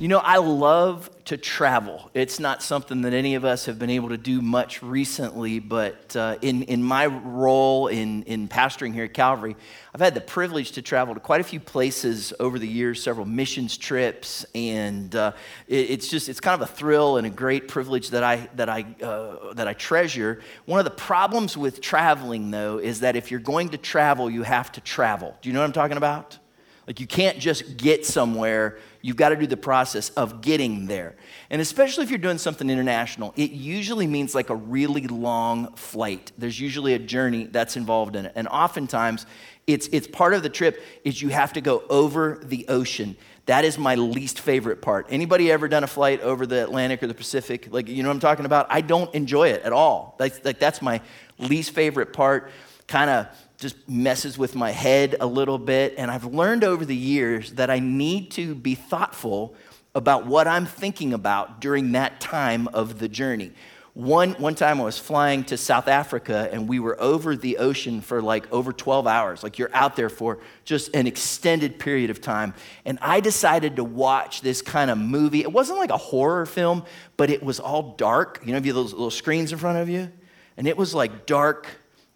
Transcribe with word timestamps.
You 0.00 0.08
know, 0.08 0.16
I 0.16 0.38
love 0.38 1.10
to 1.26 1.36
travel. 1.36 2.10
It's 2.14 2.40
not 2.40 2.62
something 2.62 3.02
that 3.02 3.12
any 3.12 3.34
of 3.34 3.44
us 3.44 3.66
have 3.66 3.78
been 3.78 3.90
able 3.90 4.08
to 4.08 4.16
do 4.16 4.40
much 4.40 4.82
recently, 4.82 5.58
but 5.58 6.16
uh, 6.16 6.38
in, 6.40 6.62
in 6.62 6.82
my 6.82 7.04
role 7.04 7.88
in, 7.88 8.22
in 8.22 8.48
pastoring 8.48 8.94
here 8.94 9.04
at 9.04 9.12
Calvary, 9.12 9.56
I've 9.94 10.00
had 10.00 10.14
the 10.14 10.22
privilege 10.22 10.72
to 10.72 10.80
travel 10.80 11.12
to 11.12 11.20
quite 11.20 11.42
a 11.42 11.44
few 11.44 11.60
places 11.60 12.32
over 12.40 12.58
the 12.58 12.66
years, 12.66 13.02
several 13.02 13.26
missions 13.26 13.76
trips, 13.76 14.46
and 14.54 15.14
uh, 15.14 15.32
it, 15.68 15.90
it's 15.90 16.08
just, 16.08 16.30
it's 16.30 16.40
kind 16.40 16.54
of 16.54 16.66
a 16.66 16.72
thrill 16.72 17.18
and 17.18 17.26
a 17.26 17.30
great 17.30 17.68
privilege 17.68 18.08
that 18.08 18.24
I, 18.24 18.48
that, 18.54 18.70
I, 18.70 18.86
uh, 19.02 19.52
that 19.52 19.68
I 19.68 19.74
treasure. 19.74 20.40
One 20.64 20.78
of 20.78 20.86
the 20.86 20.92
problems 20.92 21.58
with 21.58 21.82
traveling, 21.82 22.50
though, 22.50 22.78
is 22.78 23.00
that 23.00 23.16
if 23.16 23.30
you're 23.30 23.38
going 23.38 23.68
to 23.68 23.76
travel, 23.76 24.30
you 24.30 24.44
have 24.44 24.72
to 24.72 24.80
travel. 24.80 25.36
Do 25.42 25.50
you 25.50 25.52
know 25.52 25.60
what 25.60 25.66
I'm 25.66 25.72
talking 25.72 25.98
about? 25.98 26.38
Like, 26.86 26.98
you 26.98 27.06
can't 27.06 27.38
just 27.38 27.76
get 27.76 28.04
somewhere, 28.06 28.78
you've 29.02 29.16
got 29.16 29.30
to 29.30 29.36
do 29.36 29.46
the 29.46 29.56
process 29.56 30.10
of 30.10 30.40
getting 30.40 30.86
there. 30.86 31.16
And 31.48 31.60
especially 31.60 32.04
if 32.04 32.10
you're 32.10 32.18
doing 32.18 32.38
something 32.38 32.68
international, 32.68 33.32
it 33.36 33.50
usually 33.50 34.06
means 34.06 34.34
like 34.34 34.50
a 34.50 34.54
really 34.54 35.06
long 35.06 35.74
flight. 35.74 36.32
There's 36.38 36.60
usually 36.60 36.94
a 36.94 36.98
journey 36.98 37.44
that's 37.44 37.76
involved 37.76 38.16
in 38.16 38.26
it. 38.26 38.32
And 38.34 38.48
oftentimes, 38.48 39.26
it's, 39.66 39.88
it's 39.92 40.06
part 40.06 40.34
of 40.34 40.42
the 40.42 40.48
trip 40.48 40.82
is 41.04 41.20
you 41.22 41.28
have 41.28 41.52
to 41.54 41.60
go 41.60 41.82
over 41.88 42.40
the 42.42 42.66
ocean. 42.68 43.16
That 43.46 43.64
is 43.64 43.78
my 43.78 43.94
least 43.94 44.40
favorite 44.40 44.82
part. 44.82 45.06
Anybody 45.10 45.50
ever 45.50 45.68
done 45.68 45.84
a 45.84 45.88
flight 45.88 46.20
over 46.20 46.46
the 46.46 46.62
Atlantic 46.62 47.02
or 47.02 47.06
the 47.06 47.14
Pacific? 47.14 47.68
Like, 47.70 47.88
you 47.88 48.02
know 48.02 48.08
what 48.08 48.14
I'm 48.14 48.20
talking 48.20 48.46
about? 48.46 48.66
I 48.70 48.80
don't 48.80 49.12
enjoy 49.14 49.48
it 49.48 49.62
at 49.62 49.72
all. 49.72 50.16
Like, 50.18 50.44
like 50.44 50.58
that's 50.58 50.82
my 50.82 51.00
least 51.38 51.72
favorite 51.72 52.12
part. 52.12 52.50
Kind 52.86 53.10
of 53.10 53.26
just 53.60 53.88
messes 53.88 54.38
with 54.38 54.54
my 54.54 54.70
head 54.70 55.16
a 55.20 55.26
little 55.26 55.58
bit. 55.58 55.94
And 55.98 56.10
I've 56.10 56.24
learned 56.24 56.64
over 56.64 56.84
the 56.84 56.96
years 56.96 57.52
that 57.52 57.70
I 57.70 57.78
need 57.78 58.30
to 58.32 58.54
be 58.54 58.74
thoughtful 58.74 59.54
about 59.94 60.26
what 60.26 60.48
I'm 60.48 60.66
thinking 60.66 61.12
about 61.12 61.60
during 61.60 61.92
that 61.92 62.20
time 62.20 62.68
of 62.68 62.98
the 62.98 63.08
journey. 63.08 63.52
One, 63.92 64.32
one 64.34 64.54
time 64.54 64.80
I 64.80 64.84
was 64.84 64.98
flying 64.98 65.44
to 65.44 65.56
South 65.58 65.88
Africa 65.88 66.48
and 66.52 66.68
we 66.68 66.78
were 66.78 66.98
over 67.00 67.36
the 67.36 67.58
ocean 67.58 68.00
for 68.00 68.22
like 68.22 68.50
over 68.50 68.72
12 68.72 69.06
hours. 69.06 69.42
Like 69.42 69.58
you're 69.58 69.74
out 69.74 69.94
there 69.94 70.08
for 70.08 70.38
just 70.64 70.94
an 70.94 71.06
extended 71.06 71.78
period 71.78 72.08
of 72.08 72.22
time. 72.22 72.54
And 72.86 72.98
I 73.02 73.20
decided 73.20 73.76
to 73.76 73.84
watch 73.84 74.40
this 74.40 74.62
kind 74.62 74.90
of 74.90 74.96
movie. 74.96 75.40
It 75.40 75.52
wasn't 75.52 75.80
like 75.80 75.90
a 75.90 75.98
horror 75.98 76.46
film, 76.46 76.84
but 77.16 77.28
it 77.28 77.42
was 77.42 77.60
all 77.60 77.94
dark. 77.96 78.40
You 78.42 78.52
know, 78.52 78.58
you 78.58 78.66
have 78.66 78.74
those 78.76 78.92
little 78.92 79.10
screens 79.10 79.52
in 79.52 79.58
front 79.58 79.76
of 79.76 79.88
you? 79.88 80.10
And 80.56 80.68
it 80.68 80.76
was 80.78 80.94
like 80.94 81.26
dark 81.26 81.66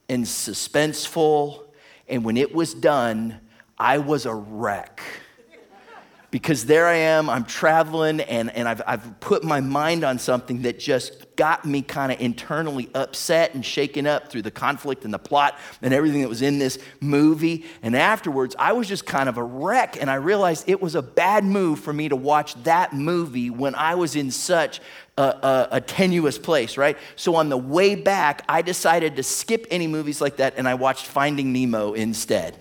and 0.09 0.25
suspenseful. 0.25 1.65
And 2.09 2.25
when 2.25 2.37
it 2.37 2.55
was 2.55 2.75
done, 2.75 3.41
I 3.79 3.99
was 3.99 4.27
a 4.27 4.35
wreck. 4.35 5.03
Because 6.31 6.67
there 6.67 6.89
I 6.89 6.97
am, 6.97 7.31
I'm 7.31 7.45
traveling, 7.45 8.21
and, 8.21 8.51
and 8.51 8.69
I've, 8.69 8.83
I've 8.89 9.21
put 9.21 9.45
my 9.45 9.61
mind 9.61 10.03
on 10.03 10.19
something 10.19 10.63
that 10.63 10.81
just 10.81 11.37
got 11.37 11.65
me 11.65 11.81
kind 11.81 12.11
of 12.11 12.21
internally 12.21 12.91
upset 12.93 13.55
and 13.55 13.65
shaken 13.65 14.05
up 14.05 14.33
through 14.33 14.43
the 14.43 14.51
conflict 14.51 15.05
and 15.05 15.15
the 15.15 15.19
plot 15.19 15.57
and 15.81 15.95
everything 15.95 16.23
that 16.23 16.29
was 16.29 16.43
in 16.43 16.59
this 16.59 16.81
movie. 17.01 17.65
And 17.83 17.95
afterwards, 17.95 18.57
I 18.59 18.73
was 18.73 18.89
just 18.89 19.07
kind 19.07 19.29
of 19.29 19.39
a 19.39 19.45
wreck, 19.45 19.97
and 20.01 20.11
I 20.11 20.17
realized 20.17 20.69
it 20.69 20.83
was 20.83 20.97
a 20.97 21.03
bad 21.03 21.45
move 21.45 21.79
for 21.79 21.93
me 21.93 22.09
to 22.09 22.17
watch 22.17 22.61
that 22.65 22.93
movie 22.93 23.51
when 23.51 23.77
I 23.77 23.95
was 23.95 24.17
in 24.17 24.33
such 24.33 24.81
a, 25.17 25.23
a, 25.23 25.69
a, 25.73 25.81
tenuous 25.81 26.39
place, 26.39 26.77
right? 26.77 26.99
So 27.15 27.37
on 27.37 27.49
the 27.49 27.57
way 27.57 27.95
back, 27.95 28.43
I 28.49 28.63
decided 28.63 29.17
to 29.17 29.23
skip 29.23 29.67
any 29.71 29.87
movies 29.87 30.21
like 30.21 30.37
that 30.37 30.55
and 30.57 30.69
I 30.69 30.75
watched 30.75 31.07
Finding 31.07 31.53
Nemo 31.53 31.93
instead. 31.93 32.57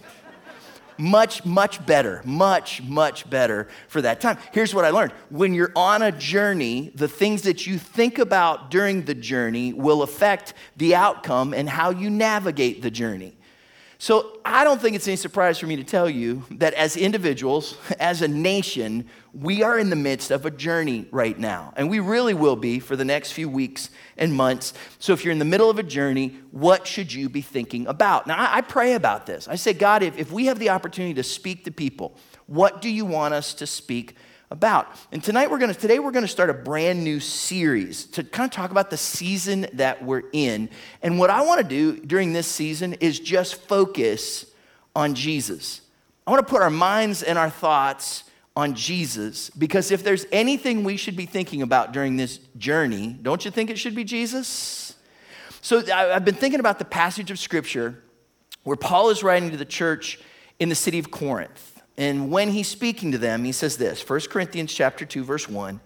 much, 0.99 1.43
much 1.45 1.83
better, 1.85 2.21
much, 2.23 2.83
much 2.83 3.27
better 3.27 3.67
for 3.87 4.01
that 4.03 4.21
time. 4.21 4.37
Here's 4.51 4.73
what 4.75 4.85
I 4.85 4.91
learned 4.91 5.13
when 5.29 5.53
you're 5.53 5.71
on 5.75 6.03
a 6.03 6.11
journey, 6.11 6.91
the 6.93 7.07
things 7.07 7.41
that 7.43 7.65
you 7.65 7.79
think 7.79 8.19
about 8.19 8.69
during 8.69 9.03
the 9.05 9.15
journey 9.15 9.73
will 9.73 10.03
affect 10.03 10.53
the 10.77 10.93
outcome 10.93 11.53
and 11.53 11.67
how 11.67 11.89
you 11.89 12.11
navigate 12.11 12.83
the 12.83 12.91
journey. 12.91 13.35
So 14.03 14.37
I 14.43 14.65
don't 14.65 14.81
think 14.81 14.97
it's 14.97 15.07
any 15.07 15.15
surprise 15.15 15.57
for 15.57 15.65
me 15.65 15.77
to 15.77 15.83
tell 15.85 16.09
you 16.09 16.43
that 16.51 16.73
as 16.73 16.97
individuals, 16.97 17.77
as 18.01 18.21
a 18.21 18.27
nation, 18.27 19.07
we 19.31 19.63
are 19.63 19.79
in 19.79 19.89
the 19.89 19.95
midst 19.95 20.29
of 20.29 20.45
a 20.45 20.51
journey 20.51 21.07
right 21.09 21.39
now. 21.39 21.73
And 21.77 21.89
we 21.89 22.01
really 22.01 22.33
will 22.33 22.57
be 22.57 22.79
for 22.79 22.97
the 22.97 23.05
next 23.05 23.31
few 23.31 23.47
weeks 23.47 23.89
and 24.17 24.33
months. 24.33 24.73
So 24.99 25.13
if 25.13 25.23
you're 25.23 25.31
in 25.31 25.39
the 25.39 25.45
middle 25.45 25.69
of 25.69 25.79
a 25.79 25.83
journey, 25.83 26.37
what 26.51 26.85
should 26.85 27.13
you 27.13 27.29
be 27.29 27.39
thinking 27.39 27.87
about? 27.87 28.27
Now, 28.27 28.35
I, 28.37 28.59
pray 28.59 28.95
about 28.95 29.25
this. 29.25 29.47
I 29.47 29.55
say, 29.55 29.71
God, 29.71 30.03
if, 30.03 30.17
if 30.17 30.33
we 30.33 30.47
have 30.47 30.59
the 30.59 30.71
opportunity 30.71 31.13
to 31.13 31.23
speak 31.23 31.63
to 31.63 31.71
people, 31.71 32.17
what 32.45 32.81
do 32.81 32.89
you 32.89 33.05
want 33.05 33.33
us 33.33 33.53
to 33.53 33.65
speak 33.65 34.17
about. 34.53 34.87
And 35.11 35.21
tonight 35.21 35.49
we're 35.49 35.57
going 35.57 35.73
to 35.73 35.79
today 35.79 35.97
we're 35.97 36.11
going 36.11 36.23
to 36.23 36.31
start 36.31 36.51
a 36.51 36.53
brand 36.53 37.03
new 37.03 37.19
series 37.19 38.05
to 38.05 38.23
kind 38.23 38.45
of 38.45 38.55
talk 38.55 38.69
about 38.69 38.91
the 38.91 38.97
season 38.97 39.65
that 39.73 40.05
we're 40.05 40.23
in. 40.31 40.69
And 41.01 41.17
what 41.17 41.31
I 41.31 41.41
want 41.41 41.59
to 41.59 41.67
do 41.67 41.99
during 41.99 42.33
this 42.33 42.47
season 42.47 42.93
is 42.93 43.19
just 43.19 43.55
focus 43.55 44.45
on 44.95 45.15
Jesus. 45.15 45.81
I 46.25 46.31
want 46.31 46.47
to 46.47 46.49
put 46.49 46.61
our 46.61 46.69
minds 46.69 47.23
and 47.23 47.37
our 47.37 47.49
thoughts 47.49 48.25
on 48.55 48.75
Jesus 48.75 49.49
because 49.49 49.91
if 49.91 50.03
there's 50.03 50.27
anything 50.31 50.83
we 50.83 50.97
should 50.97 51.17
be 51.17 51.25
thinking 51.25 51.63
about 51.63 51.91
during 51.91 52.15
this 52.15 52.37
journey, 52.55 53.17
don't 53.21 53.43
you 53.43 53.49
think 53.49 53.71
it 53.71 53.79
should 53.79 53.95
be 53.95 54.03
Jesus? 54.03 54.95
So 55.61 55.83
I've 55.91 56.25
been 56.25 56.35
thinking 56.35 56.59
about 56.59 56.77
the 56.77 56.85
passage 56.85 57.31
of 57.31 57.39
scripture 57.39 58.03
where 58.63 58.77
Paul 58.77 59.09
is 59.09 59.23
writing 59.23 59.49
to 59.49 59.57
the 59.57 59.65
church 59.65 60.19
in 60.59 60.69
the 60.69 60.75
city 60.75 60.99
of 60.99 61.09
Corinth. 61.09 61.72
And 61.97 62.31
when 62.31 62.49
he's 62.49 62.67
speaking 62.67 63.11
to 63.11 63.17
them, 63.17 63.43
he 63.43 63.51
says 63.51 63.77
this 63.77 64.07
1 64.07 64.21
Corinthians 64.21 64.73
chapter 64.73 65.05
2, 65.05 65.23
verse 65.23 65.47
1. 65.47 65.79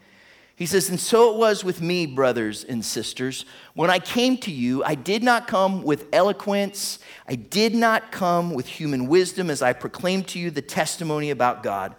He 0.56 0.66
says, 0.66 0.90
And 0.90 1.00
so 1.00 1.32
it 1.32 1.38
was 1.38 1.64
with 1.64 1.82
me, 1.82 2.08
brothers 2.08 2.64
and 2.64 2.84
sisters. 2.84 3.46
When 3.76 3.92
I 3.92 4.00
came 4.00 4.38
to 4.40 4.52
you, 4.52 4.84
I 4.84 4.96
did 4.96 5.22
not 5.22 5.48
come 5.48 5.84
with 5.84 6.08
eloquence, 6.12 6.98
I 7.28 7.36
did 7.36 7.76
not 7.76 8.12
come 8.12 8.54
with 8.54 8.66
human 8.66 9.08
wisdom 9.08 9.52
as 9.52 9.62
I 9.62 9.74
proclaimed 9.74 10.28
to 10.30 10.40
you 10.40 10.50
the 10.50 10.64
testimony 10.64 11.30
about 11.30 11.62
God. 11.62 11.96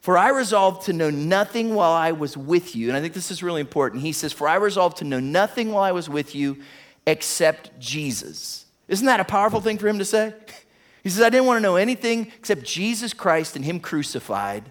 For 0.00 0.18
I 0.18 0.30
resolved 0.30 0.86
to 0.86 0.92
know 0.92 1.10
nothing 1.10 1.76
while 1.76 1.92
I 1.92 2.10
was 2.10 2.36
with 2.36 2.74
you. 2.74 2.88
And 2.88 2.96
I 2.96 3.00
think 3.00 3.14
this 3.14 3.30
is 3.30 3.40
really 3.40 3.60
important. 3.60 4.02
He 4.02 4.10
says, 4.10 4.32
For 4.32 4.48
I 4.48 4.56
resolved 4.56 4.96
to 4.96 5.04
know 5.04 5.20
nothing 5.20 5.70
while 5.70 5.84
I 5.84 5.92
was 5.92 6.08
with 6.08 6.34
you 6.34 6.58
except 7.06 7.78
Jesus. 7.78 8.66
Isn't 8.88 9.06
that 9.06 9.20
a 9.20 9.24
powerful 9.24 9.60
thing 9.60 9.78
for 9.78 9.86
him 9.86 10.00
to 10.00 10.04
say? 10.04 10.34
He 11.02 11.10
says, 11.10 11.22
I 11.22 11.30
didn't 11.30 11.46
want 11.46 11.58
to 11.58 11.62
know 11.62 11.76
anything 11.76 12.30
except 12.38 12.64
Jesus 12.64 13.12
Christ 13.12 13.56
and 13.56 13.64
Him 13.64 13.80
crucified. 13.80 14.70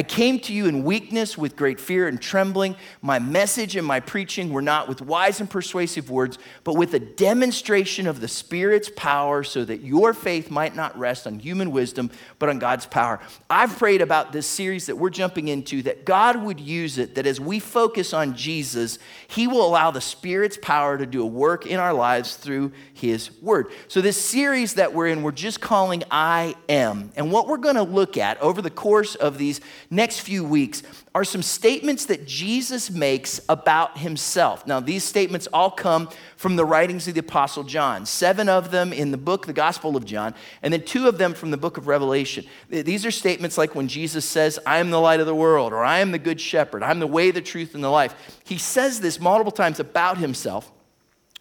I 0.00 0.02
came 0.02 0.40
to 0.40 0.54
you 0.54 0.64
in 0.64 0.82
weakness 0.82 1.36
with 1.36 1.56
great 1.56 1.78
fear 1.78 2.08
and 2.08 2.18
trembling. 2.18 2.74
My 3.02 3.18
message 3.18 3.76
and 3.76 3.86
my 3.86 4.00
preaching 4.00 4.50
were 4.50 4.62
not 4.62 4.88
with 4.88 5.02
wise 5.02 5.40
and 5.40 5.50
persuasive 5.50 6.08
words, 6.08 6.38
but 6.64 6.72
with 6.72 6.94
a 6.94 6.98
demonstration 6.98 8.06
of 8.06 8.22
the 8.22 8.26
Spirit's 8.26 8.90
power 8.96 9.44
so 9.44 9.62
that 9.62 9.82
your 9.82 10.14
faith 10.14 10.50
might 10.50 10.74
not 10.74 10.98
rest 10.98 11.26
on 11.26 11.38
human 11.38 11.70
wisdom, 11.70 12.10
but 12.38 12.48
on 12.48 12.58
God's 12.58 12.86
power. 12.86 13.20
I've 13.50 13.76
prayed 13.76 14.00
about 14.00 14.32
this 14.32 14.46
series 14.46 14.86
that 14.86 14.96
we're 14.96 15.10
jumping 15.10 15.48
into 15.48 15.82
that 15.82 16.06
God 16.06 16.42
would 16.44 16.60
use 16.60 16.96
it, 16.96 17.16
that 17.16 17.26
as 17.26 17.38
we 17.38 17.58
focus 17.58 18.14
on 18.14 18.34
Jesus, 18.34 18.98
He 19.28 19.46
will 19.46 19.66
allow 19.66 19.90
the 19.90 20.00
Spirit's 20.00 20.56
power 20.56 20.96
to 20.96 21.04
do 21.04 21.20
a 21.20 21.26
work 21.26 21.66
in 21.66 21.78
our 21.78 21.92
lives 21.92 22.36
through 22.36 22.72
His 22.94 23.38
Word. 23.42 23.66
So, 23.88 24.00
this 24.00 24.16
series 24.16 24.76
that 24.76 24.94
we're 24.94 25.08
in, 25.08 25.22
we're 25.22 25.32
just 25.32 25.60
calling 25.60 26.04
I 26.10 26.54
Am. 26.70 27.12
And 27.16 27.30
what 27.30 27.48
we're 27.48 27.58
going 27.58 27.74
to 27.74 27.82
look 27.82 28.16
at 28.16 28.40
over 28.40 28.62
the 28.62 28.70
course 28.70 29.14
of 29.14 29.36
these 29.36 29.60
next 29.90 30.20
few 30.20 30.44
weeks 30.44 30.82
are 31.14 31.24
some 31.24 31.42
statements 31.42 32.04
that 32.06 32.24
Jesus 32.24 32.90
makes 32.90 33.40
about 33.48 33.98
himself. 33.98 34.66
Now, 34.66 34.78
these 34.78 35.02
statements 35.02 35.48
all 35.52 35.70
come 35.70 36.08
from 36.36 36.54
the 36.54 36.64
writings 36.64 37.08
of 37.08 37.14
the 37.14 37.20
Apostle 37.20 37.64
John, 37.64 38.06
seven 38.06 38.48
of 38.48 38.70
them 38.70 38.92
in 38.92 39.10
the 39.10 39.16
book, 39.16 39.46
the 39.46 39.52
Gospel 39.52 39.96
of 39.96 40.04
John, 40.04 40.34
and 40.62 40.72
then 40.72 40.84
two 40.84 41.08
of 41.08 41.18
them 41.18 41.34
from 41.34 41.50
the 41.50 41.56
book 41.56 41.76
of 41.76 41.88
Revelation. 41.88 42.44
These 42.68 43.04
are 43.04 43.10
statements 43.10 43.58
like 43.58 43.74
when 43.74 43.88
Jesus 43.88 44.24
says, 44.24 44.60
I 44.64 44.78
am 44.78 44.90
the 44.90 45.00
light 45.00 45.18
of 45.18 45.26
the 45.26 45.34
world, 45.34 45.72
or 45.72 45.82
I 45.84 45.98
am 45.98 46.12
the 46.12 46.18
good 46.18 46.40
shepherd, 46.40 46.84
I'm 46.84 47.00
the 47.00 47.06
way, 47.08 47.32
the 47.32 47.40
truth, 47.40 47.74
and 47.74 47.82
the 47.82 47.90
life. 47.90 48.14
He 48.44 48.58
says 48.58 49.00
this 49.00 49.18
multiple 49.18 49.52
times 49.52 49.80
about 49.80 50.18
himself, 50.18 50.70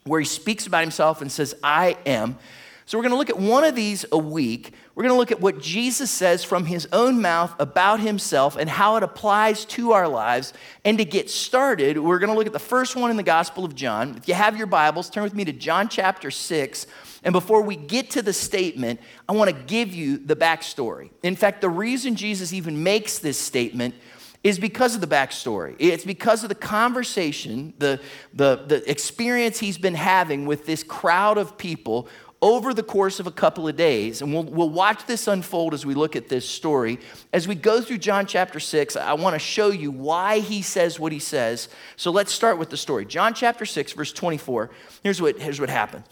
where 0.06 0.20
he 0.20 0.26
speaks 0.26 0.66
about 0.66 0.82
himself 0.82 1.22
and 1.22 1.32
says, 1.32 1.54
I 1.64 1.98
am. 2.06 2.38
So, 2.86 2.98
we're 2.98 3.04
going 3.04 3.12
to 3.12 3.18
look 3.20 3.30
at 3.30 3.38
one 3.38 3.64
of 3.64 3.76
these 3.76 4.04
a 4.12 4.18
week. 4.18 4.74
We're 5.00 5.04
going 5.04 5.16
to 5.16 5.20
look 5.20 5.32
at 5.32 5.40
what 5.40 5.62
Jesus 5.62 6.12
says 6.12 6.44
from 6.44 6.66
his 6.66 6.86
own 6.92 7.22
mouth 7.22 7.56
about 7.58 8.02
himself 8.02 8.58
and 8.58 8.70
how 8.70 8.98
it 8.98 9.04
applies 9.04 9.64
to 9.68 9.94
our 9.94 10.10
lives. 10.10 10.52
And 10.84 10.98
to 10.98 11.06
get 11.06 11.30
started, 11.30 11.98
we're 11.98 12.20
going 12.20 12.34
to 12.34 12.36
look 12.36 12.48
at 12.48 12.52
the 12.52 12.60
first 12.60 12.98
one 12.98 13.10
in 13.10 13.16
the 13.16 13.24
Gospel 13.24 13.64
of 13.64 13.76
John. 13.76 14.18
If 14.18 14.28
you 14.28 14.34
have 14.34 14.58
your 14.58 14.68
Bibles, 14.68 15.10
turn 15.10 15.24
with 15.24 15.34
me 15.34 15.46
to 15.46 15.54
John 15.54 15.88
chapter 15.88 16.30
6. 16.30 16.86
And 17.24 17.32
before 17.32 17.62
we 17.62 17.78
get 17.78 18.10
to 18.10 18.22
the 18.22 18.34
statement, 18.34 19.00
I 19.30 19.32
want 19.32 19.50
to 19.50 19.56
give 19.68 19.96
you 19.96 20.18
the 20.18 20.36
backstory. 20.36 21.12
In 21.24 21.38
fact, 21.38 21.62
the 21.62 21.70
reason 21.70 22.18
Jesus 22.18 22.52
even 22.52 22.84
makes 22.84 23.20
this 23.20 23.40
statement 23.40 23.96
is 24.44 24.60
because 24.60 24.96
of 24.96 25.02
the 25.02 25.08
backstory. 25.08 25.78
It's 25.80 26.04
because 26.04 26.44
of 26.44 26.50
the 26.50 26.56
conversation, 26.56 27.74
the, 27.78 28.02
the, 28.34 28.66
the 28.68 28.90
experience 28.92 29.60
he's 29.60 29.78
been 29.78 29.96
having 29.96 30.46
with 30.46 30.66
this 30.66 30.84
crowd 30.84 31.38
of 31.38 31.58
people 31.58 32.10
over 32.42 32.74
the 32.74 32.84
course 32.84 33.20
of 33.20 33.28
a 33.28 33.32
couple 33.32 33.68
of 33.68 33.76
days. 33.76 34.22
And 34.22 34.34
we'll, 34.34 34.44
we'll 34.44 34.70
watch 34.70 35.06
this 35.06 35.28
unfold 35.28 35.74
as 35.74 35.86
we 35.86 35.94
look 35.94 36.16
at 36.16 36.30
this 36.30 36.48
story. 36.48 37.00
As 37.34 37.48
we 37.48 37.56
go 37.56 37.82
through 37.82 37.98
John 37.98 38.26
chapter 38.26 38.60
6, 38.60 38.96
I 38.96 39.14
want 39.14 39.36
to 39.36 39.40
show 39.40 39.70
you 39.70 39.92
why 39.92 40.40
he 40.40 40.62
says 40.62 41.00
what 41.00 41.12
he 41.12 41.20
says. 41.20 41.68
So 41.98 42.12
let's 42.12 42.32
start 42.32 42.58
with 42.58 42.70
the 42.70 42.78
story. 42.78 43.06
John 43.06 43.34
chapter 43.34 43.66
6, 43.66 43.92
verse 43.94 44.14
24. 44.14 44.70
Here's 45.04 45.22
what, 45.22 45.40
here's 45.40 45.60
what 45.60 45.70
happened. 45.70 46.06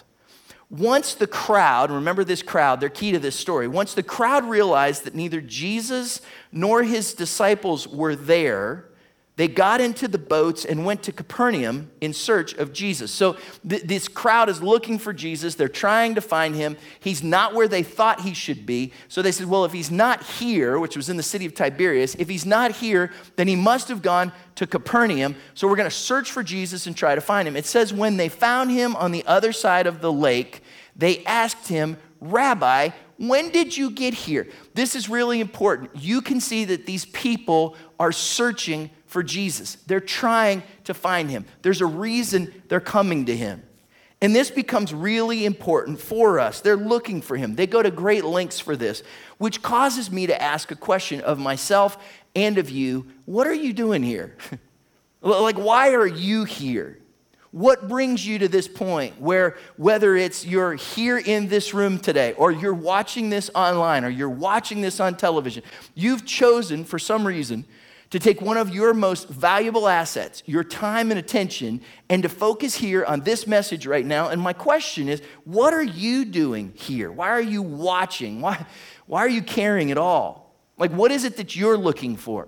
Once 0.70 1.14
the 1.14 1.28
crowd, 1.28 1.90
remember 1.90 2.26
this 2.26 2.44
crowd, 2.44 2.82
they're 2.82 2.90
key 2.90 3.14
to 3.14 3.20
this 3.20 3.38
story. 3.38 3.70
Once 3.70 3.94
the 3.94 4.04
crowd 4.04 4.44
realized 4.44 5.06
that 5.06 5.16
neither 5.16 5.40
Jesus 5.40 6.20
nor 6.52 6.84
his 6.84 7.14
disciples 7.14 7.88
were 7.88 8.18
there, 8.18 8.87
they 9.38 9.48
got 9.48 9.82
into 9.82 10.08
the 10.08 10.18
boats 10.18 10.66
and 10.66 10.84
went 10.84 11.04
to 11.04 11.12
Capernaum 11.12 11.92
in 12.02 12.12
search 12.12 12.56
of 12.56 12.74
Jesus. 12.74 13.12
So 13.12 13.38
th- 13.68 13.84
this 13.84 14.08
crowd 14.08 14.50
is 14.50 14.64
looking 14.64 14.98
for 14.98 15.14
Jesus. 15.14 15.54
They're 15.54 15.70
trying 15.70 16.16
to 16.16 16.22
find 16.22 16.56
him. 16.56 16.76
He's 17.00 17.22
not 17.22 17.54
where 17.54 17.68
they 17.68 17.84
thought 17.84 18.22
he 18.22 18.34
should 18.34 18.66
be. 18.66 18.92
So 19.08 19.22
they 19.22 19.32
said, 19.32 19.46
Well, 19.46 19.64
if 19.64 19.74
he's 19.74 19.92
not 19.92 20.24
here, 20.24 20.80
which 20.80 20.98
was 20.98 21.08
in 21.08 21.18
the 21.18 21.24
city 21.24 21.46
of 21.46 21.54
Tiberias, 21.54 22.16
if 22.16 22.28
he's 22.28 22.48
not 22.48 22.72
here, 22.72 23.12
then 23.36 23.48
he 23.48 23.56
must 23.56 23.90
have 23.90 24.02
gone 24.02 24.32
to 24.56 24.66
Capernaum. 24.66 25.36
So 25.54 25.68
we're 25.68 25.76
going 25.76 25.90
to 25.90 25.96
search 25.96 26.32
for 26.32 26.42
Jesus 26.42 26.88
and 26.88 26.98
try 26.98 27.14
to 27.14 27.22
find 27.22 27.48
him. 27.48 27.56
It 27.56 27.68
says, 27.68 27.94
When 27.94 28.18
they 28.18 28.30
found 28.30 28.72
him 28.72 28.96
on 28.96 29.12
the 29.12 29.24
other 29.28 29.54
side 29.54 29.86
of 29.86 30.02
the 30.02 30.12
lake, 30.12 30.64
they 30.96 31.24
asked 31.26 31.68
him, 31.68 31.98
Rabbi, 32.20 32.90
when 33.18 33.52
did 33.52 33.78
you 33.78 33.92
get 33.92 34.16
here? 34.16 34.48
This 34.74 34.96
is 34.96 35.10
really 35.10 35.40
important. 35.42 35.92
You 35.96 36.22
can 36.22 36.40
see 36.42 36.66
that 36.66 36.88
these 36.88 37.06
people 37.06 37.76
are 38.00 38.12
searching 38.12 38.90
for 39.18 39.24
Jesus. 39.24 39.78
They're 39.88 40.00
trying 40.00 40.62
to 40.84 40.94
find 40.94 41.28
him. 41.28 41.46
There's 41.64 41.82
a 41.82 41.88
reason 41.88 42.54
they're 42.68 42.80
coming 42.80 43.26
to 43.26 43.36
him. 43.36 43.64
And 44.22 44.36
this 44.36 44.52
becomes 44.52 44.94
really 44.94 45.44
important 45.44 46.00
for 46.00 46.40
us. 46.40 46.62
They're 46.62 46.78
looking 46.78 47.24
for 47.24 47.36
him. 47.36 47.56
They 47.56 47.66
go 47.66 47.82
to 47.82 47.90
great 47.90 48.24
lengths 48.24 48.60
for 48.60 48.76
this, 48.76 49.02
which 49.40 49.64
causes 49.64 50.12
me 50.12 50.28
to 50.28 50.40
ask 50.40 50.70
a 50.70 50.76
question 50.76 51.22
of 51.22 51.40
myself 51.40 51.98
and 52.36 52.60
of 52.60 52.70
you 52.70 53.08
What 53.26 53.48
are 53.48 53.56
you 53.56 53.74
doing 53.74 54.04
here? 54.04 54.38
like, 55.24 55.58
why 55.58 55.96
are 55.96 56.06
you 56.06 56.44
here? 56.44 57.00
What 57.50 57.88
brings 57.88 58.24
you 58.24 58.38
to 58.38 58.48
this 58.48 58.68
point 58.68 59.20
where, 59.20 59.58
whether 59.78 60.16
it's 60.16 60.46
you're 60.46 60.76
here 60.76 61.18
in 61.18 61.48
this 61.48 61.74
room 61.74 61.98
today, 61.98 62.34
or 62.34 62.52
you're 62.52 62.72
watching 62.72 63.32
this 63.32 63.50
online, 63.56 64.06
or 64.06 64.10
you're 64.10 64.30
watching 64.30 64.82
this 64.82 65.00
on 65.00 65.18
television, 65.18 65.64
you've 65.96 66.24
chosen 66.24 66.86
for 66.86 67.00
some 67.00 67.26
reason 67.26 67.66
to 68.10 68.20
take 68.20 68.42
one 68.42 68.58
of 68.58 68.74
your 68.74 68.94
most 68.94 69.28
valuable 69.28 69.88
assets, 69.88 70.42
your 70.46 70.64
time 70.64 71.12
and 71.12 71.20
attention, 71.20 71.82
and 72.10 72.24
to 72.24 72.30
focus 72.30 72.76
here 72.76 73.04
on 73.04 73.22
this 73.22 73.46
message 73.48 73.86
right 73.86 74.06
now. 74.06 74.30
And 74.30 74.42
my 74.42 74.54
question 74.54 75.10
is 75.10 75.22
what 75.44 75.74
are 75.74 75.84
you 75.84 76.26
doing 76.26 76.72
here? 76.76 77.12
Why 77.12 77.30
are 77.30 77.42
you 77.42 77.62
watching? 77.62 78.42
Why, 78.42 78.66
why 79.06 79.20
are 79.22 79.30
you 79.30 79.42
caring 79.42 79.92
at 79.92 79.98
all? 79.98 80.56
Like, 80.78 80.92
what 80.92 81.12
is 81.12 81.24
it 81.24 81.38
that 81.38 81.56
you're 81.56 81.78
looking 81.78 82.16
for? 82.16 82.48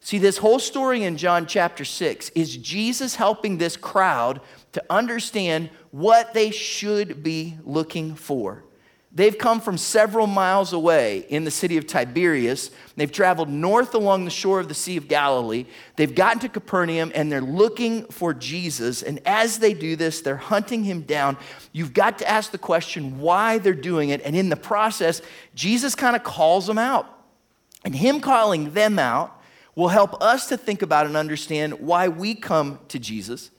See, 0.00 0.18
this 0.18 0.38
whole 0.38 0.58
story 0.58 1.04
in 1.04 1.16
John 1.16 1.46
chapter 1.46 1.84
6 1.84 2.30
is 2.30 2.56
Jesus 2.56 3.14
helping 3.14 3.58
this 3.58 3.76
crowd 3.76 4.40
to 4.72 4.82
understand 4.90 5.70
what 5.92 6.34
they 6.34 6.50
should 6.50 7.22
be 7.22 7.56
looking 7.62 8.16
for. 8.16 8.64
They've 9.14 9.36
come 9.36 9.60
from 9.60 9.76
several 9.76 10.26
miles 10.26 10.72
away 10.72 11.26
in 11.28 11.44
the 11.44 11.50
city 11.50 11.76
of 11.76 11.86
Tiberias. 11.86 12.70
They've 12.96 13.12
traveled 13.12 13.50
north 13.50 13.94
along 13.94 14.24
the 14.24 14.30
shore 14.30 14.58
of 14.58 14.68
the 14.68 14.74
Sea 14.74 14.96
of 14.96 15.06
Galilee. 15.06 15.66
They've 15.96 16.14
gotten 16.14 16.40
to 16.40 16.48
Capernaum 16.48 17.12
and 17.14 17.30
they're 17.30 17.42
looking 17.42 18.06
for 18.06 18.32
Jesus. 18.32 19.02
And 19.02 19.20
as 19.26 19.58
they 19.58 19.74
do 19.74 19.96
this, 19.96 20.22
they're 20.22 20.36
hunting 20.36 20.84
him 20.84 21.02
down. 21.02 21.36
You've 21.72 21.92
got 21.92 22.18
to 22.20 22.28
ask 22.28 22.52
the 22.52 22.58
question 22.58 23.18
why 23.18 23.58
they're 23.58 23.74
doing 23.74 24.08
it. 24.08 24.22
And 24.24 24.34
in 24.34 24.48
the 24.48 24.56
process, 24.56 25.20
Jesus 25.54 25.94
kind 25.94 26.16
of 26.16 26.24
calls 26.24 26.66
them 26.66 26.78
out. 26.78 27.06
And 27.84 27.94
him 27.94 28.18
calling 28.18 28.72
them 28.72 28.98
out 28.98 29.38
will 29.74 29.88
help 29.88 30.22
us 30.22 30.48
to 30.48 30.56
think 30.56 30.80
about 30.80 31.04
and 31.04 31.18
understand 31.18 31.80
why 31.80 32.08
we 32.08 32.34
come 32.34 32.78
to 32.88 32.98
Jesus 32.98 33.50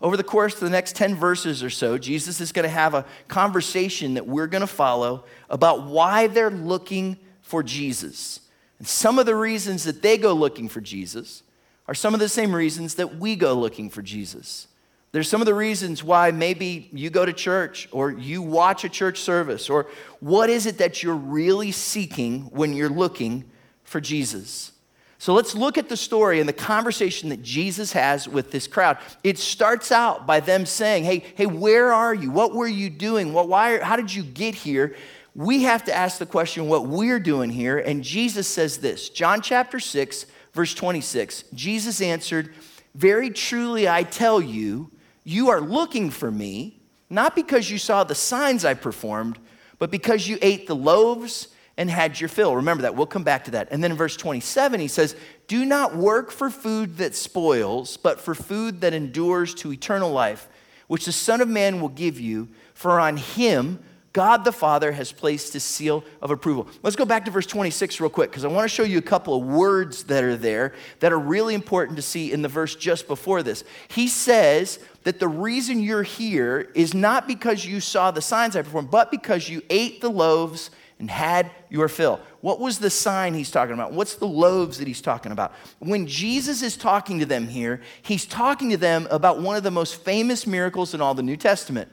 over 0.00 0.16
the 0.16 0.24
course 0.24 0.54
of 0.54 0.60
the 0.60 0.70
next 0.70 0.96
10 0.96 1.14
verses 1.14 1.62
or 1.62 1.70
so, 1.70 1.98
Jesus 1.98 2.40
is 2.40 2.52
going 2.52 2.64
to 2.64 2.70
have 2.70 2.94
a 2.94 3.04
conversation 3.28 4.14
that 4.14 4.26
we're 4.26 4.46
going 4.46 4.62
to 4.62 4.66
follow 4.66 5.24
about 5.50 5.84
why 5.84 6.26
they're 6.26 6.50
looking 6.50 7.18
for 7.42 7.62
Jesus. 7.62 8.40
And 8.78 8.88
some 8.88 9.18
of 9.18 9.26
the 9.26 9.36
reasons 9.36 9.84
that 9.84 10.00
they 10.00 10.16
go 10.16 10.32
looking 10.32 10.68
for 10.68 10.80
Jesus 10.80 11.42
are 11.86 11.94
some 11.94 12.14
of 12.14 12.20
the 12.20 12.28
same 12.28 12.54
reasons 12.54 12.94
that 12.94 13.16
we 13.16 13.36
go 13.36 13.52
looking 13.52 13.90
for 13.90 14.00
Jesus. 14.00 14.68
There's 15.12 15.28
some 15.28 15.42
of 15.42 15.46
the 15.46 15.54
reasons 15.54 16.04
why 16.04 16.30
maybe 16.30 16.88
you 16.92 17.10
go 17.10 17.26
to 17.26 17.32
church 17.32 17.88
or 17.90 18.12
you 18.12 18.42
watch 18.42 18.84
a 18.84 18.88
church 18.88 19.18
service, 19.18 19.68
or 19.68 19.88
what 20.20 20.48
is 20.48 20.66
it 20.66 20.78
that 20.78 21.02
you're 21.02 21.16
really 21.16 21.72
seeking 21.72 22.42
when 22.52 22.74
you're 22.74 22.88
looking 22.88 23.44
for 23.82 24.00
Jesus? 24.00 24.72
So 25.20 25.34
let's 25.34 25.54
look 25.54 25.76
at 25.76 25.90
the 25.90 25.98
story 25.98 26.40
and 26.40 26.48
the 26.48 26.54
conversation 26.54 27.28
that 27.28 27.42
Jesus 27.42 27.92
has 27.92 28.26
with 28.26 28.50
this 28.50 28.66
crowd. 28.66 28.96
It 29.22 29.36
starts 29.36 29.92
out 29.92 30.26
by 30.26 30.40
them 30.40 30.64
saying, 30.64 31.04
Hey, 31.04 31.22
hey, 31.34 31.44
where 31.44 31.92
are 31.92 32.14
you? 32.14 32.30
What 32.30 32.54
were 32.54 32.66
you 32.66 32.88
doing? 32.88 33.34
Why, 33.34 33.80
how 33.80 33.96
did 33.96 34.14
you 34.14 34.22
get 34.22 34.54
here? 34.54 34.96
We 35.34 35.64
have 35.64 35.84
to 35.84 35.94
ask 35.94 36.16
the 36.16 36.24
question 36.24 36.68
what 36.68 36.86
we're 36.86 37.20
doing 37.20 37.50
here. 37.50 37.76
And 37.76 38.02
Jesus 38.02 38.48
says 38.48 38.78
this 38.78 39.10
John 39.10 39.42
chapter 39.42 39.78
6, 39.78 40.24
verse 40.54 40.72
26. 40.72 41.44
Jesus 41.52 42.00
answered, 42.00 42.54
Very 42.94 43.28
truly 43.28 43.86
I 43.86 44.04
tell 44.04 44.40
you, 44.40 44.90
you 45.22 45.50
are 45.50 45.60
looking 45.60 46.08
for 46.08 46.30
me, 46.30 46.80
not 47.10 47.34
because 47.34 47.68
you 47.68 47.76
saw 47.76 48.04
the 48.04 48.14
signs 48.14 48.64
I 48.64 48.72
performed, 48.72 49.38
but 49.78 49.90
because 49.90 50.26
you 50.26 50.38
ate 50.40 50.66
the 50.66 50.74
loaves 50.74 51.48
and 51.76 51.90
had 51.90 52.20
your 52.20 52.28
fill. 52.28 52.56
Remember 52.56 52.82
that. 52.82 52.94
We'll 52.94 53.06
come 53.06 53.24
back 53.24 53.44
to 53.44 53.52
that. 53.52 53.68
And 53.70 53.82
then 53.82 53.90
in 53.90 53.96
verse 53.96 54.16
27, 54.16 54.80
he 54.80 54.88
says, 54.88 55.16
Do 55.46 55.64
not 55.64 55.96
work 55.96 56.30
for 56.30 56.50
food 56.50 56.98
that 56.98 57.14
spoils, 57.14 57.96
but 57.96 58.20
for 58.20 58.34
food 58.34 58.80
that 58.82 58.92
endures 58.92 59.54
to 59.56 59.72
eternal 59.72 60.10
life, 60.10 60.48
which 60.88 61.06
the 61.06 61.12
Son 61.12 61.40
of 61.40 61.48
Man 61.48 61.80
will 61.80 61.88
give 61.88 62.20
you, 62.20 62.48
for 62.74 63.00
on 63.00 63.16
him 63.16 63.78
God 64.12 64.44
the 64.44 64.52
Father 64.52 64.90
has 64.90 65.12
placed 65.12 65.52
his 65.52 65.62
seal 65.62 66.02
of 66.20 66.32
approval. 66.32 66.66
Let's 66.82 66.96
go 66.96 67.04
back 67.04 67.24
to 67.26 67.30
verse 67.30 67.46
26 67.46 68.00
real 68.00 68.10
quick 68.10 68.30
because 68.30 68.44
I 68.44 68.48
want 68.48 68.68
to 68.68 68.74
show 68.74 68.82
you 68.82 68.98
a 68.98 69.02
couple 69.02 69.36
of 69.36 69.44
words 69.44 70.04
that 70.04 70.24
are 70.24 70.36
there 70.36 70.74
that 70.98 71.12
are 71.12 71.18
really 71.18 71.54
important 71.54 71.94
to 71.96 72.02
see 72.02 72.32
in 72.32 72.42
the 72.42 72.48
verse 72.48 72.74
just 72.74 73.06
before 73.06 73.44
this. 73.44 73.62
He 73.86 74.08
says 74.08 74.80
that 75.04 75.20
the 75.20 75.28
reason 75.28 75.80
you're 75.80 76.02
here 76.02 76.72
is 76.74 76.92
not 76.92 77.28
because 77.28 77.64
you 77.64 77.78
saw 77.78 78.10
the 78.10 78.20
signs 78.20 78.56
I 78.56 78.62
performed, 78.62 78.90
but 78.90 79.12
because 79.12 79.48
you 79.48 79.62
ate 79.70 80.00
the 80.00 80.10
loaves 80.10 80.70
and 81.00 81.10
had 81.10 81.50
your 81.70 81.88
fill. 81.88 82.20
What 82.42 82.60
was 82.60 82.78
the 82.78 82.90
sign 82.90 83.34
he's 83.34 83.50
talking 83.50 83.74
about? 83.74 83.92
What's 83.92 84.14
the 84.16 84.26
loaves 84.26 84.78
that 84.78 84.86
he's 84.86 85.00
talking 85.00 85.32
about? 85.32 85.52
When 85.78 86.06
Jesus 86.06 86.62
is 86.62 86.76
talking 86.76 87.18
to 87.18 87.26
them 87.26 87.48
here, 87.48 87.80
he's 88.02 88.26
talking 88.26 88.70
to 88.70 88.76
them 88.76 89.08
about 89.10 89.40
one 89.40 89.56
of 89.56 89.62
the 89.62 89.70
most 89.70 89.96
famous 90.04 90.46
miracles 90.46 90.94
in 90.94 91.00
all 91.00 91.14
the 91.14 91.22
New 91.22 91.38
Testament. 91.38 91.90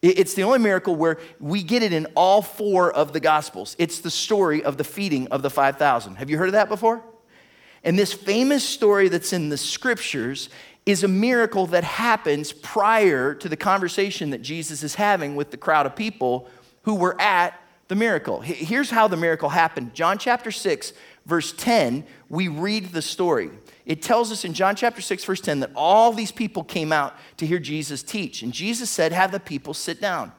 It's 0.00 0.34
the 0.34 0.44
only 0.44 0.60
miracle 0.60 0.94
where 0.94 1.18
we 1.40 1.62
get 1.62 1.82
it 1.82 1.92
in 1.92 2.06
all 2.14 2.42
four 2.42 2.92
of 2.92 3.12
the 3.12 3.20
Gospels. 3.20 3.74
It's 3.78 4.00
the 4.00 4.10
story 4.10 4.62
of 4.62 4.76
the 4.76 4.84
feeding 4.84 5.26
of 5.28 5.42
the 5.42 5.50
5,000. 5.50 6.16
Have 6.16 6.30
you 6.30 6.38
heard 6.38 6.48
of 6.48 6.52
that 6.52 6.68
before? 6.68 7.02
And 7.82 7.98
this 7.98 8.12
famous 8.12 8.62
story 8.62 9.08
that's 9.08 9.32
in 9.32 9.48
the 9.48 9.58
scriptures 9.58 10.48
is 10.86 11.02
a 11.02 11.08
miracle 11.08 11.66
that 11.68 11.82
happens 11.82 12.52
prior 12.52 13.34
to 13.34 13.48
the 13.48 13.56
conversation 13.56 14.30
that 14.30 14.42
Jesus 14.42 14.82
is 14.82 14.94
having 14.94 15.34
with 15.34 15.50
the 15.50 15.56
crowd 15.56 15.86
of 15.86 15.96
people 15.96 16.48
who 16.82 16.94
were 16.94 17.20
at 17.20 17.58
the 17.88 17.94
miracle. 17.94 18.40
Here's 18.40 18.90
how 18.90 19.08
the 19.08 19.16
miracle 19.16 19.50
happened. 19.50 19.94
John 19.94 20.18
chapter 20.18 20.50
6, 20.50 20.92
verse 21.26 21.52
10, 21.52 22.04
we 22.28 22.48
read 22.48 22.86
the 22.86 23.02
story. 23.02 23.50
It 23.84 24.00
tells 24.00 24.32
us 24.32 24.44
in 24.44 24.54
John 24.54 24.76
chapter 24.76 25.02
6, 25.02 25.24
verse 25.24 25.40
10, 25.40 25.60
that 25.60 25.70
all 25.76 26.12
these 26.12 26.32
people 26.32 26.64
came 26.64 26.92
out 26.92 27.14
to 27.36 27.46
hear 27.46 27.58
Jesus 27.58 28.02
teach. 28.02 28.42
And 28.42 28.52
Jesus 28.52 28.88
said, 28.88 29.12
Have 29.12 29.32
the 29.32 29.40
people 29.40 29.74
sit 29.74 30.00
down. 30.00 30.32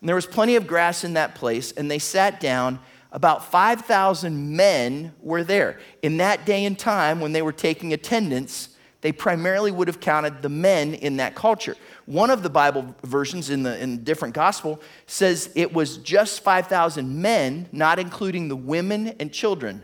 And 0.00 0.08
there 0.08 0.16
was 0.16 0.26
plenty 0.26 0.56
of 0.56 0.66
grass 0.66 1.04
in 1.04 1.14
that 1.14 1.34
place, 1.34 1.72
and 1.72 1.90
they 1.90 1.98
sat 1.98 2.40
down. 2.40 2.80
About 3.12 3.44
5,000 3.44 4.56
men 4.56 5.12
were 5.20 5.42
there. 5.42 5.80
In 6.00 6.18
that 6.18 6.46
day 6.46 6.64
and 6.64 6.78
time, 6.78 7.20
when 7.20 7.32
they 7.32 7.42
were 7.42 7.52
taking 7.52 7.92
attendance, 7.92 8.76
they 9.00 9.12
primarily 9.12 9.70
would 9.70 9.88
have 9.88 10.00
counted 10.00 10.42
the 10.42 10.48
men 10.48 10.94
in 10.94 11.16
that 11.16 11.34
culture. 11.34 11.76
One 12.06 12.30
of 12.30 12.42
the 12.42 12.50
Bible 12.50 12.94
versions 13.02 13.50
in 13.50 13.62
the 13.62 13.78
in 13.78 14.04
different 14.04 14.34
gospel 14.34 14.80
says 15.06 15.50
it 15.54 15.72
was 15.72 15.96
just 15.98 16.42
5,000 16.42 17.20
men, 17.20 17.68
not 17.72 17.98
including 17.98 18.48
the 18.48 18.56
women 18.56 19.14
and 19.18 19.32
children. 19.32 19.82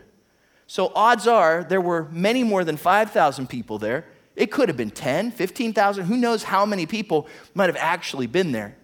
So 0.67 0.91
odds 0.93 1.27
are 1.27 1.63
there 1.63 1.81
were 1.81 2.07
many 2.11 2.43
more 2.43 2.63
than 2.63 2.77
5,000 2.77 3.47
people 3.47 3.79
there. 3.79 4.05
It 4.35 4.51
could 4.51 4.69
have 4.69 4.77
been 4.77 4.91
10, 4.91 5.31
15,000. 5.31 6.05
Who 6.05 6.17
knows 6.17 6.43
how 6.43 6.65
many 6.65 6.85
people 6.85 7.27
might 7.55 7.69
have 7.69 7.77
actually 7.77 8.27
been 8.27 8.51
there. 8.51 8.75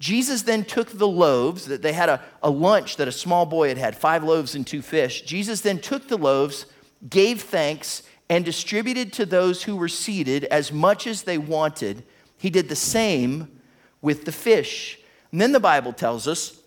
Jesus 0.00 0.42
then 0.42 0.64
took 0.64 0.90
the 0.90 1.06
loaves, 1.06 1.66
that 1.66 1.82
they 1.82 1.92
had 1.92 2.08
a, 2.08 2.20
a 2.42 2.50
lunch 2.50 2.96
that 2.96 3.06
a 3.06 3.12
small 3.12 3.46
boy 3.46 3.68
had 3.68 3.78
had, 3.78 3.96
five 3.96 4.24
loaves 4.24 4.56
and 4.56 4.66
two 4.66 4.82
fish. 4.82 5.22
Jesus 5.22 5.60
then 5.60 5.78
took 5.78 6.08
the 6.08 6.16
loaves, 6.18 6.66
gave 7.08 7.42
thanks, 7.42 8.02
and 8.32 8.46
distributed 8.46 9.12
to 9.12 9.26
those 9.26 9.64
who 9.64 9.76
were 9.76 9.88
seated 9.88 10.44
as 10.44 10.72
much 10.72 11.06
as 11.06 11.24
they 11.24 11.36
wanted. 11.36 12.02
He 12.38 12.48
did 12.48 12.70
the 12.70 12.74
same 12.74 13.60
with 14.00 14.24
the 14.24 14.32
fish. 14.32 14.98
And 15.30 15.38
then 15.38 15.52
the 15.52 15.60
Bible 15.60 15.92
tells 15.92 16.26
us 16.26 16.58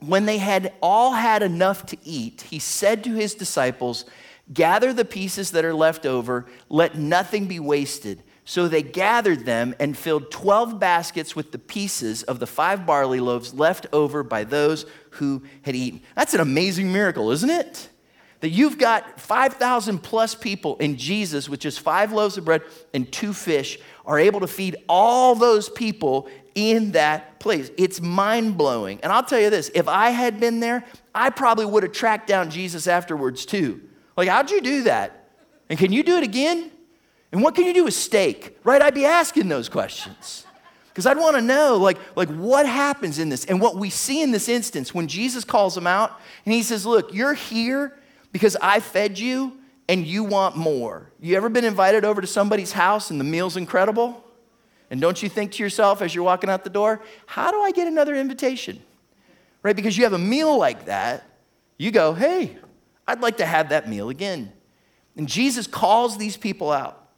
when 0.00 0.26
they 0.26 0.38
had 0.38 0.72
all 0.82 1.12
had 1.12 1.44
enough 1.44 1.86
to 1.86 1.96
eat, 2.02 2.46
he 2.50 2.58
said 2.58 3.04
to 3.04 3.14
his 3.14 3.36
disciples, 3.36 4.04
Gather 4.52 4.92
the 4.92 5.04
pieces 5.04 5.52
that 5.52 5.64
are 5.64 5.72
left 5.72 6.06
over, 6.06 6.44
let 6.68 6.98
nothing 6.98 7.46
be 7.46 7.60
wasted. 7.60 8.24
So 8.44 8.66
they 8.66 8.82
gathered 8.82 9.44
them 9.44 9.76
and 9.78 9.96
filled 9.96 10.32
12 10.32 10.80
baskets 10.80 11.36
with 11.36 11.52
the 11.52 11.58
pieces 11.60 12.24
of 12.24 12.40
the 12.40 12.48
five 12.48 12.84
barley 12.84 13.20
loaves 13.20 13.54
left 13.54 13.86
over 13.92 14.24
by 14.24 14.42
those 14.42 14.86
who 15.10 15.44
had 15.62 15.76
eaten. 15.76 16.00
That's 16.16 16.34
an 16.34 16.40
amazing 16.40 16.92
miracle, 16.92 17.30
isn't 17.30 17.50
it? 17.50 17.90
That 18.46 18.52
you've 18.52 18.78
got 18.78 19.20
5,000 19.20 19.98
plus 19.98 20.36
people 20.36 20.76
in 20.76 20.96
Jesus 20.96 21.48
with 21.48 21.58
just 21.58 21.80
five 21.80 22.12
loaves 22.12 22.38
of 22.38 22.44
bread 22.44 22.62
and 22.94 23.10
two 23.10 23.32
fish 23.32 23.76
are 24.04 24.20
able 24.20 24.38
to 24.38 24.46
feed 24.46 24.76
all 24.88 25.34
those 25.34 25.68
people 25.68 26.28
in 26.54 26.92
that 26.92 27.40
place. 27.40 27.72
It's 27.76 28.00
mind 28.00 28.56
blowing. 28.56 29.00
And 29.02 29.10
I'll 29.10 29.24
tell 29.24 29.40
you 29.40 29.50
this 29.50 29.68
if 29.74 29.88
I 29.88 30.10
had 30.10 30.38
been 30.38 30.60
there, 30.60 30.84
I 31.12 31.30
probably 31.30 31.66
would 31.66 31.82
have 31.82 31.90
tracked 31.90 32.28
down 32.28 32.50
Jesus 32.50 32.86
afterwards 32.86 33.46
too. 33.46 33.80
Like, 34.16 34.28
how'd 34.28 34.52
you 34.52 34.60
do 34.60 34.84
that? 34.84 35.28
And 35.68 35.76
can 35.76 35.90
you 35.90 36.04
do 36.04 36.16
it 36.16 36.22
again? 36.22 36.70
And 37.32 37.42
what 37.42 37.56
can 37.56 37.64
you 37.64 37.74
do 37.74 37.82
with 37.82 37.94
steak? 37.94 38.60
Right? 38.62 38.80
I'd 38.80 38.94
be 38.94 39.06
asking 39.06 39.48
those 39.48 39.68
questions. 39.68 40.46
Because 40.90 41.04
I'd 41.04 41.18
want 41.18 41.34
to 41.34 41.42
know, 41.42 41.78
like, 41.78 41.98
like, 42.14 42.28
what 42.28 42.64
happens 42.64 43.18
in 43.18 43.28
this? 43.28 43.44
And 43.46 43.60
what 43.60 43.74
we 43.74 43.90
see 43.90 44.22
in 44.22 44.30
this 44.30 44.48
instance 44.48 44.94
when 44.94 45.08
Jesus 45.08 45.42
calls 45.42 45.76
him 45.76 45.88
out 45.88 46.20
and 46.44 46.54
he 46.54 46.62
says, 46.62 46.86
Look, 46.86 47.12
you're 47.12 47.34
here 47.34 47.95
because 48.36 48.54
I 48.60 48.80
fed 48.80 49.18
you 49.18 49.56
and 49.88 50.06
you 50.06 50.22
want 50.22 50.58
more. 50.58 51.10
You 51.22 51.38
ever 51.38 51.48
been 51.48 51.64
invited 51.64 52.04
over 52.04 52.20
to 52.20 52.26
somebody's 52.26 52.72
house 52.72 53.10
and 53.10 53.18
the 53.18 53.24
meal's 53.24 53.56
incredible? 53.56 54.22
And 54.90 55.00
don't 55.00 55.22
you 55.22 55.30
think 55.30 55.52
to 55.52 55.62
yourself 55.62 56.02
as 56.02 56.14
you're 56.14 56.22
walking 56.22 56.50
out 56.50 56.62
the 56.62 56.68
door, 56.68 57.00
how 57.24 57.50
do 57.50 57.62
I 57.62 57.70
get 57.70 57.88
another 57.88 58.14
invitation? 58.14 58.82
Right? 59.62 59.74
Because 59.74 59.96
you 59.96 60.04
have 60.04 60.12
a 60.12 60.18
meal 60.18 60.58
like 60.58 60.84
that, 60.84 61.24
you 61.78 61.90
go, 61.90 62.12
hey, 62.12 62.58
I'd 63.08 63.22
like 63.22 63.38
to 63.38 63.46
have 63.46 63.70
that 63.70 63.88
meal 63.88 64.10
again. 64.10 64.52
And 65.16 65.26
Jesus 65.26 65.66
calls 65.66 66.18
these 66.18 66.36
people 66.36 66.70
out. 66.70 67.08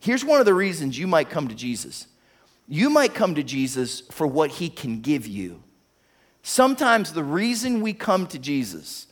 Here's 0.00 0.24
one 0.24 0.40
of 0.40 0.46
the 0.46 0.54
reasons 0.54 0.98
you 0.98 1.06
might 1.06 1.28
come 1.28 1.48
to 1.48 1.54
Jesus. 1.54 2.06
You 2.66 2.88
might 2.88 3.12
come 3.12 3.34
to 3.34 3.42
Jesus 3.42 4.00
for 4.10 4.26
what 4.26 4.52
he 4.52 4.70
can 4.70 5.02
give 5.02 5.26
you. 5.26 5.62
Sometimes 6.42 7.12
the 7.12 7.22
reason 7.22 7.82
we 7.82 7.92
come 7.92 8.26
to 8.28 8.38
Jesus 8.38 9.05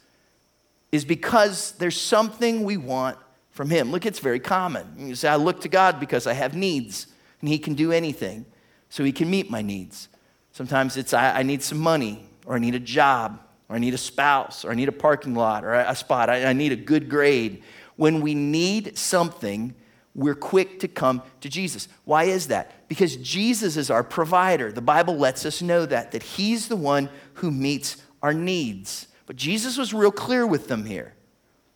is 0.95 1.05
because 1.05 1.73
there's 1.73 2.01
something 2.01 2.63
we 2.63 2.77
want 2.77 3.19
from 3.51 3.69
him. 3.69 3.91
Look, 3.91 4.07
it's 4.07 4.21
very 4.21 4.39
common. 4.39 4.87
You 4.97 5.17
say, 5.17 5.29
I 5.29 5.35
look 5.35 5.61
to 5.63 5.69
God 5.69 5.99
because 5.99 6.29
I 6.29 6.35
have 6.35 6.55
needs, 6.55 7.09
and 7.41 7.49
he 7.49 7.59
can 7.59 7.75
do 7.75 7.91
anything, 7.91 8.47
so 8.91 9.03
he 9.03 9.11
can 9.11 9.29
meet 9.29 9.51
my 9.51 9.61
needs. 9.61 10.09
Sometimes 10.53 10.97
it's, 10.97 11.13
I, 11.13 11.41
I 11.41 11.43
need 11.43 11.65
some 11.65 11.79
money, 11.79 12.25
or 12.47 12.55
I 12.55 12.61
need 12.61 12.77
a 12.77 12.79
job, 12.79 13.41
or 13.69 13.75
I 13.75 13.81
need 13.81 13.93
a 13.93 13.99
spouse, 13.99 14.65
or 14.65 14.71
I 14.71 14.77
need 14.77 14.89
a 14.89 14.93
parking 14.93 15.35
lot, 15.35 15.65
or 15.65 15.75
a 15.75 15.97
spot, 15.97 16.31
I, 16.31 16.45
I 16.45 16.53
need 16.53 16.71
a 16.71 16.77
good 16.77 17.09
grade. 17.09 17.65
When 17.97 18.21
we 18.21 18.37
need 18.37 18.97
something, 18.97 19.75
we're 20.15 20.37
quick 20.37 20.79
to 20.79 20.87
come 20.87 21.23
to 21.41 21.49
Jesus. 21.49 21.89
Why 22.05 22.25
is 22.25 22.47
that? 22.47 22.89
Because 22.89 23.17
Jesus 23.17 23.77
is 23.77 23.91
our 23.91 24.05
provider. 24.05 24.71
The 24.71 24.81
Bible 24.81 25.17
lets 25.17 25.45
us 25.45 25.61
know 25.61 25.87
that, 25.87 26.13
that 26.13 26.23
He's 26.23 26.69
the 26.69 26.77
one 26.77 27.09
who 27.35 27.51
meets 27.51 27.97
our 28.23 28.33
needs. 28.33 29.09
But 29.27 29.37
Jesus 29.37 29.79
was 29.79 29.95
real 29.95 30.13
clear 30.13 30.47
with 30.47 30.69
them 30.69 30.85
here 30.85 31.15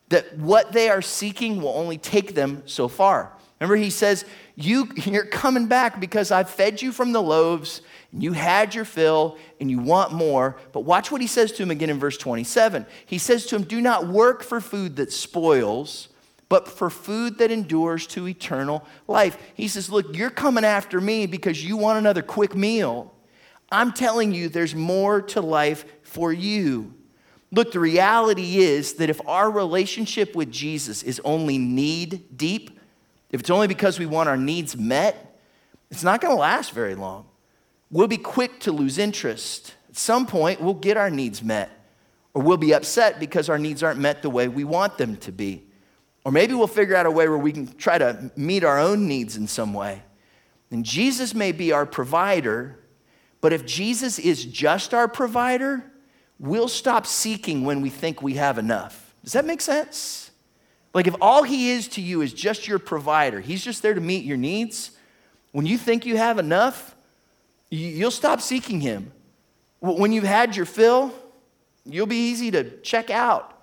that 0.09 0.39
what 0.39 0.73
they 0.73 0.89
are 0.89 1.03
seeking 1.03 1.61
will 1.61 1.77
only 1.77 1.99
take 1.99 2.35
them 2.35 2.63
so 2.67 2.89
far. 2.89 3.33
Remember, 3.61 3.77
He 3.77 3.91
says, 3.91 4.25
you, 4.55 4.89
You're 5.05 5.25
coming 5.25 5.67
back 5.67 6.01
because 6.01 6.31
I've 6.31 6.51
fed 6.51 6.83
you 6.83 6.93
from 6.93 7.13
the 7.13 7.23
loaves 7.23 7.81
and 8.13 8.23
you 8.23 8.33
had 8.33 8.75
your 8.75 8.85
fill 8.85 9.39
and 9.61 9.71
you 9.71 9.79
want 9.79 10.13
more. 10.13 10.57
But 10.73 10.81
watch 10.81 11.13
what 11.13 11.21
he 11.21 11.27
says 11.27 11.53
to 11.53 11.63
him 11.63 11.71
again 11.71 11.91
in 11.91 11.99
verse 11.99 12.19
27. 12.19 12.87
He 13.07 13.19
says 13.19 13.47
to 13.47 13.57
him, 13.57 13.63
Do 13.63 13.81
not 13.81 14.09
work 14.09 14.43
for 14.43 14.61
food 14.61 14.97
that 14.97 15.13
spoils, 15.13 16.09
but 16.49 16.67
for 16.67 16.91
food 16.91 17.39
that 17.39 17.51
endures 17.51 18.07
to 18.09 18.27
eternal 18.27 18.85
life. 19.07 19.39
He 19.55 19.69
says, 19.69 19.91
Look, 19.91 20.17
you're 20.17 20.31
coming 20.31 20.65
after 20.65 21.01
me 21.01 21.27
because 21.27 21.65
you 21.65 21.77
want 21.77 21.99
another 21.99 22.23
quick 22.23 22.57
meal. 22.57 23.15
I'm 23.71 23.93
telling 23.93 24.33
you, 24.33 24.49
there's 24.49 24.75
more 24.75 25.21
to 25.23 25.41
life 25.43 25.85
for 26.03 26.33
you. 26.33 26.95
Look, 27.51 27.73
the 27.73 27.81
reality 27.81 28.59
is 28.59 28.95
that 28.95 29.09
if 29.09 29.21
our 29.27 29.51
relationship 29.51 30.37
with 30.37 30.51
Jesus 30.51 31.03
is 31.03 31.21
only 31.25 31.57
need 31.57 32.37
deep, 32.37 32.79
if 33.31 33.41
it's 33.41 33.51
only 33.51 33.67
because 33.67 33.99
we 33.99 34.07
want 34.07 34.29
our 34.29 34.37
needs 34.37 34.77
met, 34.77 35.41
it's 35.91 36.05
not 36.05 36.21
going 36.21 36.35
to 36.35 36.41
last 36.41 36.73
very 36.73 36.95
long. 36.95 37.27
We'll 37.91 38.07
be 38.07 38.19
quick 38.19 38.61
to 38.61 38.73
lose 38.73 38.99
interest. 38.99 39.75
At 39.89 39.97
some 39.97 40.27
point, 40.27 40.61
we'll 40.61 40.75
get 40.75 40.99
our 40.99 41.09
needs 41.09 41.43
met, 41.43 41.71
or 42.35 42.43
we'll 42.43 42.59
be 42.59 42.75
upset 42.75 43.19
because 43.19 43.49
our 43.49 43.59
needs 43.59 43.83
aren't 43.83 43.99
met 43.99 44.21
the 44.21 44.31
way 44.31 44.49
we 44.49 44.65
want 44.65 44.99
them 44.99 45.17
to 45.19 45.33
be. 45.33 45.65
Or 46.25 46.33
maybe 46.33 46.53
we'll 46.53 46.67
figure 46.67 46.95
out 46.95 47.07
a 47.07 47.11
way 47.11 47.29
where 47.29 47.39
we 47.39 47.53
can 47.53 47.75
try 47.77 47.97
to 47.97 48.31
meet 48.37 48.65
our 48.65 48.79
own 48.79 49.09
needs 49.09 49.39
in 49.39 49.47
some 49.47 49.73
way. 49.73 50.03
And 50.71 50.85
Jesus 50.85 51.33
may 51.33 51.53
be 51.53 51.73
our 51.73 51.87
provider, 51.87 52.79
but 53.41 53.55
if 53.55 53.65
Jesus 53.65 54.19
is 54.19 54.45
just 54.45 54.93
our 54.93 55.09
provider, 55.09 55.91
we'll 56.39 56.69
stop 56.69 57.07
seeking 57.07 57.65
when 57.65 57.81
we 57.81 57.91
think 57.91 58.23
we 58.23 58.35
have 58.35 58.59
enough. 58.59 59.15
Does 59.25 59.33
that 59.33 59.45
make 59.45 59.61
sense? 59.61 60.31
Like 60.95 61.07
if 61.07 61.15
all 61.21 61.43
he 61.43 61.71
is 61.71 61.89
to 61.89 62.01
you 62.01 62.23
is 62.23 62.33
just 62.33 62.67
your 62.67 62.79
provider, 62.79 63.41
he's 63.41 63.63
just 63.63 63.83
there 63.83 63.95
to 63.95 64.01
meet 64.01 64.25
your 64.25 64.37
needs, 64.37 64.93
when 65.53 65.67
you 65.67 65.79
think 65.79 66.07
you 66.07 66.17
have 66.17 66.39
enough, 66.39 66.95
you'll 67.71 68.11
stop 68.11 68.41
seeking 68.41 68.81
him. 68.81 69.13
When 69.81 70.13
you've 70.13 70.25
had 70.25 70.57
your 70.57 70.67
fill, 70.67 71.13
you'll 71.85 72.07
be 72.07 72.31
easy 72.31 72.51
to 72.51 72.81
check 72.81 73.11
out. 73.11 73.63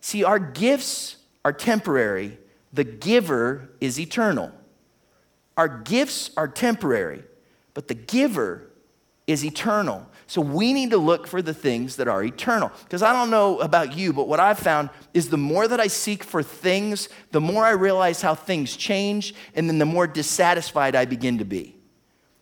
See, 0.00 0.24
our 0.24 0.38
gifts 0.38 1.16
are 1.44 1.52
temporary, 1.52 2.38
the 2.72 2.84
giver 2.84 3.70
is 3.80 3.98
eternal. 3.98 4.52
Our 5.56 5.68
gifts 5.68 6.30
are 6.36 6.48
temporary, 6.48 7.22
but 7.74 7.88
the 7.88 7.94
giver 7.94 8.70
is 9.26 9.44
eternal. 9.44 10.09
So 10.30 10.40
we 10.40 10.72
need 10.72 10.90
to 10.90 10.96
look 10.96 11.26
for 11.26 11.42
the 11.42 11.52
things 11.52 11.96
that 11.96 12.06
are 12.06 12.22
eternal. 12.22 12.70
Because 12.84 13.02
I 13.02 13.12
don't 13.12 13.30
know 13.30 13.58
about 13.58 13.96
you, 13.96 14.12
but 14.12 14.28
what 14.28 14.38
I've 14.38 14.60
found 14.60 14.88
is 15.12 15.28
the 15.28 15.36
more 15.36 15.66
that 15.66 15.80
I 15.80 15.88
seek 15.88 16.22
for 16.22 16.40
things, 16.40 17.08
the 17.32 17.40
more 17.40 17.64
I 17.64 17.70
realize 17.70 18.22
how 18.22 18.36
things 18.36 18.76
change, 18.76 19.34
and 19.56 19.68
then 19.68 19.78
the 19.78 19.86
more 19.86 20.06
dissatisfied 20.06 20.94
I 20.94 21.04
begin 21.04 21.38
to 21.38 21.44
be. 21.44 21.74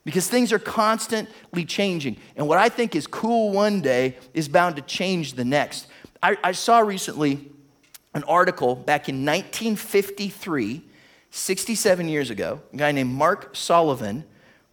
Because 0.05 0.29
things 0.29 0.53
are 0.53 0.59
constantly 0.59 1.65
changing. 1.65 2.19
And 2.37 2.47
what 2.47 2.59
I 2.59 2.69
think 2.69 2.95
is 2.95 3.07
cool 3.07 3.53
one 3.53 3.81
day 3.81 4.19
is 4.35 4.51
bound 4.51 4.77
to 4.77 4.83
change 4.83 5.33
the 5.33 5.47
next. 5.47 5.87
I, 6.23 6.37
I 6.45 6.53
saw 6.53 6.81
recently 6.81 7.51
an 8.13 8.23
article 8.25 8.75
back 8.75 9.09
in 9.09 9.25
1953, 9.25 10.85
67 11.31 12.09
years 12.11 12.29
ago, 12.29 12.61
a 12.71 12.77
guy 12.77 12.93
named 12.93 13.15
Mark 13.15 13.57
Sullivan, 13.57 14.25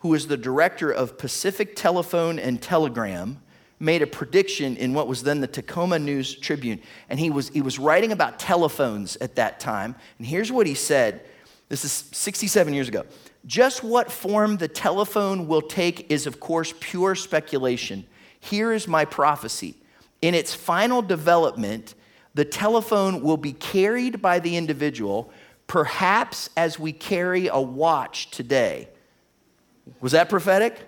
who 0.05 0.11
was 0.11 0.27
the 0.27 0.37
director 0.37 0.91
of 0.91 1.17
Pacific 1.17 1.75
Telephone 1.75 2.37
and 2.37 2.61
Telegram, 2.61 3.41
made 3.79 4.03
a 4.03 4.05
prediction 4.07 4.77
in 4.77 4.93
what 4.93 5.07
was 5.07 5.23
then 5.23 5.41
the 5.41 5.47
Tacoma 5.47 5.97
News 5.97 6.35
Tribune. 6.35 6.79
And 7.09 7.19
he 7.19 7.31
was, 7.31 7.49
he 7.49 7.63
was 7.63 7.79
writing 7.79 8.11
about 8.11 8.37
telephones 8.37 9.15
at 9.15 9.33
that 9.37 9.59
time. 9.59 9.95
And 10.19 10.27
here's 10.27 10.51
what 10.51 10.67
he 10.67 10.75
said 10.75 11.25
this 11.69 11.83
is 11.83 11.91
67 11.91 12.71
years 12.71 12.87
ago. 12.87 13.03
Just 13.47 13.83
what 13.83 14.11
form 14.11 14.57
the 14.57 14.67
telephone 14.67 15.47
will 15.47 15.63
take 15.63 16.11
is, 16.11 16.27
of 16.27 16.39
course, 16.39 16.71
pure 16.79 17.15
speculation. 17.15 18.05
Here 18.39 18.73
is 18.73 18.87
my 18.87 19.05
prophecy. 19.05 19.73
In 20.21 20.35
its 20.35 20.53
final 20.53 21.01
development, 21.01 21.95
the 22.35 22.45
telephone 22.45 23.23
will 23.23 23.37
be 23.37 23.53
carried 23.53 24.21
by 24.21 24.37
the 24.37 24.55
individual, 24.55 25.31
perhaps 25.65 26.51
as 26.55 26.77
we 26.77 26.93
carry 26.93 27.47
a 27.47 27.59
watch 27.59 28.29
today. 28.29 28.89
Was 30.01 30.13
that 30.13 30.29
prophetic? 30.29 30.79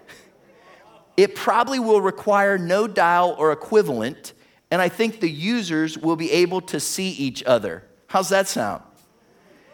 It 1.15 1.35
probably 1.35 1.79
will 1.79 2.01
require 2.01 2.57
no 2.57 2.87
dial 2.87 3.35
or 3.37 3.51
equivalent, 3.51 4.33
and 4.69 4.81
I 4.81 4.89
think 4.89 5.19
the 5.19 5.29
users 5.29 5.97
will 5.97 6.15
be 6.15 6.31
able 6.31 6.61
to 6.61 6.79
see 6.79 7.09
each 7.09 7.43
other. 7.43 7.83
How's 8.07 8.29
that 8.29 8.47
sound? 8.47 8.83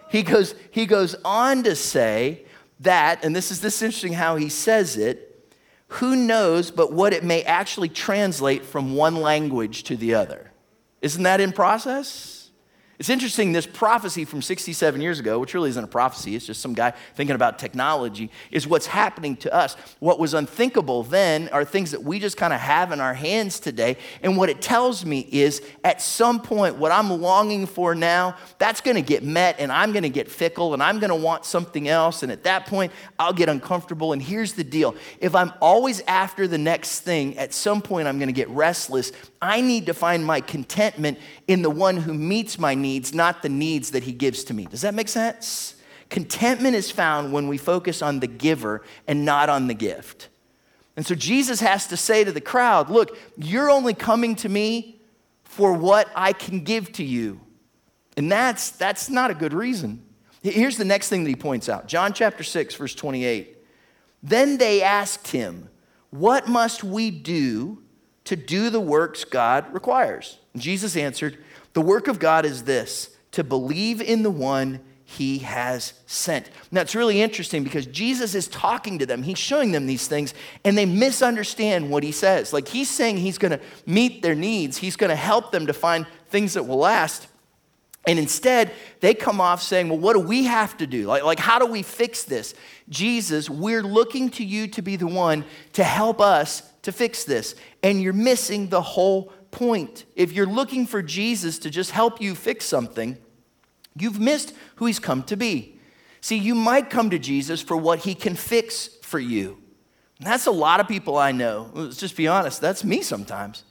He 0.10 0.24
goes, 0.24 0.56
he 0.72 0.86
goes 0.86 1.16
on 1.26 1.64
to 1.64 1.76
say 1.76 2.46
that, 2.80 3.26
and 3.26 3.36
this 3.36 3.52
is 3.52 3.62
this 3.62 3.82
interesting 3.82 4.14
how 4.14 4.36
he 4.36 4.48
says 4.50 4.96
it, 4.96 5.30
who 5.88 6.16
knows 6.16 6.72
but 6.72 6.92
what 6.92 7.14
it 7.14 7.24
may 7.24 7.44
actually 7.44 7.90
translate 7.90 8.66
from 8.66 8.96
one 8.96 9.16
language 9.16 9.84
to 9.84 9.96
the 9.96 10.16
other. 10.16 10.52
Isn't 11.02 11.24
that 11.24 11.42
in 11.42 11.52
process? 11.52 12.43
It's 13.04 13.10
interesting, 13.10 13.52
this 13.52 13.68
prophecy 13.68 14.24
from 14.24 14.42
67 14.42 15.02
years 15.02 15.20
ago, 15.20 15.38
which 15.38 15.54
really 15.54 15.70
isn't 15.70 15.84
a 15.84 15.88
prophecy, 15.88 16.38
it's 16.38 16.46
just 16.46 16.62
some 16.62 16.74
guy 16.74 16.94
thinking 17.16 17.36
about 17.36 17.60
technology, 17.60 18.32
is 18.50 18.66
what's 18.66 18.86
happening 18.86 19.36
to 19.36 19.54
us. 19.54 19.74
What 20.00 20.20
was 20.20 20.34
unthinkable 20.34 21.04
then 21.04 21.50
are 21.50 21.66
things 21.66 21.92
that 21.92 22.02
we 22.02 22.18
just 22.18 22.38
kind 22.38 22.54
of 22.54 22.62
have 22.62 22.94
in 22.94 23.02
our 23.02 23.14
hands 23.14 23.60
today. 23.60 23.98
And 24.22 24.38
what 24.38 24.48
it 24.48 24.62
tells 24.62 25.06
me 25.06 25.28
is 25.30 25.62
at 25.84 26.02
some 26.02 26.42
point, 26.42 26.78
what 26.78 26.94
I'm 26.94 27.10
longing 27.10 27.66
for 27.66 27.94
now, 27.94 28.38
that's 28.58 28.80
going 28.80 28.96
to 28.96 29.02
get 29.02 29.22
met, 29.22 29.60
and 29.60 29.70
I'm 29.70 29.92
going 29.92 30.04
to 30.04 30.10
get 30.10 30.32
fickle, 30.32 30.74
and 30.74 30.82
I'm 30.82 31.00
going 31.00 31.10
to 31.10 31.16
want 31.18 31.44
something 31.44 31.90
else. 31.90 32.24
And 32.24 32.32
at 32.32 32.44
that 32.46 32.68
point, 32.68 32.94
I'll 33.20 33.34
get 33.34 33.50
uncomfortable. 33.50 34.14
And 34.14 34.22
here's 34.22 34.54
the 34.54 34.64
deal 34.64 34.96
if 35.20 35.36
I'm 35.36 35.52
always 35.60 36.00
after 36.08 36.48
the 36.48 36.58
next 36.58 37.02
thing, 37.02 37.38
at 37.38 37.54
some 37.54 37.82
point, 37.82 38.08
I'm 38.08 38.18
going 38.18 38.30
to 38.30 38.34
get 38.34 38.48
restless. 38.48 39.12
I 39.44 39.62
need 39.62 39.88
to 39.88 39.94
find 39.94 40.26
my 40.26 40.42
contentment 40.42 41.20
in 41.48 41.62
the 41.62 41.70
one 41.70 41.98
who 41.98 42.14
meets 42.14 42.58
my 42.58 42.76
needs 42.76 43.14
not 43.14 43.42
the 43.42 43.50
needs 43.50 43.92
that 43.92 44.04
He 44.04 44.14
gives 44.14 44.44
to 44.46 44.54
me. 44.54 44.66
Does 44.66 44.82
that 44.82 44.94
make 44.94 45.10
sense? 45.10 45.76
Contentment 46.10 46.76
is 46.76 46.92
found 46.92 47.34
when 47.34 47.48
we 47.48 47.58
focus 47.58 48.02
on 48.02 48.20
the 48.20 48.28
giver 48.28 48.84
and 49.08 49.26
not 49.26 49.50
on 49.50 49.68
the 49.68 49.74
gift. 49.74 50.30
And 50.96 51.06
so 51.06 51.16
Jesus 51.16 51.60
has 51.60 51.88
to 51.88 51.98
say 51.98 52.24
to 52.24 52.32
the 52.32 52.42
crowd, 52.42 52.90
Look, 52.90 53.18
you're 53.38 53.70
only 53.70 53.94
coming 53.94 54.36
to 54.38 54.50
me 54.50 55.02
for 55.44 55.74
what 55.74 56.10
I 56.16 56.34
can 56.34 56.62
give 56.64 56.92
to 56.94 57.04
you. 57.04 57.42
And 58.16 58.32
that's, 58.32 58.72
that's 58.72 59.10
not 59.10 59.32
a 59.32 59.34
good 59.34 59.54
reason. 59.54 60.04
Here's 60.42 60.78
the 60.78 60.86
next 60.86 61.10
thing 61.10 61.24
that 61.24 61.30
he 61.30 61.36
points 61.36 61.70
out 61.70 61.88
John 61.88 62.14
chapter 62.14 62.44
6, 62.44 62.76
verse 62.76 62.96
28. 62.96 63.58
Then 64.22 64.58
they 64.58 64.82
asked 64.82 65.28
him, 65.28 65.70
What 66.12 66.48
must 66.48 66.84
we 66.84 67.12
do 67.12 67.83
to 68.26 68.36
do 68.36 68.70
the 68.70 68.80
works 68.80 69.24
God 69.26 69.74
requires? 69.74 70.38
Jesus 70.56 70.96
answered, 70.96 71.38
the 71.74 71.82
work 71.82 72.08
of 72.08 72.20
God 72.20 72.46
is 72.46 72.64
this 72.64 73.16
to 73.32 73.44
believe 73.44 74.00
in 74.02 74.24
the 74.24 74.32
one 74.32 74.80
he 75.06 75.40
has 75.40 75.94
sent. 76.06 76.50
Now, 76.72 76.82
it's 76.82 76.96
really 76.96 77.22
interesting 77.22 77.64
because 77.64 77.86
Jesus 77.86 78.36
is 78.36 78.48
talking 78.48 79.00
to 79.00 79.06
them. 79.06 79.24
He's 79.24 79.38
showing 79.38 79.72
them 79.72 79.86
these 79.86 80.08
things, 80.08 80.34
and 80.64 80.78
they 80.78 80.86
misunderstand 80.86 81.90
what 81.90 82.04
he 82.04 82.12
says. 82.12 82.54
Like, 82.54 82.68
he's 82.68 82.90
saying 82.90 83.18
he's 83.18 83.38
going 83.38 83.52
to 83.52 83.60
meet 83.86 84.22
their 84.22 84.36
needs, 84.36 84.78
he's 84.78 84.96
going 84.96 85.10
to 85.10 85.16
help 85.16 85.52
them 85.52 85.68
to 85.68 85.74
find 85.74 86.06
things 86.30 86.54
that 86.54 86.64
will 86.64 86.78
last. 86.78 87.28
And 88.06 88.20
instead, 88.20 88.72
they 89.00 89.14
come 89.14 89.40
off 89.40 89.62
saying, 89.62 89.88
Well, 89.88 90.00
what 90.00 90.14
do 90.14 90.20
we 90.20 90.44
have 90.44 90.76
to 90.78 90.88
do? 90.88 91.06
Like, 91.06 91.24
like, 91.24 91.40
how 91.40 91.58
do 91.58 91.66
we 91.66 91.84
fix 91.84 92.24
this? 92.24 92.54
Jesus, 92.90 93.50
we're 93.50 93.84
looking 93.84 94.30
to 94.32 94.44
you 94.44 94.68
to 94.70 94.82
be 94.82 94.98
the 94.98 95.08
one 95.08 95.46
to 95.74 95.84
help 95.86 96.20
us 96.20 96.70
to 96.84 96.92
fix 96.92 97.24
this. 97.24 97.56
And 97.82 98.02
you're 98.02 98.14
missing 98.14 98.70
the 98.70 98.82
whole 98.82 99.34
point. 99.52 100.06
If 100.16 100.32
you're 100.32 100.46
looking 100.46 100.86
for 100.86 101.02
Jesus 101.02 101.60
to 101.60 101.70
just 101.70 101.92
help 101.92 102.22
you 102.22 102.36
fix 102.36 102.66
something, 102.66 103.18
you've 103.98 104.20
missed 104.20 104.54
who 104.76 104.86
he's 104.86 105.00
come 105.00 105.24
to 105.24 105.36
be. 105.36 105.80
See, 106.22 106.38
you 106.38 106.56
might 106.56 106.90
come 106.90 107.10
to 107.10 107.20
Jesus 107.20 107.62
for 107.62 107.76
what 107.76 108.00
he 108.00 108.16
can 108.16 108.36
fix 108.36 108.88
for 109.02 109.20
you. 109.20 109.58
And 110.20 110.28
that's 110.28 110.46
a 110.46 110.52
lot 110.52 110.80
of 110.80 110.88
people 110.88 111.18
I 111.18 111.34
know. 111.34 111.70
Let's 111.74 111.98
just 111.98 112.16
be 112.16 112.28
honest, 112.28 112.62
that's 112.62 112.84
me 112.84 113.02
sometimes. 113.02 113.64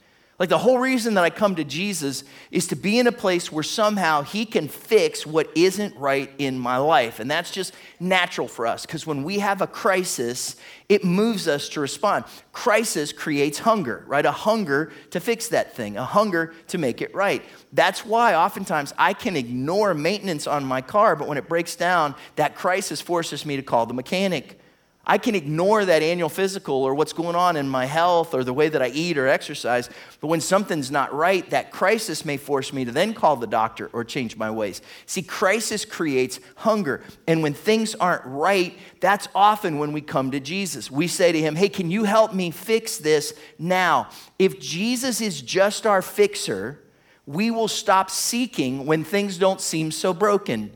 Like 0.42 0.48
the 0.48 0.58
whole 0.58 0.80
reason 0.80 1.14
that 1.14 1.22
I 1.22 1.30
come 1.30 1.54
to 1.54 1.62
Jesus 1.62 2.24
is 2.50 2.66
to 2.66 2.74
be 2.74 2.98
in 2.98 3.06
a 3.06 3.12
place 3.12 3.52
where 3.52 3.62
somehow 3.62 4.22
He 4.22 4.44
can 4.44 4.66
fix 4.66 5.24
what 5.24 5.48
isn't 5.56 5.94
right 5.94 6.32
in 6.36 6.58
my 6.58 6.78
life. 6.78 7.20
And 7.20 7.30
that's 7.30 7.52
just 7.52 7.72
natural 8.00 8.48
for 8.48 8.66
us 8.66 8.84
because 8.84 9.06
when 9.06 9.22
we 9.22 9.38
have 9.38 9.62
a 9.62 9.68
crisis, 9.68 10.56
it 10.88 11.04
moves 11.04 11.46
us 11.46 11.68
to 11.68 11.80
respond. 11.80 12.24
Crisis 12.50 13.12
creates 13.12 13.60
hunger, 13.60 14.02
right? 14.08 14.26
A 14.26 14.32
hunger 14.32 14.90
to 15.10 15.20
fix 15.20 15.46
that 15.46 15.76
thing, 15.76 15.96
a 15.96 16.04
hunger 16.04 16.54
to 16.66 16.76
make 16.76 17.00
it 17.00 17.14
right. 17.14 17.44
That's 17.72 18.04
why 18.04 18.34
oftentimes 18.34 18.92
I 18.98 19.14
can 19.14 19.36
ignore 19.36 19.94
maintenance 19.94 20.48
on 20.48 20.64
my 20.64 20.80
car, 20.80 21.14
but 21.14 21.28
when 21.28 21.38
it 21.38 21.48
breaks 21.48 21.76
down, 21.76 22.16
that 22.34 22.56
crisis 22.56 23.00
forces 23.00 23.46
me 23.46 23.54
to 23.54 23.62
call 23.62 23.86
the 23.86 23.94
mechanic. 23.94 24.58
I 25.04 25.18
can 25.18 25.34
ignore 25.34 25.84
that 25.84 26.00
annual 26.00 26.28
physical 26.28 26.76
or 26.76 26.94
what's 26.94 27.12
going 27.12 27.34
on 27.34 27.56
in 27.56 27.68
my 27.68 27.86
health 27.86 28.34
or 28.34 28.44
the 28.44 28.52
way 28.52 28.68
that 28.68 28.80
I 28.80 28.88
eat 28.88 29.18
or 29.18 29.26
exercise, 29.26 29.90
but 30.20 30.28
when 30.28 30.40
something's 30.40 30.92
not 30.92 31.12
right, 31.12 31.48
that 31.50 31.72
crisis 31.72 32.24
may 32.24 32.36
force 32.36 32.72
me 32.72 32.84
to 32.84 32.92
then 32.92 33.12
call 33.12 33.34
the 33.34 33.48
doctor 33.48 33.90
or 33.92 34.04
change 34.04 34.36
my 34.36 34.48
ways. 34.48 34.80
See, 35.06 35.22
crisis 35.22 35.84
creates 35.84 36.38
hunger. 36.54 37.02
And 37.26 37.42
when 37.42 37.52
things 37.52 37.96
aren't 37.96 38.24
right, 38.26 38.78
that's 39.00 39.26
often 39.34 39.78
when 39.78 39.92
we 39.92 40.02
come 40.02 40.30
to 40.30 40.38
Jesus. 40.40 40.88
We 40.88 41.08
say 41.08 41.32
to 41.32 41.40
him, 41.40 41.56
Hey, 41.56 41.68
can 41.68 41.90
you 41.90 42.04
help 42.04 42.32
me 42.32 42.52
fix 42.52 42.98
this 42.98 43.34
now? 43.58 44.08
If 44.38 44.60
Jesus 44.60 45.20
is 45.20 45.42
just 45.42 45.84
our 45.84 46.00
fixer, 46.00 46.78
we 47.26 47.50
will 47.50 47.68
stop 47.68 48.08
seeking 48.08 48.86
when 48.86 49.02
things 49.02 49.36
don't 49.36 49.60
seem 49.60 49.90
so 49.90 50.14
broken. 50.14 50.70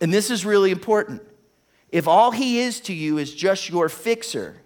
And 0.00 0.12
this 0.12 0.30
is 0.30 0.44
really 0.44 0.70
important. 0.70 1.22
If 1.94 2.08
all 2.08 2.32
he 2.32 2.58
is 2.58 2.80
to 2.80 2.92
you 2.92 3.18
is 3.18 3.32
just 3.32 3.68
your 3.68 3.88
fixer, 3.88 4.56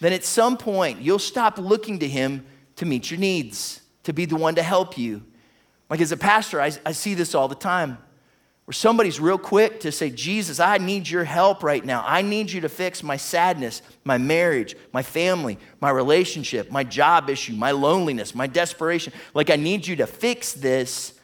then 0.00 0.12
at 0.12 0.24
some 0.24 0.56
point 0.56 1.00
you'll 1.00 1.20
stop 1.20 1.56
looking 1.56 2.00
to 2.00 2.08
him 2.08 2.44
to 2.74 2.84
meet 2.84 3.12
your 3.12 3.20
needs, 3.20 3.80
to 4.02 4.12
be 4.12 4.24
the 4.24 4.34
one 4.34 4.56
to 4.56 4.62
help 4.64 4.98
you. 4.98 5.22
Like 5.88 6.00
as 6.00 6.10
a 6.10 6.16
pastor, 6.16 6.60
I, 6.60 6.72
I 6.84 6.90
see 6.90 7.14
this 7.14 7.32
all 7.32 7.46
the 7.46 7.54
time 7.54 7.96
where 8.64 8.72
somebody's 8.72 9.20
real 9.20 9.38
quick 9.38 9.78
to 9.82 9.92
say, 9.92 10.10
Jesus, 10.10 10.58
I 10.58 10.78
need 10.78 11.08
your 11.08 11.22
help 11.22 11.62
right 11.62 11.84
now. 11.84 12.02
I 12.04 12.22
need 12.22 12.50
you 12.50 12.62
to 12.62 12.68
fix 12.68 13.04
my 13.04 13.16
sadness, 13.16 13.80
my 14.02 14.18
marriage, 14.18 14.74
my 14.92 15.04
family, 15.04 15.60
my 15.80 15.90
relationship, 15.90 16.72
my 16.72 16.82
job 16.82 17.30
issue, 17.30 17.52
my 17.52 17.70
loneliness, 17.70 18.34
my 18.34 18.48
desperation. 18.48 19.12
Like, 19.32 19.48
I 19.48 19.54
need 19.54 19.86
you 19.86 19.94
to 19.94 20.08
fix 20.08 20.54
this 20.54 21.17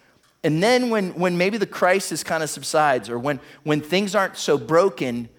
and 0.45 0.63
then 0.63 0.91
when, 0.91 1.15
when 1.15 1.39
maybe 1.39 1.57
the 1.57 1.67
crisis 1.67 2.23
kind 2.23 2.43
of 2.43 2.51
subsides 2.51 3.09
or 3.09 3.19
when, 3.19 3.41
when 3.63 3.81
things 3.81 4.15
aren't 4.15 4.37
so 4.37 4.59
broken, 4.59 5.31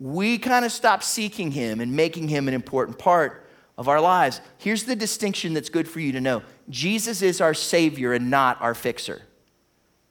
we 0.00 0.36
kind 0.36 0.64
of 0.64 0.72
stop 0.72 1.04
seeking 1.04 1.52
him 1.52 1.80
and 1.80 1.92
making 1.92 2.26
him 2.26 2.48
an 2.48 2.54
important 2.54 2.98
part 2.98 3.46
of 3.78 3.86
our 3.86 4.00
lives. 4.00 4.40
Here's 4.58 4.82
the 4.82 4.96
distinction 4.96 5.54
that's 5.54 5.68
good 5.68 5.88
for 5.88 6.00
you 6.00 6.10
to 6.10 6.20
know 6.20 6.42
Jesus 6.68 7.22
is 7.22 7.40
our 7.40 7.54
Savior 7.54 8.12
and 8.12 8.30
not 8.30 8.60
our 8.60 8.74
fixer. 8.74 9.22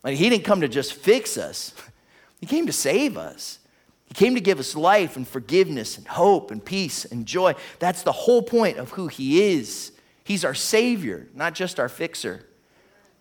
Like, 0.02 0.16
he 0.16 0.30
didn't 0.30 0.46
come 0.46 0.62
to 0.62 0.70
just 0.70 0.94
fix 0.94 1.38
us, 1.38 1.74
He 2.40 2.46
came 2.46 2.68
to 2.68 2.74
save 2.74 3.18
us. 3.18 3.60
He 4.06 4.14
came 4.14 4.36
to 4.36 4.42
give 4.42 4.60
us 4.60 4.74
life 4.74 5.18
and 5.18 5.28
forgiveness 5.28 5.98
and 5.98 6.08
hope 6.08 6.52
and 6.52 6.64
peace 6.64 7.04
and 7.04 7.26
joy. 7.26 7.56
That's 7.80 8.04
the 8.04 8.14
whole 8.14 8.42
point 8.42 8.78
of 8.78 8.92
who 8.92 9.08
He 9.08 9.52
is. 9.52 9.92
He's 10.24 10.46
our 10.46 10.54
Savior, 10.54 11.28
not 11.34 11.56
just 11.56 11.78
our 11.78 11.90
fixer. 11.90 12.47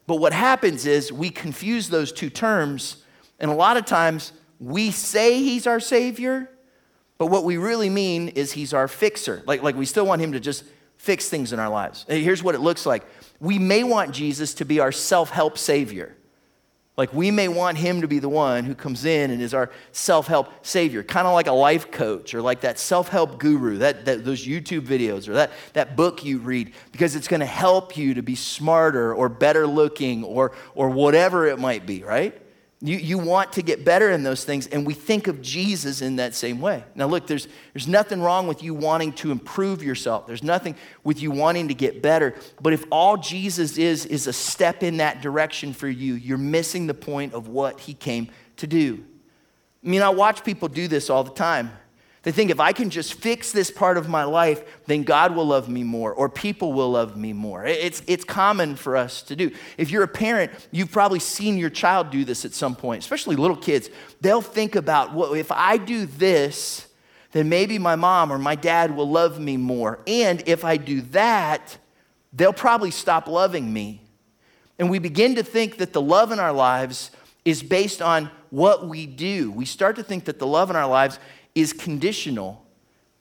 But 0.07 0.17
what 0.17 0.33
happens 0.33 0.87
is 0.87 1.13
we 1.13 1.31
confuse 1.31 1.89
those 1.89 2.13
two 2.13 2.31
terms, 2.31 3.05
and 3.41 3.51
a 3.51 3.55
lot 3.55 3.77
of 3.77 3.85
times 3.85 4.33
we 4.61 4.91
say 4.91 5.43
he's 5.43 5.67
our 5.67 5.81
Savior, 5.81 6.51
but 7.19 7.27
what 7.27 7.45
we 7.45 7.57
really 7.57 7.91
mean 7.91 8.29
is 8.29 8.53
he's 8.53 8.73
our 8.73 8.89
fixer. 8.89 9.43
Like, 9.47 9.63
like 9.63 9.75
we 9.75 9.87
still 9.87 10.07
want 10.07 10.23
him 10.23 10.33
to 10.33 10.41
just 10.41 10.65
fix 10.97 11.29
things 11.29 11.53
in 11.53 11.59
our 11.59 11.69
lives. 11.69 12.05
Here's 12.09 12.43
what 12.43 12.55
it 12.55 12.61
looks 12.61 12.87
like 12.87 13.05
we 13.41 13.59
may 13.59 13.85
want 13.85 14.13
Jesus 14.13 14.55
to 14.55 14.65
be 14.65 14.81
our 14.81 14.93
self 14.93 15.31
help 15.31 15.59
Savior. 15.59 16.17
Like 16.97 17.13
we 17.13 17.31
may 17.31 17.49
want 17.49 17.77
him 17.77 18.01
to 18.01 18.09
be 18.09 18.21
the 18.21 18.29
one 18.29 18.65
who 18.65 18.75
comes 18.75 19.05
in 19.05 19.31
and 19.31 19.43
is 19.43 19.53
our 19.53 19.71
self-help 19.93 20.65
savior, 20.65 21.03
kind 21.03 21.27
of 21.27 21.35
like 21.35 21.47
a 21.47 21.53
life 21.53 21.91
coach 21.91 22.33
or 22.35 22.41
like 22.41 22.63
that 22.63 22.79
self-help 22.79 23.39
guru, 23.39 23.79
that, 23.79 24.07
that 24.07 24.25
those 24.25 24.47
YouTube 24.47 24.87
videos 24.87 25.29
or 25.29 25.35
that, 25.35 25.51
that 25.75 25.95
book 25.95 26.25
you 26.25 26.39
read, 26.39 26.73
because 26.93 27.15
it's 27.15 27.29
going 27.29 27.41
to 27.41 27.47
help 27.47 27.99
you 27.99 28.15
to 28.15 28.23
be 28.23 28.35
smarter 28.35 29.15
or 29.15 29.29
better 29.29 29.67
looking 29.67 30.25
or, 30.25 30.53
or 30.75 30.89
whatever 30.89 31.47
it 31.47 31.59
might 31.59 31.85
be, 31.85 32.03
right? 32.03 32.41
You, 32.83 32.99
you 32.99 33.17
want 33.17 33.55
to 33.55 33.63
get 33.63 33.87
better 33.87 34.11
in 34.11 34.23
those 34.23 34.45
things, 34.45 34.67
and 34.67 34.87
we 34.87 34.93
think 34.93 35.29
of 35.29 35.41
Jesus 35.41 36.03
in 36.03 36.17
that 36.17 36.35
same 36.35 36.61
way. 36.61 36.85
Now, 36.95 37.07
look, 37.07 37.27
there's, 37.27 37.49
there's 37.73 37.89
nothing 37.89 38.21
wrong 38.21 38.47
with 38.47 38.63
you 38.63 38.75
wanting 38.75 39.15
to 39.15 39.31
improve 39.31 39.83
yourself. 39.83 40.27
There's 40.27 40.43
nothing 40.43 40.77
with 41.03 41.23
you 41.23 41.31
wanting 41.31 41.69
to 41.69 41.75
get 41.75 42.03
better. 42.03 42.35
But 42.61 42.75
if 42.75 42.85
all 42.93 43.17
Jesus 43.17 43.79
is, 43.79 44.05
is 44.05 44.27
a 44.27 44.33
step 44.33 44.83
in 44.83 44.99
that 44.99 45.23
direction 45.23 45.73
for 45.73 45.89
you, 45.89 46.15
you're 46.15 46.37
missing 46.37 46.87
the 46.87 46.95
point 46.95 47.33
of 47.33 47.49
what 47.49 47.81
he 47.81 47.95
came 47.95 48.29
to 48.59 48.67
do. 48.67 49.03
I 49.83 49.89
mean, 49.89 50.03
I 50.03 50.11
watch 50.11 50.45
people 50.45 50.69
do 50.69 50.87
this 50.87 51.09
all 51.09 51.25
the 51.25 51.33
time. 51.33 51.71
They 52.27 52.33
think 52.33 52.51
if 52.51 52.59
I 52.59 52.73
can 52.73 52.91
just 52.91 53.15
fix 53.15 53.53
this 53.53 53.71
part 53.71 53.97
of 53.97 54.09
my 54.09 54.25
life, 54.25 54.65
then 54.87 55.05
God 55.05 55.37
will 55.37 55.47
love 55.47 55.69
me 55.69 55.85
more 55.85 56.13
or 56.13 56.29
people 56.29 56.73
will 56.73 56.91
love 56.91 57.17
me 57.17 57.33
more. 57.33 57.65
It's, 57.65 58.03
it's 58.09 58.25
common 58.25 58.75
for 58.75 58.97
us 58.97 59.23
to 59.23 59.37
do. 59.37 59.53
If 59.79 59.93
you're 59.93 60.03
a 60.03 60.09
parent, 60.09 60.51
you've 60.73 60.91
probably 60.91 61.21
seen 61.21 61.57
your 61.57 61.71
child 61.71 62.11
do 62.11 62.25
this 62.25 62.45
at 62.45 62.53
some 62.53 62.75
point, 62.75 63.05
especially 63.05 63.37
little 63.37 63.57
kids. 63.57 63.91
They'll 64.23 64.43
think 64.43 64.75
about, 64.75 65.15
well, 65.15 65.35
if 65.35 65.53
I 65.53 65.77
do 65.77 66.05
this, 66.05 66.89
then 67.31 67.49
maybe 67.49 67.79
my 67.79 67.95
mom 67.95 68.33
or 68.33 68.39
my 68.39 68.57
dad 68.57 68.97
will 68.97 69.09
love 69.09 69.39
me 69.39 69.57
more. 69.57 70.01
And 70.09 70.43
if 70.49 70.65
I 70.65 70.79
do 70.79 71.03
that, 71.03 71.79
they'll 72.33 72.53
probably 72.53 72.91
stop 72.91 73.29
loving 73.29 73.73
me. 73.73 74.03
And 74.81 74.91
we 74.91 74.99
begin 74.99 75.37
to 75.37 75.45
think 75.45 75.77
that 75.77 75.93
the 75.93 76.03
love 76.03 76.33
in 76.33 76.41
our 76.41 76.53
lives 76.53 77.13
is 77.45 77.63
based 77.63 78.03
on 78.03 78.33
what 78.51 78.89
we 78.89 79.07
do. 79.07 79.53
We 79.53 79.65
start 79.65 79.95
to 79.95 80.03
think 80.03 80.25
that 80.25 80.41
the 80.41 80.47
love 80.49 80.71
in 80.71 80.77
our 80.77 80.89
lives 80.89 81.21
is 81.57 81.73
conditional. 81.73 82.65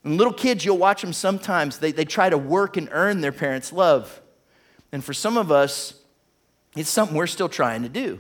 And 0.04 0.18
little 0.18 0.34
kids, 0.34 0.64
you'll 0.64 0.78
watch 0.78 1.02
them 1.02 1.14
sometimes, 1.14 1.80
they, 1.80 1.92
they 1.92 2.06
try 2.06 2.30
to 2.30 2.38
work 2.38 2.78
and 2.78 2.88
earn 2.92 3.22
their 3.22 3.32
parents' 3.32 3.74
love. 3.74 4.22
And 4.92 5.04
for 5.04 5.14
some 5.14 5.38
of 5.38 5.52
us, 5.52 5.96
it's 6.76 6.90
something 6.90 7.18
we're 7.18 7.26
still 7.26 7.50
trying 7.50 7.82
to 7.82 7.90
do. 7.90 8.20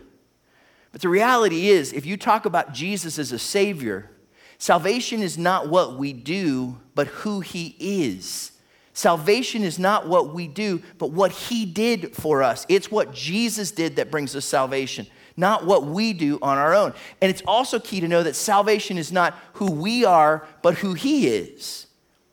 But 0.92 1.02
the 1.02 1.10
reality 1.10 1.68
is, 1.68 1.94
if 1.94 2.06
you 2.06 2.18
talk 2.18 2.46
about 2.46 2.74
Jesus 2.74 3.20
as 3.20 3.34
a 3.34 3.38
Savior, 3.38 4.10
salvation 4.58 5.22
is 5.22 5.38
not 5.38 5.70
what 5.70 6.00
we 6.00 6.14
do, 6.14 6.80
but 6.96 7.08
who 7.08 7.42
He 7.42 7.76
is. 7.78 8.54
Salvation 8.94 9.62
is 9.62 9.78
not 9.78 10.08
what 10.08 10.34
we 10.34 10.48
do, 10.48 10.82
but 10.98 11.12
what 11.12 11.34
He 11.34 11.66
did 11.66 12.16
for 12.16 12.42
us. 12.42 12.66
It's 12.70 12.90
what 12.90 13.14
Jesus 13.14 13.72
did 13.72 13.98
that 13.98 14.10
brings 14.10 14.34
us 14.38 14.46
salvation, 14.46 15.06
not 15.38 15.66
what 15.66 15.86
we 15.86 16.14
do 16.14 16.40
on 16.42 16.58
our 16.58 16.74
own. 16.74 16.94
And 17.22 17.30
it's 17.30 17.42
also 17.46 17.80
key 17.80 18.00
to 18.00 18.08
know 18.08 18.24
that 18.24 18.36
salvation 18.36 18.98
is 18.98 19.12
not 19.12 19.38
who 19.54 19.70
we 19.72 20.06
are, 20.06 20.48
but 20.62 20.76
who 20.76 20.94
He 20.94 21.28
is. 21.28 21.88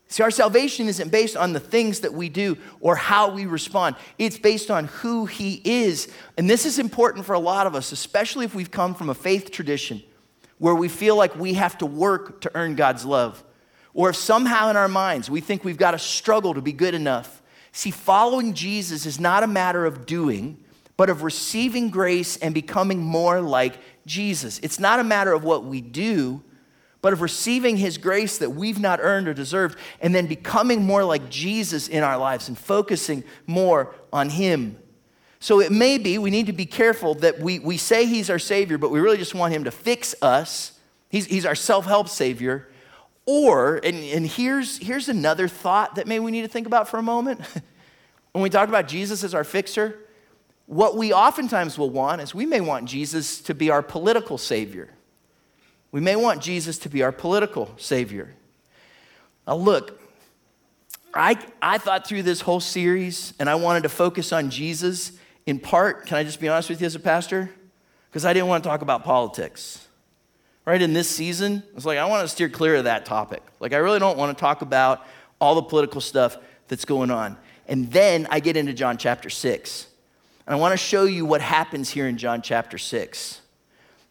See, 0.09 0.23
our 0.23 0.31
salvation 0.31 0.89
isn't 0.89 1.11
based 1.11 1.39
on 1.39 1.55
the 1.55 1.61
things 1.61 2.01
that 2.01 2.13
we 2.13 2.29
do 2.29 2.59
or 2.81 2.97
how 2.97 3.31
we 3.31 3.47
respond. 3.47 3.97
It's 4.19 4.39
based 4.39 4.71
on 4.71 4.85
who 4.85 5.25
He 5.25 5.63
is. 5.65 6.13
And 6.37 6.51
this 6.51 6.67
is 6.67 6.79
important 6.79 7.25
for 7.25 7.33
a 7.33 7.39
lot 7.39 7.67
of 7.67 7.75
us, 7.75 7.93
especially 7.93 8.45
if 8.45 8.55
we've 8.55 8.71
come 8.71 8.95
from 8.95 9.09
a 9.09 9.15
faith 9.15 9.51
tradition 9.51 10.03
where 10.59 10.75
we 10.75 10.89
feel 10.89 11.17
like 11.17 11.35
we 11.35 11.55
have 11.55 11.79
to 11.79 11.87
work 11.87 12.43
to 12.43 12.51
earn 12.55 12.77
God's 12.77 13.05
love. 13.05 13.43
Or 13.95 14.11
if 14.11 14.17
somehow 14.17 14.71
in 14.71 14.77
our 14.77 14.87
minds 14.87 15.31
we 15.31 15.41
think 15.41 15.65
we've 15.65 15.79
got 15.79 15.93
to 15.93 15.99
struggle 15.99 16.55
to 16.55 16.61
be 16.61 16.73
good 16.73 16.95
enough. 16.95 17.43
See, 17.73 17.91
following 17.91 18.53
Jesus 18.53 19.07
is 19.07 19.19
not 19.19 19.43
a 19.43 19.47
matter 19.47 19.87
of 19.87 20.05
doing, 20.05 20.62
but 21.03 21.11
of 21.11 21.25
receiving 21.25 21.91
grace 21.91 22.37
and 22.37 22.55
becoming 22.55 23.01
more 23.01 23.41
like 23.41 23.75
Jesus. 24.07 24.61
It's 24.61 24.79
not 24.79 25.01
a 25.01 25.03
matter 25.03 25.33
of 25.33 25.43
what 25.43 25.65
we 25.65 25.81
do, 25.81 26.45
but 27.01 27.13
of 27.13 27.23
receiving 27.23 27.77
his 27.77 27.99
grace 27.99 28.39
that 28.39 28.51
we've 28.51 28.79
not 28.79 29.01
earned 29.03 29.27
or 29.27 29.35
deserved, 29.35 29.77
and 30.01 30.15
then 30.15 30.29
becoming 30.29 30.85
more 30.85 31.03
like 31.03 31.29
Jesus 31.29 31.89
in 31.89 32.05
our 32.05 32.17
lives 32.17 32.47
and 32.47 32.57
focusing 32.57 33.25
more 33.49 33.93
on 34.13 34.29
him. 34.29 34.79
So 35.41 35.59
it 35.59 35.73
may 35.73 35.99
be 35.99 36.19
we 36.19 36.31
need 36.31 36.47
to 36.47 36.53
be 36.53 36.67
careful 36.67 37.15
that 37.15 37.41
we, 37.41 37.59
we 37.59 37.79
say 37.79 38.07
he's 38.07 38.31
our 38.31 38.39
Savior, 38.39 38.79
but 38.79 38.93
we 38.93 39.01
really 39.01 39.19
just 39.19 39.35
want 39.35 39.53
him 39.53 39.65
to 39.65 39.73
fix 39.73 40.15
us. 40.23 40.79
He's, 41.09 41.27
he's 41.27 41.45
our 41.45 41.57
self 41.57 41.85
help 41.85 42.11
Savior. 42.11 42.69
Or, 43.27 43.81
and, 43.83 43.97
and 43.97 44.25
here's, 44.25 44.79
here's 44.79 45.09
another 45.09 45.49
thought 45.49 45.97
that 45.97 46.07
maybe 46.07 46.21
we 46.21 46.31
need 46.31 46.43
to 46.43 46.49
think 46.49 46.69
about 46.69 46.89
for 46.89 46.99
a 46.99 47.03
moment. 47.03 47.41
when 48.31 48.43
we 48.43 48.51
talk 48.51 48.69
about 48.69 48.87
Jesus 48.87 49.25
as 49.25 49.35
our 49.35 49.43
fixer, 49.43 49.99
what 50.73 50.97
we 50.97 51.13
oftentimes 51.13 51.77
will 51.77 51.91
want 51.91 52.23
is 52.23 52.35
we 52.35 52.47
may 52.47 52.61
want 52.61 52.87
Jesus 52.87 53.41
to 53.43 53.55
be 53.55 53.69
our 53.69 53.83
political 53.83 54.39
savior. 54.39 54.89
We 55.91 56.01
may 56.01 56.17
want 56.17 56.41
Jesus 56.41 56.79
to 56.79 56.89
be 56.89 57.03
our 57.03 57.13
political 57.13 57.71
savior. 57.77 58.35
Now, 59.47 59.57
look, 59.57 60.01
I, 61.13 61.39
I 61.61 61.77
thought 61.77 62.07
through 62.07 62.23
this 62.23 62.41
whole 62.41 62.61
series 62.61 63.35
and 63.39 63.51
I 63.51 63.55
wanted 63.57 63.83
to 63.83 63.91
focus 63.91 64.33
on 64.33 64.49
Jesus 64.49 65.13
in 65.45 65.59
part. 65.59 66.07
Can 66.07 66.17
I 66.17 66.25
just 66.25 66.41
be 66.41 66.49
honest 66.49 66.71
with 66.71 66.81
you 66.81 66.87
as 66.87 66.95
a 66.95 67.01
pastor? 67.01 67.51
Because 68.09 68.25
I 68.25 68.33
didn't 68.33 68.49
want 68.49 68.65
to 68.65 68.69
talk 68.71 68.81
about 68.81 69.05
politics 69.05 69.87
right? 70.65 70.81
In 70.81 70.93
this 70.93 71.09
season, 71.09 71.63
it's 71.75 71.85
like 71.85 71.99
I 71.99 72.05
want 72.05 72.23
to 72.23 72.29
steer 72.29 72.49
clear 72.49 72.77
of 72.77 72.85
that 72.85 73.05
topic. 73.05 73.43
Like 73.61 73.73
I 73.73 73.79
really 73.79 73.99
don't 73.99 74.17
want 74.17 74.37
to 74.37 74.41
talk 74.41 74.63
about 74.63 75.05
all 75.41 75.55
the 75.55 75.63
political 75.63 76.01
stuff 76.01 76.37
that's 76.69 76.85
going 76.85 77.11
on. 77.11 77.37
And 77.67 77.91
then 77.91 78.27
I 78.31 78.41
get 78.41 78.57
into 78.57 78.73
John 78.73 78.97
chapter 78.97 79.29
6. 79.29 79.89
I 80.53 80.57
want 80.57 80.73
to 80.73 80.77
show 80.77 81.05
you 81.05 81.25
what 81.25 81.41
happens 81.41 81.91
here 81.91 82.07
in 82.07 82.19
John 82.19 82.43
chapter 82.43 82.79
6. 82.79 83.41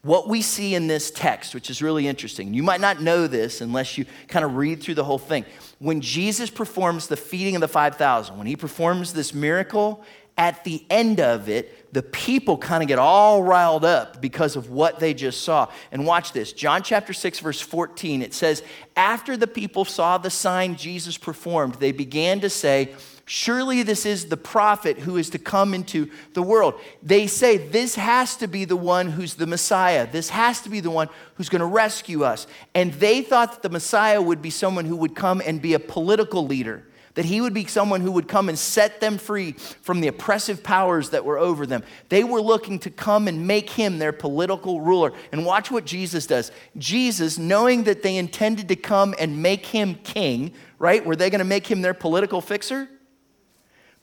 What 0.04 0.28
we 0.28 0.42
see 0.42 0.74
in 0.74 0.88
this 0.88 1.12
text, 1.12 1.54
which 1.54 1.70
is 1.70 1.82
really 1.82 2.08
interesting. 2.08 2.54
You 2.54 2.64
might 2.64 2.82
not 2.82 3.02
know 3.02 3.28
this 3.28 3.62
unless 3.62 3.98
you 3.98 4.06
kind 4.28 4.44
of 4.44 4.56
read 4.56 4.82
through 4.82 4.96
the 4.96 5.04
whole 5.04 5.20
thing. 5.20 5.46
When 5.78 6.02
Jesus 6.02 6.50
performs 6.50 7.08
the 7.08 7.18
feeding 7.18 7.56
of 7.56 7.62
the 7.62 7.68
5,000, 7.68 8.38
when 8.38 8.48
he 8.48 8.56
performs 8.56 9.14
this 9.14 9.34
miracle 9.34 10.04
at 10.38 10.64
the 10.64 10.84
end 10.90 11.20
of 11.20 11.50
it, 11.50 11.94
the 11.94 12.02
people 12.02 12.58
kind 12.58 12.82
of 12.82 12.88
get 12.88 12.98
all 12.98 13.44
riled 13.44 13.86
up 13.86 14.22
because 14.22 14.56
of 14.56 14.72
what 14.72 15.00
they 15.00 15.14
just 15.14 15.44
saw. 15.44 15.70
And 15.92 16.06
watch 16.06 16.32
this 16.32 16.54
John 16.54 16.82
chapter 16.82 17.14
6, 17.14 17.40
verse 17.40 17.62
14, 17.62 18.24
it 18.24 18.34
says, 18.34 18.64
After 18.96 19.38
the 19.38 19.46
people 19.46 19.86
saw 19.86 20.18
the 20.18 20.32
sign 20.32 20.78
Jesus 20.78 21.18
performed, 21.18 21.76
they 21.76 21.92
began 21.92 22.40
to 22.40 22.50
say, 22.50 22.96
Surely 23.34 23.82
this 23.82 24.06
is 24.06 24.26
the 24.26 24.36
prophet 24.36 25.00
who 25.00 25.16
is 25.16 25.30
to 25.30 25.40
come 25.40 25.74
into 25.74 26.12
the 26.34 26.42
world. 26.42 26.74
They 27.02 27.28
say, 27.28 27.56
This 27.56 27.96
has 27.96 28.36
to 28.36 28.48
be 28.48 28.66
the 28.66 28.76
one 28.76 29.08
who's 29.08 29.36
the 29.36 29.48
Messiah. 29.48 30.06
This 30.06 30.28
has 30.28 30.60
to 30.64 30.70
be 30.70 30.82
the 30.82 30.92
one 30.92 31.08
who's 31.36 31.48
going 31.48 31.62
to 31.62 31.66
rescue 31.66 32.26
us. 32.26 32.46
And 32.76 32.92
they 32.96 33.22
thought 33.22 33.54
that 33.54 33.62
the 33.62 33.70
Messiah 33.70 34.22
would 34.22 34.42
be 34.42 34.50
someone 34.50 34.84
who 34.84 34.98
would 34.98 35.16
come 35.16 35.42
and 35.46 35.62
be 35.62 35.76
a 35.76 35.80
political 35.80 36.46
leader 36.46 36.84
that 37.14 37.24
he 37.24 37.40
would 37.40 37.54
be 37.54 37.66
someone 37.66 38.02
who 38.02 38.12
would 38.12 38.28
come 38.28 38.48
and 38.50 38.58
set 38.58 39.02
them 39.02 39.18
free 39.18 39.52
from 39.82 40.00
the 40.00 40.08
oppressive 40.08 40.64
powers 40.64 41.10
that 41.10 41.26
were 41.26 41.38
over 41.38 41.66
them. 41.66 41.84
They 42.08 42.24
were 42.24 42.42
looking 42.42 42.80
to 42.80 42.90
come 42.90 43.28
and 43.28 43.46
make 43.48 43.70
him 43.70 43.98
their 43.98 44.14
political 44.14 44.80
ruler. 44.80 45.12
And 45.34 45.46
watch 45.46 45.70
what 45.70 45.86
Jesus 45.86 46.26
does. 46.26 46.54
Jesus, 46.78 47.38
knowing 47.38 47.84
that 47.84 48.02
they 48.02 48.16
intended 48.16 48.70
to 48.70 48.78
come 48.78 49.14
and 49.20 49.42
make 49.42 49.66
him 49.66 49.96
king, 49.96 50.54
right? 50.80 51.06
Were 51.06 51.18
they 51.18 51.30
going 51.30 51.40
to 51.40 51.46
make 51.46 51.68
him 51.68 51.82
their 51.82 51.94
political 51.94 52.40
fixer? 52.40 52.88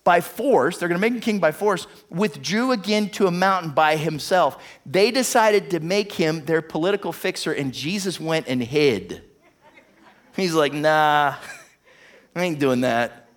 By 0.08 0.22
force, 0.22 0.78
they're 0.78 0.88
going 0.88 0.98
to 0.98 1.06
make 1.06 1.12
him 1.12 1.20
king 1.20 1.38
by 1.38 1.52
force, 1.52 1.86
withdrew 2.08 2.72
again 2.72 3.10
to 3.10 3.26
a 3.26 3.30
mountain 3.30 3.72
by 3.72 3.96
himself. 3.96 4.56
They 4.86 5.10
decided 5.10 5.68
to 5.72 5.80
make 5.80 6.12
him 6.12 6.46
their 6.46 6.62
political 6.62 7.12
fixer, 7.12 7.52
and 7.52 7.74
Jesus 7.74 8.18
went 8.18 8.48
and 8.48 8.62
hid. 8.62 9.22
He's 10.34 10.54
like, 10.54 10.72
nah. 10.72 11.34
I 12.34 12.42
ain't 12.42 12.58
doing 12.58 12.80
that. 12.80 13.28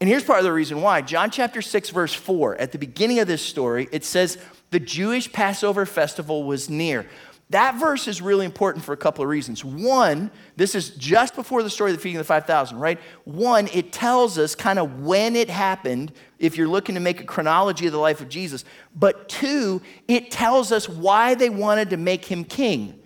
And 0.00 0.08
here's 0.08 0.22
part 0.22 0.38
of 0.38 0.44
the 0.44 0.52
reason 0.52 0.80
why. 0.80 1.02
John 1.02 1.28
chapter 1.28 1.60
6, 1.60 1.90
verse 1.90 2.14
4, 2.14 2.54
at 2.54 2.70
the 2.70 2.78
beginning 2.78 3.18
of 3.18 3.26
this 3.26 3.42
story, 3.42 3.88
it 3.90 4.04
says, 4.04 4.38
The 4.70 4.78
Jewish 4.78 5.32
Passover 5.32 5.86
festival 5.86 6.44
was 6.44 6.70
near. 6.70 7.08
That 7.50 7.80
verse 7.80 8.06
is 8.06 8.22
really 8.22 8.46
important 8.46 8.84
for 8.84 8.92
a 8.92 8.96
couple 8.96 9.24
of 9.24 9.28
reasons. 9.28 9.64
One, 9.64 10.30
this 10.56 10.76
is 10.76 10.90
just 10.90 11.34
before 11.34 11.64
the 11.64 11.70
story 11.70 11.90
of 11.90 11.96
the 11.96 12.02
feeding 12.02 12.16
of 12.16 12.24
the 12.24 12.28
5,000, 12.28 12.78
right? 12.78 13.00
One, 13.24 13.68
it 13.72 13.92
tells 13.92 14.38
us 14.38 14.54
kind 14.54 14.78
of 14.78 15.00
when 15.00 15.34
it 15.34 15.50
happened, 15.50 16.12
if 16.38 16.56
you're 16.56 16.68
looking 16.68 16.94
to 16.94 17.00
make 17.00 17.20
a 17.20 17.24
chronology 17.24 17.86
of 17.86 17.92
the 17.92 17.98
life 17.98 18.20
of 18.20 18.28
Jesus. 18.28 18.64
But 18.94 19.28
two, 19.28 19.82
it 20.06 20.30
tells 20.30 20.70
us 20.70 20.88
why 20.88 21.34
they 21.34 21.50
wanted 21.50 21.90
to 21.90 21.96
make 21.96 22.24
him 22.24 22.44
king. 22.44 22.99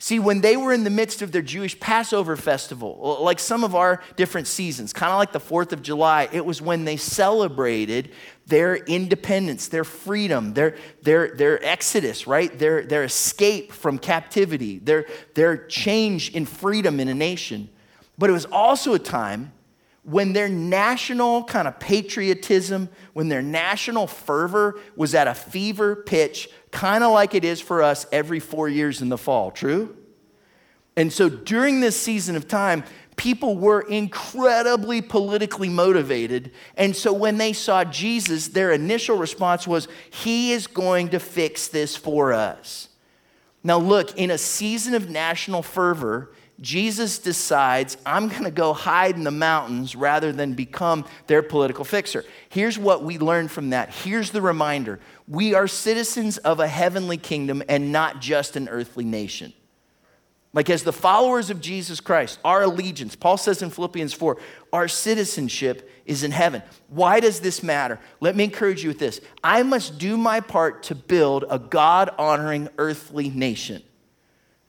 See, 0.00 0.20
when 0.20 0.42
they 0.42 0.56
were 0.56 0.72
in 0.72 0.84
the 0.84 0.90
midst 0.90 1.22
of 1.22 1.32
their 1.32 1.42
Jewish 1.42 1.78
Passover 1.80 2.36
festival, 2.36 3.18
like 3.20 3.40
some 3.40 3.64
of 3.64 3.74
our 3.74 4.00
different 4.14 4.46
seasons, 4.46 4.92
kind 4.92 5.10
of 5.10 5.18
like 5.18 5.32
the 5.32 5.40
4th 5.40 5.72
of 5.72 5.82
July, 5.82 6.28
it 6.30 6.46
was 6.46 6.62
when 6.62 6.84
they 6.84 6.96
celebrated 6.96 8.12
their 8.46 8.76
independence, 8.76 9.66
their 9.66 9.82
freedom, 9.82 10.54
their, 10.54 10.76
their, 11.02 11.34
their 11.34 11.64
exodus, 11.64 12.28
right? 12.28 12.56
Their, 12.56 12.82
their 12.82 13.02
escape 13.02 13.72
from 13.72 13.98
captivity, 13.98 14.78
their, 14.78 15.06
their 15.34 15.66
change 15.66 16.30
in 16.30 16.46
freedom 16.46 17.00
in 17.00 17.08
a 17.08 17.14
nation. 17.14 17.68
But 18.16 18.30
it 18.30 18.34
was 18.34 18.44
also 18.46 18.94
a 18.94 19.00
time 19.00 19.52
when 20.08 20.32
their 20.32 20.48
national 20.48 21.44
kind 21.44 21.68
of 21.68 21.78
patriotism, 21.78 22.88
when 23.12 23.28
their 23.28 23.42
national 23.42 24.06
fervor 24.06 24.80
was 24.96 25.14
at 25.14 25.28
a 25.28 25.34
fever 25.34 25.94
pitch 25.94 26.48
kind 26.70 27.04
of 27.04 27.12
like 27.12 27.34
it 27.34 27.44
is 27.44 27.60
for 27.60 27.82
us 27.82 28.06
every 28.10 28.40
four 28.40 28.70
years 28.70 29.02
in 29.02 29.10
the 29.10 29.18
fall. 29.18 29.50
True? 29.50 29.94
And 30.96 31.12
so 31.12 31.28
during 31.28 31.80
this 31.80 32.00
season 32.00 32.36
of 32.36 32.48
time, 32.48 32.84
people 33.16 33.58
were 33.58 33.82
incredibly 33.82 35.02
politically 35.02 35.68
motivated. 35.68 36.52
And 36.74 36.96
so 36.96 37.12
when 37.12 37.36
they 37.36 37.52
saw 37.52 37.84
Jesus, 37.84 38.48
their 38.48 38.72
initial 38.72 39.18
response 39.18 39.66
was, 39.66 39.88
He 40.10 40.52
is 40.52 40.66
going 40.66 41.10
to 41.10 41.20
fix 41.20 41.68
this 41.68 41.96
for 41.96 42.32
us. 42.32 42.88
Now, 43.62 43.78
look, 43.78 44.16
in 44.16 44.30
a 44.30 44.38
season 44.38 44.94
of 44.94 45.10
national 45.10 45.62
fervor, 45.62 46.32
Jesus 46.60 47.18
decides, 47.18 47.96
I'm 48.04 48.28
going 48.28 48.44
to 48.44 48.50
go 48.50 48.72
hide 48.72 49.14
in 49.14 49.22
the 49.22 49.30
mountains 49.30 49.94
rather 49.94 50.32
than 50.32 50.54
become 50.54 51.04
their 51.28 51.42
political 51.42 51.84
fixer. 51.84 52.24
Here's 52.48 52.76
what 52.76 53.04
we 53.04 53.18
learn 53.18 53.46
from 53.46 53.70
that. 53.70 53.94
Here's 53.94 54.30
the 54.30 54.42
reminder 54.42 54.98
we 55.28 55.54
are 55.54 55.68
citizens 55.68 56.38
of 56.38 56.58
a 56.58 56.66
heavenly 56.66 57.16
kingdom 57.16 57.62
and 57.68 57.92
not 57.92 58.20
just 58.20 58.56
an 58.56 58.68
earthly 58.68 59.04
nation. 59.04 59.52
Like, 60.54 60.70
as 60.70 60.82
the 60.82 60.92
followers 60.92 61.50
of 61.50 61.60
Jesus 61.60 62.00
Christ, 62.00 62.40
our 62.42 62.62
allegiance, 62.62 63.14
Paul 63.14 63.36
says 63.36 63.60
in 63.60 63.68
Philippians 63.70 64.14
4, 64.14 64.38
our 64.72 64.88
citizenship 64.88 65.88
is 66.06 66.24
in 66.24 66.30
heaven. 66.30 66.62
Why 66.88 67.20
does 67.20 67.40
this 67.40 67.62
matter? 67.62 68.00
Let 68.20 68.34
me 68.34 68.44
encourage 68.44 68.82
you 68.82 68.88
with 68.88 68.98
this 68.98 69.20
I 69.44 69.62
must 69.62 69.98
do 69.98 70.16
my 70.16 70.40
part 70.40 70.82
to 70.84 70.94
build 70.94 71.44
a 71.48 71.58
God 71.58 72.10
honoring 72.18 72.68
earthly 72.78 73.28
nation. 73.28 73.82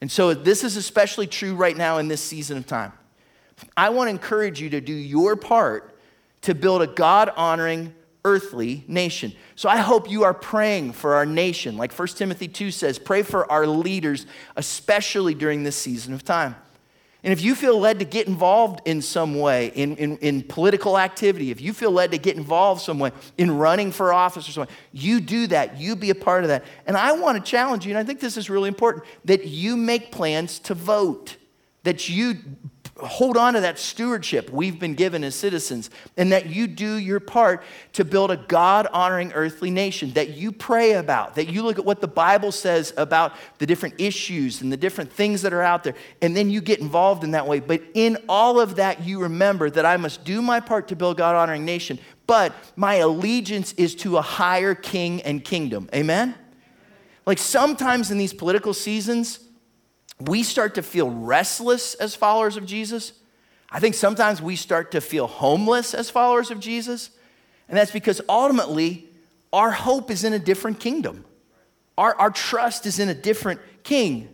And 0.02 0.12
so 0.12 0.34
this 0.34 0.64
is 0.64 0.78
especially 0.78 1.28
true 1.28 1.56
right 1.56 1.76
now 1.76 1.98
in 1.98 2.08
this 2.08 2.22
season 2.22 2.58
of 2.58 2.66
time. 2.66 2.94
I 3.76 3.90
want 3.90 4.08
to 4.08 4.12
encourage 4.12 4.62
you 4.62 4.70
to 4.72 4.82
do 4.82 4.94
your 4.94 5.36
part 5.36 5.98
to 6.44 6.56
build 6.56 6.82
a 6.82 6.88
God 6.88 7.32
honoring 7.36 7.94
earthly 8.24 8.84
nation. 8.88 9.34
So 9.56 9.70
I 9.70 9.78
hope 9.78 10.10
you 10.10 10.24
are 10.24 10.34
praying 10.34 10.94
for 10.94 11.16
our 11.16 11.26
nation. 11.26 11.78
Like 11.78 11.92
1 11.92 12.08
Timothy 12.10 12.48
2 12.48 12.72
says, 12.72 13.00
pray 13.00 13.24
for 13.24 13.50
our 13.52 13.68
leaders, 13.68 14.26
especially 14.56 15.34
during 15.34 15.64
this 15.64 15.76
season 15.76 16.14
of 16.14 16.24
time. 16.24 16.56
And 17.24 17.34
if 17.34 17.42
you 17.42 17.54
feel 17.54 17.78
led 17.78 18.00
to 18.00 18.06
get 18.06 18.28
involved 18.28 18.80
in 18.86 19.02
some 19.02 19.38
way 19.40 19.74
in, 19.76 19.98
in, 19.98 20.18
in, 20.20 20.42
political 20.44 20.98
activity, 20.98 21.52
if 21.52 21.60
you 21.60 21.74
feel 21.74 21.92
led 21.92 22.12
to 22.12 22.18
get 22.18 22.38
involved 22.38 22.82
some 22.82 22.98
way 22.98 23.12
in 23.38 23.52
running 23.58 23.92
for 23.92 24.14
office 24.14 24.48
or 24.48 24.54
something, 24.54 24.76
you 24.94 25.20
do 25.20 25.48
that. 25.48 25.78
You 25.78 25.98
be 25.98 26.12
a 26.12 26.16
part 26.16 26.44
of 26.44 26.48
that. 26.48 26.64
And 26.86 26.96
I 26.96 27.12
want 27.12 27.44
to 27.44 27.52
challenge 27.52 27.86
you, 27.86 27.92
and 27.92 27.98
I 27.98 28.06
think 28.06 28.22
this 28.22 28.38
is 28.38 28.50
really 28.50 28.70
important, 28.70 29.04
that 29.26 29.46
you 29.46 29.76
make 29.76 30.14
plans 30.14 30.60
to 30.60 30.74
vote, 30.74 31.36
that 31.84 32.08
you 32.08 32.38
hold 33.02 33.38
on 33.38 33.54
to 33.54 33.62
that 33.62 33.80
stewardship 33.80 34.50
we've 34.50 34.80
been 34.80 34.96
given 34.96 35.24
as 35.24 35.36
citizens 35.36 35.90
and 36.18 36.32
that 36.32 36.48
you 36.48 36.68
do 36.68 36.96
your 36.96 37.20
part 37.20 37.64
to 37.94 38.06
build 38.06 38.32
a 38.32 38.38
God 38.38 38.88
honoring 38.94 39.32
earthly 39.34 39.72
nation, 39.72 40.12
that 40.14 40.30
you 40.30 40.52
pray 40.52 40.94
about, 40.94 41.36
that 41.36 41.50
you 41.50 41.64
look 41.64 41.80
at 41.80 41.86
what 41.86 42.02
the 42.02 42.08
Bible 42.08 42.52
says 42.52 42.94
about 42.98 43.34
the 43.58 43.66
different 43.66 43.96
issues 43.98 44.62
and 44.62 44.72
the 44.72 44.78
different 44.78 45.12
things 45.12 45.42
that 45.42 45.54
are 45.54 45.62
out 45.62 45.84
there, 45.84 45.96
and 46.22 46.36
then 46.36 46.50
you 46.50 46.62
get 46.62 46.80
involved 46.80 47.24
in 47.24 47.32
that 47.32 47.48
way. 47.48 47.60
But 47.60 47.82
in 47.94 48.18
all 48.30 48.60
of 48.60 48.76
that, 48.76 49.04
you 49.04 49.22
remember 49.22 49.70
that 49.70 49.86
I 49.86 49.98
must 49.98 50.24
do 50.24 50.42
my 50.42 50.60
part 50.60 50.88
to 50.90 50.96
build 50.96 51.18
God 51.18 51.36
honoring 51.36 51.66
nation, 51.66 52.00
but 52.28 52.54
my 52.76 52.96
allegiance 52.96 53.74
is 53.74 53.96
to 53.96 54.18
a 54.18 54.22
higher 54.22 54.76
king 54.76 55.22
and 55.24 55.44
kingdom. 55.44 55.90
Amen? 55.94 56.36
Like 57.26 57.38
sometimes 57.38 58.12
in 58.12 58.18
these 58.18 58.34
political 58.34 58.74
seasons, 58.74 59.40
we 60.20 60.44
start 60.44 60.76
to 60.76 60.82
feel 60.82 61.10
restless 61.10 61.94
as 61.96 62.16
followers 62.16 62.58
of 62.58 62.66
Jesus. 62.66 63.14
I 63.70 63.80
think 63.80 63.96
sometimes 63.96 64.42
we 64.42 64.56
start 64.56 64.92
to 64.92 65.02
feel 65.02 65.28
homeless 65.28 65.94
as 65.94 66.10
followers 66.10 66.52
of 66.52 66.60
Jesus. 66.60 67.12
And 67.68 67.78
that's 67.78 67.92
because 67.92 68.22
ultimately 68.28 69.08
our 69.54 69.72
hope 69.72 70.12
is 70.12 70.24
in 70.24 70.34
a 70.34 70.40
different 70.40 70.80
kingdom. 70.80 71.26
Our, 71.98 72.16
our 72.16 72.32
trust 72.32 72.86
is 72.86 73.00
in 73.00 73.10
a 73.10 73.14
different 73.14 73.62
king. 73.84 74.30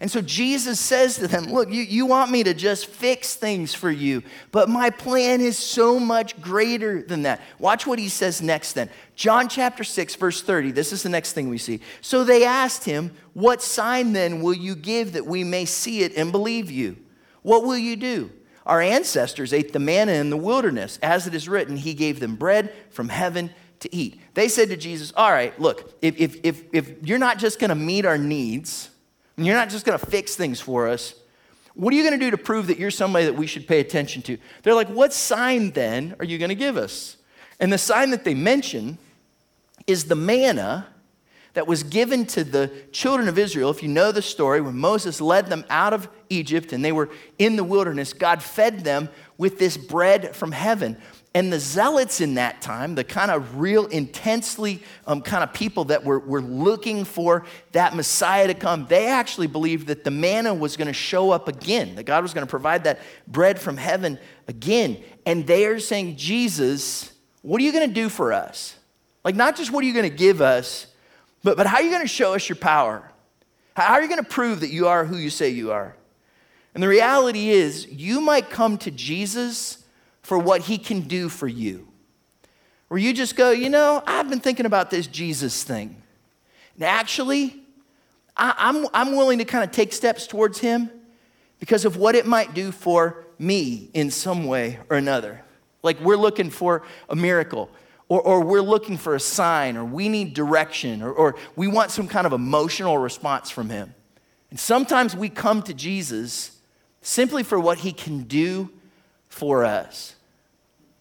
And 0.00 0.08
so 0.08 0.20
Jesus 0.20 0.78
says 0.78 1.16
to 1.16 1.26
them, 1.26 1.46
Look, 1.46 1.70
you, 1.70 1.82
you 1.82 2.06
want 2.06 2.30
me 2.30 2.44
to 2.44 2.54
just 2.54 2.86
fix 2.86 3.34
things 3.34 3.74
for 3.74 3.90
you, 3.90 4.22
but 4.52 4.68
my 4.68 4.90
plan 4.90 5.40
is 5.40 5.58
so 5.58 5.98
much 5.98 6.40
greater 6.40 7.02
than 7.02 7.22
that. 7.22 7.40
Watch 7.58 7.86
what 7.86 7.98
he 7.98 8.08
says 8.08 8.40
next 8.40 8.74
then. 8.74 8.90
John 9.16 9.48
chapter 9.48 9.82
6, 9.82 10.14
verse 10.14 10.40
30. 10.40 10.70
This 10.70 10.92
is 10.92 11.02
the 11.02 11.08
next 11.08 11.32
thing 11.32 11.48
we 11.48 11.58
see. 11.58 11.80
So 12.00 12.22
they 12.22 12.44
asked 12.44 12.84
him, 12.84 13.10
What 13.32 13.60
sign 13.60 14.12
then 14.12 14.40
will 14.40 14.54
you 14.54 14.76
give 14.76 15.14
that 15.14 15.26
we 15.26 15.42
may 15.42 15.64
see 15.64 16.02
it 16.02 16.16
and 16.16 16.30
believe 16.30 16.70
you? 16.70 16.96
What 17.42 17.64
will 17.64 17.78
you 17.78 17.96
do? 17.96 18.30
Our 18.66 18.80
ancestors 18.80 19.52
ate 19.52 19.72
the 19.72 19.78
manna 19.80 20.12
in 20.12 20.30
the 20.30 20.36
wilderness. 20.36 20.98
As 21.02 21.26
it 21.26 21.34
is 21.34 21.48
written, 21.48 21.76
He 21.76 21.94
gave 21.94 22.20
them 22.20 22.36
bread 22.36 22.72
from 22.90 23.08
heaven 23.08 23.50
to 23.80 23.92
eat. 23.94 24.20
They 24.34 24.46
said 24.46 24.68
to 24.68 24.76
Jesus, 24.76 25.12
All 25.16 25.32
right, 25.32 25.58
look, 25.58 25.92
if, 26.02 26.20
if, 26.20 26.36
if, 26.44 26.62
if 26.72 27.02
you're 27.02 27.18
not 27.18 27.38
just 27.38 27.58
going 27.58 27.70
to 27.70 27.74
meet 27.74 28.04
our 28.04 28.18
needs, 28.18 28.90
and 29.38 29.46
you're 29.46 29.56
not 29.56 29.70
just 29.70 29.86
going 29.86 29.98
to 29.98 30.04
fix 30.04 30.34
things 30.34 30.60
for 30.60 30.88
us. 30.88 31.14
What 31.74 31.94
are 31.94 31.96
you 31.96 32.02
going 32.02 32.18
to 32.18 32.24
do 32.26 32.32
to 32.32 32.36
prove 32.36 32.66
that 32.66 32.78
you're 32.78 32.90
somebody 32.90 33.24
that 33.24 33.34
we 33.34 33.46
should 33.46 33.68
pay 33.68 33.78
attention 33.78 34.20
to? 34.22 34.36
They're 34.62 34.74
like, 34.74 34.88
What 34.88 35.12
sign 35.12 35.70
then 35.70 36.16
are 36.18 36.24
you 36.24 36.38
going 36.38 36.48
to 36.50 36.56
give 36.56 36.76
us? 36.76 37.16
And 37.60 37.72
the 37.72 37.78
sign 37.78 38.10
that 38.10 38.24
they 38.24 38.34
mention 38.34 38.98
is 39.86 40.06
the 40.06 40.16
manna 40.16 40.88
that 41.54 41.68
was 41.68 41.84
given 41.84 42.26
to 42.26 42.42
the 42.42 42.70
children 42.92 43.28
of 43.28 43.38
Israel. 43.38 43.70
If 43.70 43.82
you 43.82 43.88
know 43.88 44.12
the 44.12 44.22
story, 44.22 44.60
when 44.60 44.76
Moses 44.76 45.20
led 45.20 45.46
them 45.46 45.64
out 45.70 45.92
of 45.92 46.08
Egypt 46.28 46.72
and 46.72 46.84
they 46.84 46.92
were 46.92 47.08
in 47.38 47.56
the 47.56 47.64
wilderness, 47.64 48.12
God 48.12 48.42
fed 48.42 48.80
them 48.84 49.08
with 49.38 49.58
this 49.58 49.76
bread 49.76 50.34
from 50.34 50.52
heaven. 50.52 50.98
And 51.34 51.52
the 51.52 51.60
zealots 51.60 52.20
in 52.20 52.34
that 52.34 52.62
time, 52.62 52.94
the 52.94 53.04
kind 53.04 53.30
of 53.30 53.58
real 53.60 53.86
intensely 53.86 54.82
um, 55.06 55.20
kind 55.20 55.44
of 55.44 55.52
people 55.52 55.84
that 55.84 56.02
were, 56.02 56.18
were 56.18 56.40
looking 56.40 57.04
for 57.04 57.44
that 57.72 57.94
Messiah 57.94 58.46
to 58.46 58.54
come, 58.54 58.86
they 58.88 59.06
actually 59.06 59.46
believed 59.46 59.88
that 59.88 60.04
the 60.04 60.10
manna 60.10 60.54
was 60.54 60.76
going 60.76 60.86
to 60.86 60.92
show 60.94 61.30
up 61.30 61.46
again, 61.46 61.96
that 61.96 62.04
God 62.04 62.22
was 62.22 62.32
going 62.32 62.46
to 62.46 62.50
provide 62.50 62.84
that 62.84 63.00
bread 63.26 63.58
from 63.58 63.76
heaven 63.76 64.18
again. 64.48 65.02
And 65.26 65.46
they 65.46 65.66
are 65.66 65.78
saying, 65.78 66.16
Jesus, 66.16 67.12
what 67.42 67.60
are 67.60 67.64
you 67.64 67.72
going 67.72 67.88
to 67.88 67.94
do 67.94 68.08
for 68.08 68.32
us? 68.32 68.74
Like, 69.22 69.36
not 69.36 69.54
just 69.54 69.70
what 69.70 69.84
are 69.84 69.86
you 69.86 69.92
going 69.92 70.10
to 70.10 70.16
give 70.16 70.40
us, 70.40 70.86
but, 71.44 71.58
but 71.58 71.66
how 71.66 71.76
are 71.76 71.82
you 71.82 71.90
going 71.90 72.02
to 72.02 72.08
show 72.08 72.34
us 72.34 72.48
your 72.48 72.56
power? 72.56 73.12
How 73.76 73.94
are 73.94 74.02
you 74.02 74.08
going 74.08 74.22
to 74.22 74.28
prove 74.28 74.60
that 74.60 74.70
you 74.70 74.88
are 74.88 75.04
who 75.04 75.16
you 75.16 75.30
say 75.30 75.50
you 75.50 75.72
are? 75.72 75.94
And 76.74 76.82
the 76.82 76.88
reality 76.88 77.50
is, 77.50 77.86
you 77.86 78.20
might 78.20 78.50
come 78.50 78.78
to 78.78 78.90
Jesus 78.90 79.77
for 80.28 80.38
what 80.38 80.60
he 80.60 80.76
can 80.76 81.00
do 81.00 81.30
for 81.30 81.48
you. 81.48 81.88
Where 82.88 83.00
you 83.00 83.14
just 83.14 83.34
go, 83.34 83.50
you 83.50 83.70
know, 83.70 84.02
I've 84.06 84.28
been 84.28 84.40
thinking 84.40 84.66
about 84.66 84.90
this 84.90 85.06
Jesus 85.06 85.62
thing. 85.62 86.02
And 86.74 86.84
actually, 86.84 87.62
I, 88.36 88.52
I'm, 88.58 88.86
I'm 88.92 89.16
willing 89.16 89.38
to 89.38 89.46
kind 89.46 89.64
of 89.64 89.70
take 89.70 89.90
steps 89.90 90.26
towards 90.26 90.58
him 90.58 90.90
because 91.60 91.86
of 91.86 91.96
what 91.96 92.14
it 92.14 92.26
might 92.26 92.52
do 92.52 92.72
for 92.72 93.24
me 93.38 93.88
in 93.94 94.10
some 94.10 94.44
way 94.44 94.78
or 94.90 94.98
another. 94.98 95.40
Like 95.82 95.98
we're 95.98 96.16
looking 96.16 96.50
for 96.50 96.82
a 97.08 97.16
miracle, 97.16 97.70
or, 98.10 98.20
or 98.20 98.44
we're 98.44 98.60
looking 98.60 98.98
for 98.98 99.14
a 99.14 99.20
sign, 99.20 99.78
or 99.78 99.84
we 99.86 100.10
need 100.10 100.34
direction, 100.34 101.02
or, 101.02 101.10
or 101.10 101.36
we 101.56 101.68
want 101.68 101.90
some 101.90 102.06
kind 102.06 102.26
of 102.26 102.34
emotional 102.34 102.98
response 102.98 103.48
from 103.48 103.70
him. 103.70 103.94
And 104.50 104.60
sometimes 104.60 105.16
we 105.16 105.30
come 105.30 105.62
to 105.62 105.72
Jesus 105.72 106.58
simply 107.00 107.42
for 107.42 107.58
what 107.58 107.78
he 107.78 107.92
can 107.92 108.24
do 108.24 108.68
for 109.30 109.64
us. 109.64 110.16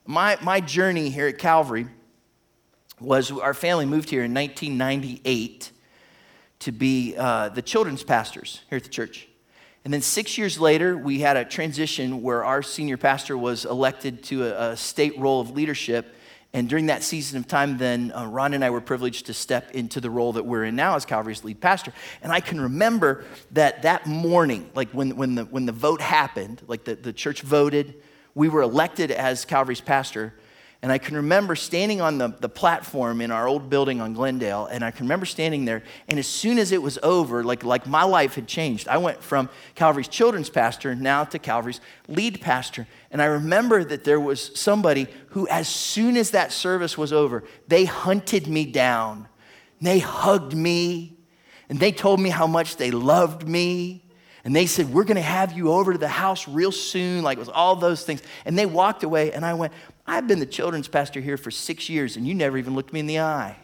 My, 0.10 0.38
my 0.41 0.62
journey 0.62 1.10
here 1.10 1.28
at 1.28 1.38
Calvary 1.38 1.86
was 3.02 3.30
our 3.30 3.54
family 3.54 3.86
moved 3.86 4.10
here 4.10 4.24
in 4.24 4.34
1998 4.34 5.70
to 6.60 6.72
be 6.72 7.13
uh, 7.17 7.50
the 7.50 7.62
children's 7.62 8.04
pastors 8.06 8.62
here 8.70 8.78
at 8.78 8.84
the 8.84 8.89
church. 8.89 9.28
And 9.84 9.93
then 9.93 10.02
six 10.02 10.38
years 10.38 10.62
later, 10.62 10.98
we 10.98 11.20
had 11.20 11.36
a 11.36 11.43
transition 11.43 12.22
where 12.22 12.46
our 12.46 12.63
senior 12.63 12.96
pastor 12.96 13.38
was 13.38 13.65
elected 13.65 14.24
to 14.24 14.46
a, 14.46 14.72
a 14.72 14.78
state 14.78 15.20
role 15.20 15.41
of 15.41 15.52
leadership. 15.52 16.15
And 16.54 16.70
during 16.70 16.86
that 16.86 17.04
season 17.04 17.38
of 17.39 17.46
time, 17.46 17.78
then 17.78 18.13
uh, 18.15 18.28
Ron 18.28 18.54
and 18.54 18.63
I 18.63 18.70
were 18.70 18.80
privileged 18.80 19.26
to 19.26 19.34
step 19.34 19.72
into 19.72 20.00
the 20.00 20.10
role 20.10 20.32
that 20.34 20.46
we're 20.46 20.63
in 20.63 20.78
now 20.78 20.96
as 20.96 21.04
Calvary's 21.04 21.43
lead 21.43 21.60
pastor. 21.60 21.91
And 22.22 22.32
I 22.32 22.39
can 22.39 22.62
remember 22.62 23.26
that 23.52 23.82
that 23.82 24.06
morning, 24.06 24.70
like 24.74 24.89
when, 24.91 25.17
when, 25.17 25.36
the, 25.36 25.43
when 25.43 25.65
the 25.65 25.74
vote 25.74 26.00
happened, 26.00 26.62
like 26.65 26.86
the, 26.86 26.96
the 26.96 27.12
church 27.12 27.41
voted, 27.41 28.02
we 28.38 28.50
were 28.50 28.62
elected 28.62 29.10
as 29.10 29.45
Calvary's 29.45 29.82
pastor. 29.82 30.32
And 30.84 30.91
I 30.91 31.00
can 31.00 31.15
remember 31.15 31.56
standing 31.56 32.02
on 32.02 32.19
the, 32.19 32.28
the 32.28 32.47
platform 32.47 33.19
in 33.19 33.32
our 33.32 33.47
old 33.47 33.67
building 33.67 34.00
on 34.00 34.13
Glendale, 34.13 34.67
and 34.67 34.86
I 34.86 34.91
can 34.91 35.08
remember 35.08 35.26
standing 35.26 35.65
there, 35.65 35.82
and 36.08 36.19
as 36.19 36.28
soon 36.28 36.60
as 36.60 36.71
it 36.71 36.80
was 36.80 37.00
over, 37.02 37.43
like, 37.43 37.63
like 37.63 37.88
my 37.88 38.04
life 38.04 38.36
had 38.36 38.47
changed. 38.47 38.88
I 38.88 38.97
went 38.97 39.23
from 39.23 39.50
Calvary's 39.73 40.08
children's 40.08 40.52
pastor 40.52 40.93
now 40.93 41.23
to 41.23 41.39
Calvary's 41.39 41.82
lead 42.08 42.39
pastor. 42.39 42.86
And 43.10 43.23
I 43.23 43.26
remember 43.26 43.84
that 43.84 44.04
there 44.04 44.19
was 44.19 44.52
somebody 44.54 45.08
who, 45.30 45.47
as 45.47 45.67
soon 45.67 46.15
as 46.15 46.30
that 46.30 46.52
service 46.52 46.95
was 46.95 47.12
over, 47.12 47.43
they 47.67 47.86
hunted 47.86 48.47
me 48.47 48.65
down. 48.65 49.28
They 49.82 49.97
hugged 49.97 50.54
me, 50.54 51.17
and 51.69 51.80
they 51.80 51.91
told 51.91 52.19
me 52.19 52.30
how 52.30 52.45
much 52.45 52.78
they 52.78 52.91
loved 52.91 53.47
me. 53.47 54.04
And 54.48 54.56
they 54.56 54.66
said, 54.66 54.94
We're 54.94 55.04
going 55.04 55.18
to 55.18 55.22
have 55.22 55.52
you 55.52 55.74
over 55.74 55.92
to 55.92 56.00
the 56.00 56.08
house 56.08 56.48
real 56.48 56.72
soon, 56.72 57.22
like 57.22 57.38
it 57.38 57.42
was 57.42 57.50
all 57.50 57.76
those 57.76 58.06
things. 58.06 58.22
And 58.46 58.58
they 58.58 58.66
walked 58.66 59.04
away, 59.04 59.34
and 59.34 59.46
I 59.46 59.54
went, 59.56 59.74
I've 60.08 60.26
been 60.26 60.40
the 60.40 60.46
children's 60.46 60.88
pastor 60.88 61.20
here 61.20 61.36
for 61.36 61.52
six 61.52 61.90
years, 61.90 62.16
and 62.16 62.26
you 62.26 62.34
never 62.34 62.58
even 62.58 62.74
looked 62.74 62.94
me 62.94 63.02
in 63.02 63.08
the 63.08 63.20
eye. 63.20 63.58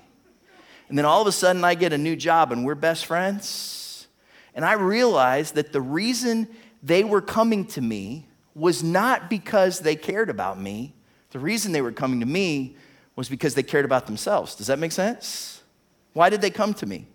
And 0.89 0.97
then 0.97 1.05
all 1.05 1.21
of 1.21 1.27
a 1.27 1.31
sudden, 1.31 1.63
I 1.63 1.75
get 1.75 1.93
a 1.93 1.97
new 1.97 2.17
job, 2.17 2.51
and 2.51 2.65
we're 2.65 2.75
best 2.75 3.05
friends. 3.05 4.07
And 4.55 4.65
I 4.65 4.73
realized 4.73 5.55
that 5.55 5.71
the 5.71 5.79
reason 5.79 6.49
they 6.83 7.05
were 7.05 7.21
coming 7.21 7.65
to 7.67 7.79
me 7.79 8.27
was 8.53 8.83
not 8.83 9.29
because 9.29 9.79
they 9.79 9.95
cared 9.95 10.29
about 10.29 10.59
me. 10.59 10.95
The 11.29 11.39
reason 11.39 11.71
they 11.71 11.81
were 11.81 11.93
coming 11.93 12.19
to 12.19 12.25
me 12.25 12.75
was 13.15 13.29
because 13.29 13.55
they 13.55 13.63
cared 13.63 13.85
about 13.85 14.05
themselves. 14.05 14.53
Does 14.55 14.67
that 14.67 14.79
make 14.79 14.91
sense? 14.91 15.63
Why 16.11 16.29
did 16.29 16.41
they 16.41 16.51
come 16.51 16.73
to 16.73 16.85
me? 16.85 17.07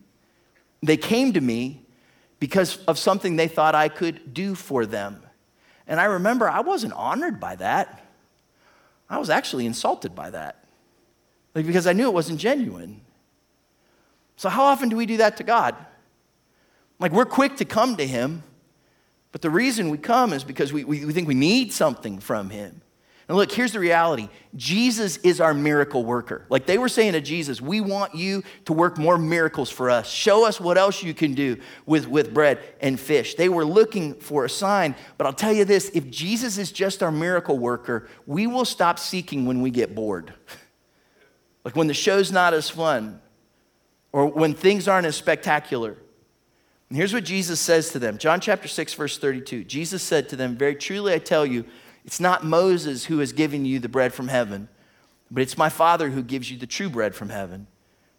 They 0.82 0.96
came 0.96 1.34
to 1.34 1.40
me 1.42 1.84
because 2.38 2.78
of 2.84 2.98
something 2.98 3.36
they 3.36 3.48
thought 3.48 3.74
I 3.74 3.88
could 3.88 4.32
do 4.32 4.54
for 4.54 4.86
them. 4.86 5.22
And 5.86 6.00
I 6.00 6.04
remember 6.04 6.48
I 6.48 6.60
wasn't 6.60 6.92
honored 6.92 7.40
by 7.40 7.56
that. 7.56 8.04
I 9.10 9.18
was 9.18 9.30
actually 9.30 9.66
insulted 9.66 10.14
by 10.14 10.30
that 10.30 10.64
like, 11.58 11.66
because 11.66 11.88
I 11.88 11.92
knew 11.92 12.06
it 12.06 12.14
wasn't 12.14 12.38
genuine. 12.38 13.00
So, 14.36 14.48
how 14.48 14.64
often 14.64 14.88
do 14.88 14.96
we 14.96 15.06
do 15.06 15.16
that 15.16 15.36
to 15.38 15.42
God? 15.42 15.74
Like, 17.00 17.10
we're 17.10 17.24
quick 17.24 17.56
to 17.56 17.64
come 17.64 17.96
to 17.96 18.06
Him, 18.06 18.44
but 19.32 19.42
the 19.42 19.50
reason 19.50 19.90
we 19.90 19.98
come 19.98 20.32
is 20.32 20.44
because 20.44 20.72
we, 20.72 20.84
we, 20.84 21.04
we 21.04 21.12
think 21.12 21.26
we 21.26 21.34
need 21.34 21.72
something 21.72 22.20
from 22.20 22.50
Him. 22.50 22.80
And 23.28 23.36
look, 23.36 23.52
here's 23.52 23.72
the 23.72 23.80
reality 23.80 24.30
Jesus 24.56 25.18
is 25.18 25.40
our 25.40 25.52
miracle 25.52 26.04
worker. 26.04 26.46
Like 26.48 26.64
they 26.64 26.78
were 26.78 26.88
saying 26.88 27.12
to 27.12 27.20
Jesus, 27.20 27.60
we 27.60 27.80
want 27.80 28.14
you 28.14 28.42
to 28.64 28.72
work 28.72 28.96
more 28.96 29.18
miracles 29.18 29.70
for 29.70 29.90
us. 29.90 30.08
Show 30.08 30.46
us 30.46 30.58
what 30.58 30.78
else 30.78 31.02
you 31.02 31.12
can 31.12 31.34
do 31.34 31.58
with, 31.84 32.08
with 32.08 32.32
bread 32.32 32.58
and 32.80 32.98
fish. 32.98 33.34
They 33.34 33.50
were 33.50 33.66
looking 33.66 34.14
for 34.14 34.46
a 34.46 34.50
sign. 34.50 34.96
But 35.18 35.26
I'll 35.26 35.34
tell 35.34 35.52
you 35.52 35.66
this 35.66 35.90
if 35.92 36.10
Jesus 36.10 36.56
is 36.56 36.72
just 36.72 37.02
our 37.02 37.12
miracle 37.12 37.58
worker, 37.58 38.08
we 38.26 38.46
will 38.46 38.64
stop 38.64 38.98
seeking 38.98 39.44
when 39.44 39.60
we 39.60 39.70
get 39.70 39.94
bored. 39.94 40.32
like 41.64 41.76
when 41.76 41.86
the 41.86 41.94
show's 41.94 42.32
not 42.32 42.54
as 42.54 42.70
fun 42.70 43.20
or 44.10 44.26
when 44.26 44.54
things 44.54 44.88
aren't 44.88 45.06
as 45.06 45.16
spectacular. 45.16 45.98
And 46.88 46.96
here's 46.96 47.12
what 47.12 47.24
Jesus 47.24 47.60
says 47.60 47.90
to 47.90 47.98
them 47.98 48.16
John 48.16 48.40
chapter 48.40 48.68
6, 48.68 48.94
verse 48.94 49.18
32. 49.18 49.64
Jesus 49.64 50.02
said 50.02 50.30
to 50.30 50.36
them, 50.36 50.56
Very 50.56 50.74
truly 50.74 51.12
I 51.12 51.18
tell 51.18 51.44
you, 51.44 51.66
it's 52.08 52.20
not 52.20 52.42
Moses 52.42 53.04
who 53.04 53.18
has 53.18 53.34
given 53.34 53.66
you 53.66 53.78
the 53.78 53.86
bread 53.86 54.14
from 54.14 54.28
heaven, 54.28 54.70
but 55.30 55.42
it's 55.42 55.58
my 55.58 55.68
Father 55.68 56.08
who 56.08 56.22
gives 56.22 56.50
you 56.50 56.56
the 56.56 56.66
true 56.66 56.88
bread 56.88 57.14
from 57.14 57.28
heaven. 57.28 57.66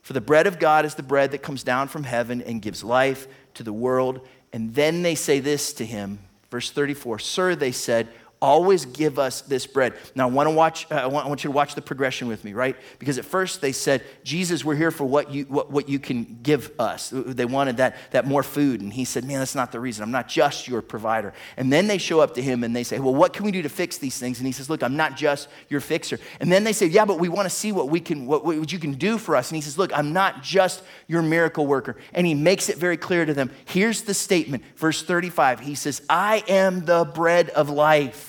For 0.03 0.13
the 0.13 0.21
bread 0.21 0.45
of 0.45 0.59
God 0.59 0.85
is 0.85 0.93
the 0.93 1.01
bread 1.01 1.31
that 1.31 1.41
comes 1.41 1.63
down 1.63 1.87
from 1.87 2.03
heaven 2.03 2.39
and 2.39 2.61
gives 2.61 2.83
life 2.83 3.27
to 3.55 3.63
the 3.63 3.73
world. 3.73 4.21
And 4.53 4.75
then 4.75 5.01
they 5.01 5.15
say 5.15 5.39
this 5.39 5.73
to 5.73 5.85
him, 5.87 6.19
verse 6.51 6.69
34 6.69 7.17
Sir, 7.17 7.55
they 7.55 7.71
said, 7.71 8.09
Always 8.41 8.85
give 8.85 9.19
us 9.19 9.41
this 9.41 9.67
bread. 9.67 9.95
Now, 10.15 10.29
I 10.29 10.31
want, 10.31 10.47
to 10.47 10.55
watch, 10.55 10.89
uh, 10.89 10.95
I, 10.95 11.07
want, 11.07 11.25
I 11.25 11.27
want 11.27 11.43
you 11.43 11.49
to 11.49 11.55
watch 11.55 11.75
the 11.75 11.81
progression 11.81 12.29
with 12.29 12.45
me, 12.45 12.53
right? 12.53 12.77
Because 12.97 13.17
at 13.17 13.25
first 13.25 13.59
they 13.59 13.73
said, 13.73 14.01
Jesus, 14.23 14.63
we're 14.63 14.77
here 14.77 14.91
for 14.91 15.03
what 15.03 15.29
you, 15.33 15.43
what, 15.43 15.69
what 15.69 15.89
you 15.89 15.99
can 15.99 16.39
give 16.41 16.71
us. 16.79 17.11
They 17.13 17.43
wanted 17.43 17.77
that, 17.77 17.97
that 18.11 18.25
more 18.25 18.41
food. 18.41 18.79
And 18.79 18.93
he 18.93 19.03
said, 19.03 19.25
Man, 19.25 19.39
that's 19.39 19.55
not 19.55 19.73
the 19.73 19.79
reason. 19.81 20.03
I'm 20.03 20.11
not 20.11 20.29
just 20.29 20.69
your 20.69 20.81
provider. 20.81 21.33
And 21.57 21.71
then 21.71 21.87
they 21.87 21.97
show 21.97 22.21
up 22.21 22.33
to 22.35 22.41
him 22.41 22.63
and 22.63 22.73
they 22.73 22.85
say, 22.85 22.99
Well, 22.99 23.13
what 23.13 23.33
can 23.33 23.43
we 23.43 23.51
do 23.51 23.61
to 23.61 23.69
fix 23.69 23.97
these 23.97 24.17
things? 24.17 24.37
And 24.39 24.47
he 24.47 24.53
says, 24.53 24.69
Look, 24.69 24.83
I'm 24.83 24.95
not 24.95 25.17
just 25.17 25.49
your 25.67 25.81
fixer. 25.81 26.17
And 26.39 26.49
then 26.49 26.63
they 26.63 26.71
say, 26.71 26.85
Yeah, 26.85 27.03
but 27.03 27.19
we 27.19 27.27
want 27.27 27.45
to 27.45 27.53
see 27.53 27.73
what, 27.73 27.89
we 27.89 27.99
can, 27.99 28.25
what, 28.25 28.45
what 28.45 28.71
you 28.71 28.79
can 28.79 28.93
do 28.93 29.17
for 29.17 29.35
us. 29.35 29.49
And 29.49 29.57
he 29.57 29.61
says, 29.61 29.77
Look, 29.77 29.91
I'm 29.93 30.13
not 30.13 30.43
just 30.43 30.81
your 31.07 31.21
miracle 31.21 31.67
worker. 31.67 31.97
And 32.13 32.25
he 32.25 32.35
makes 32.35 32.69
it 32.69 32.77
very 32.77 32.95
clear 32.95 33.25
to 33.25 33.33
them. 33.33 33.51
Here's 33.65 34.03
the 34.03 34.13
statement, 34.13 34.63
verse 34.77 35.03
35. 35.03 35.59
He 35.59 35.75
says, 35.75 36.01
I 36.09 36.41
am 36.47 36.85
the 36.85 37.03
bread 37.03 37.49
of 37.49 37.69
life. 37.69 38.28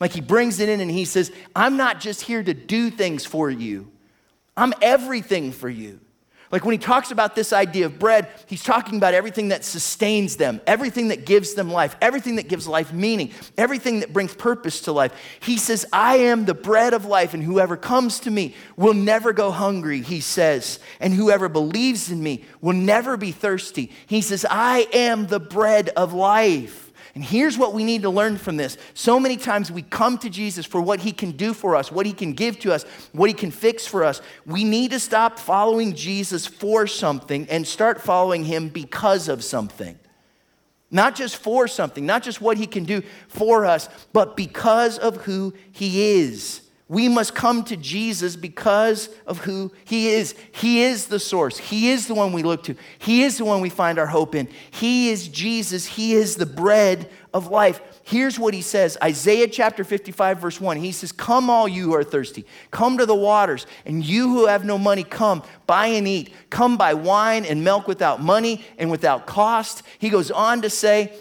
Like 0.00 0.12
he 0.12 0.22
brings 0.22 0.58
it 0.58 0.68
in 0.68 0.80
and 0.80 0.90
he 0.90 1.04
says, 1.04 1.30
I'm 1.54 1.76
not 1.76 2.00
just 2.00 2.22
here 2.22 2.42
to 2.42 2.54
do 2.54 2.90
things 2.90 3.24
for 3.24 3.50
you, 3.50 3.90
I'm 4.56 4.72
everything 4.82 5.52
for 5.52 5.68
you. 5.68 6.00
Like 6.52 6.64
when 6.64 6.72
he 6.72 6.78
talks 6.78 7.12
about 7.12 7.36
this 7.36 7.52
idea 7.52 7.86
of 7.86 8.00
bread, 8.00 8.28
he's 8.46 8.64
talking 8.64 8.96
about 8.96 9.14
everything 9.14 9.48
that 9.48 9.64
sustains 9.64 10.36
them, 10.36 10.60
everything 10.66 11.08
that 11.08 11.24
gives 11.24 11.54
them 11.54 11.70
life, 11.70 11.94
everything 12.00 12.36
that 12.36 12.48
gives 12.48 12.66
life 12.66 12.92
meaning, 12.92 13.30
everything 13.56 14.00
that 14.00 14.12
brings 14.12 14.34
purpose 14.34 14.80
to 14.82 14.92
life. 14.92 15.12
He 15.38 15.58
says, 15.58 15.86
I 15.92 16.16
am 16.16 16.46
the 16.46 16.54
bread 16.54 16.92
of 16.92 17.04
life, 17.04 17.34
and 17.34 17.42
whoever 17.42 17.76
comes 17.76 18.18
to 18.20 18.32
me 18.32 18.56
will 18.76 18.94
never 18.94 19.32
go 19.32 19.52
hungry, 19.52 20.00
he 20.02 20.20
says. 20.20 20.80
And 20.98 21.14
whoever 21.14 21.48
believes 21.48 22.10
in 22.10 22.20
me 22.20 22.44
will 22.60 22.74
never 22.74 23.16
be 23.16 23.30
thirsty. 23.30 23.92
He 24.08 24.20
says, 24.20 24.44
I 24.50 24.88
am 24.92 25.28
the 25.28 25.40
bread 25.40 25.90
of 25.90 26.12
life. 26.12 26.89
And 27.14 27.24
here's 27.24 27.58
what 27.58 27.74
we 27.74 27.82
need 27.82 28.02
to 28.02 28.10
learn 28.10 28.36
from 28.38 28.56
this. 28.56 28.76
So 28.94 29.18
many 29.18 29.36
times 29.36 29.70
we 29.70 29.82
come 29.82 30.16
to 30.18 30.30
Jesus 30.30 30.64
for 30.64 30.80
what 30.80 31.00
he 31.00 31.12
can 31.12 31.32
do 31.32 31.52
for 31.52 31.74
us, 31.74 31.90
what 31.90 32.06
he 32.06 32.12
can 32.12 32.32
give 32.32 32.58
to 32.60 32.72
us, 32.72 32.84
what 33.12 33.28
he 33.28 33.34
can 33.34 33.50
fix 33.50 33.86
for 33.86 34.04
us. 34.04 34.22
We 34.46 34.64
need 34.64 34.92
to 34.92 35.00
stop 35.00 35.38
following 35.38 35.94
Jesus 35.94 36.46
for 36.46 36.86
something 36.86 37.48
and 37.50 37.66
start 37.66 38.00
following 38.00 38.44
him 38.44 38.68
because 38.68 39.28
of 39.28 39.42
something. 39.42 39.98
Not 40.90 41.14
just 41.14 41.36
for 41.36 41.68
something, 41.68 42.04
not 42.04 42.22
just 42.22 42.40
what 42.40 42.56
he 42.56 42.66
can 42.66 42.84
do 42.84 43.02
for 43.28 43.64
us, 43.64 43.88
but 44.12 44.36
because 44.36 44.98
of 44.98 45.18
who 45.18 45.54
he 45.72 46.20
is. 46.22 46.59
We 46.90 47.08
must 47.08 47.36
come 47.36 47.62
to 47.66 47.76
Jesus 47.76 48.34
because 48.34 49.10
of 49.24 49.38
who 49.38 49.70
He 49.84 50.08
is. 50.08 50.34
He 50.50 50.82
is 50.82 51.06
the 51.06 51.20
source. 51.20 51.56
He 51.56 51.90
is 51.90 52.08
the 52.08 52.16
one 52.16 52.32
we 52.32 52.42
look 52.42 52.64
to. 52.64 52.74
He 52.98 53.22
is 53.22 53.38
the 53.38 53.44
one 53.44 53.60
we 53.60 53.70
find 53.70 53.96
our 53.96 54.08
hope 54.08 54.34
in. 54.34 54.48
He 54.72 55.08
is 55.10 55.28
Jesus. 55.28 55.86
He 55.86 56.14
is 56.14 56.34
the 56.34 56.46
bread 56.46 57.08
of 57.32 57.46
life. 57.46 57.80
Here's 58.02 58.40
what 58.40 58.54
He 58.54 58.60
says 58.60 58.98
Isaiah 59.00 59.46
chapter 59.46 59.84
55, 59.84 60.40
verse 60.40 60.60
1. 60.60 60.78
He 60.78 60.90
says, 60.90 61.12
Come, 61.12 61.48
all 61.48 61.68
you 61.68 61.84
who 61.84 61.94
are 61.94 62.02
thirsty, 62.02 62.44
come 62.72 62.98
to 62.98 63.06
the 63.06 63.14
waters, 63.14 63.68
and 63.86 64.04
you 64.04 64.28
who 64.28 64.46
have 64.46 64.64
no 64.64 64.76
money, 64.76 65.04
come, 65.04 65.44
buy 65.68 65.86
and 65.86 66.08
eat. 66.08 66.34
Come 66.50 66.76
buy 66.76 66.94
wine 66.94 67.44
and 67.44 67.62
milk 67.62 67.86
without 67.86 68.20
money 68.20 68.64
and 68.78 68.90
without 68.90 69.28
cost. 69.28 69.84
He 70.00 70.08
goes 70.08 70.32
on 70.32 70.62
to 70.62 70.68
say, 70.68 71.12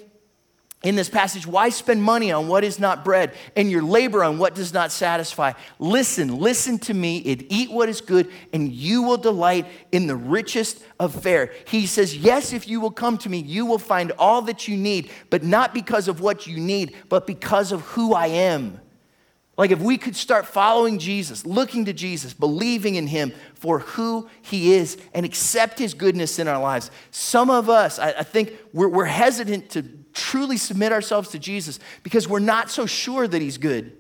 in 0.81 0.95
this 0.95 1.09
passage, 1.09 1.45
why 1.45 1.67
spend 1.67 2.01
money 2.01 2.31
on 2.31 2.47
what 2.47 2.63
is 2.63 2.79
not 2.79 3.03
bread 3.03 3.33
and 3.57 3.69
your 3.69 3.81
labor 3.81 4.23
on 4.23 4.37
what 4.37 4.55
does 4.55 4.73
not 4.73 4.93
satisfy? 4.93 5.51
Listen, 5.77 6.37
listen 6.37 6.79
to 6.79 6.93
me 6.93 7.21
and 7.29 7.45
eat 7.49 7.69
what 7.69 7.89
is 7.89 7.99
good, 7.99 8.31
and 8.53 8.71
you 8.71 9.03
will 9.03 9.17
delight 9.17 9.65
in 9.91 10.07
the 10.07 10.15
richest 10.15 10.81
of 10.97 11.13
fare. 11.21 11.51
He 11.67 11.85
says, 11.85 12.15
Yes, 12.15 12.53
if 12.53 12.65
you 12.65 12.79
will 12.79 12.91
come 12.91 13.17
to 13.19 13.29
me, 13.29 13.39
you 13.39 13.65
will 13.65 13.77
find 13.77 14.13
all 14.17 14.41
that 14.43 14.69
you 14.69 14.77
need, 14.77 15.11
but 15.29 15.43
not 15.43 15.73
because 15.73 16.07
of 16.07 16.21
what 16.21 16.47
you 16.47 16.57
need, 16.57 16.95
but 17.09 17.27
because 17.27 17.73
of 17.73 17.81
who 17.81 18.13
I 18.13 18.27
am. 18.27 18.79
Like 19.57 19.71
if 19.71 19.81
we 19.81 19.97
could 19.97 20.15
start 20.15 20.45
following 20.45 20.97
Jesus, 20.97 21.45
looking 21.45 21.83
to 21.83 21.91
Jesus, 21.91 22.33
believing 22.33 22.95
in 22.95 23.07
him 23.07 23.33
for 23.55 23.79
who 23.79 24.29
he 24.41 24.71
is, 24.75 24.97
and 25.13 25.25
accept 25.25 25.77
his 25.77 25.93
goodness 25.93 26.39
in 26.39 26.47
our 26.47 26.61
lives. 26.61 26.89
Some 27.11 27.49
of 27.49 27.69
us, 27.69 27.99
I, 27.99 28.11
I 28.11 28.23
think, 28.23 28.53
we're, 28.71 28.87
we're 28.87 29.03
hesitant 29.03 29.71
to 29.71 29.98
truly 30.13 30.57
submit 30.57 30.91
ourselves 30.91 31.29
to 31.29 31.39
Jesus 31.39 31.79
because 32.03 32.27
we're 32.27 32.39
not 32.39 32.69
so 32.69 32.85
sure 32.85 33.27
that 33.27 33.41
He's 33.41 33.57
good. 33.57 33.95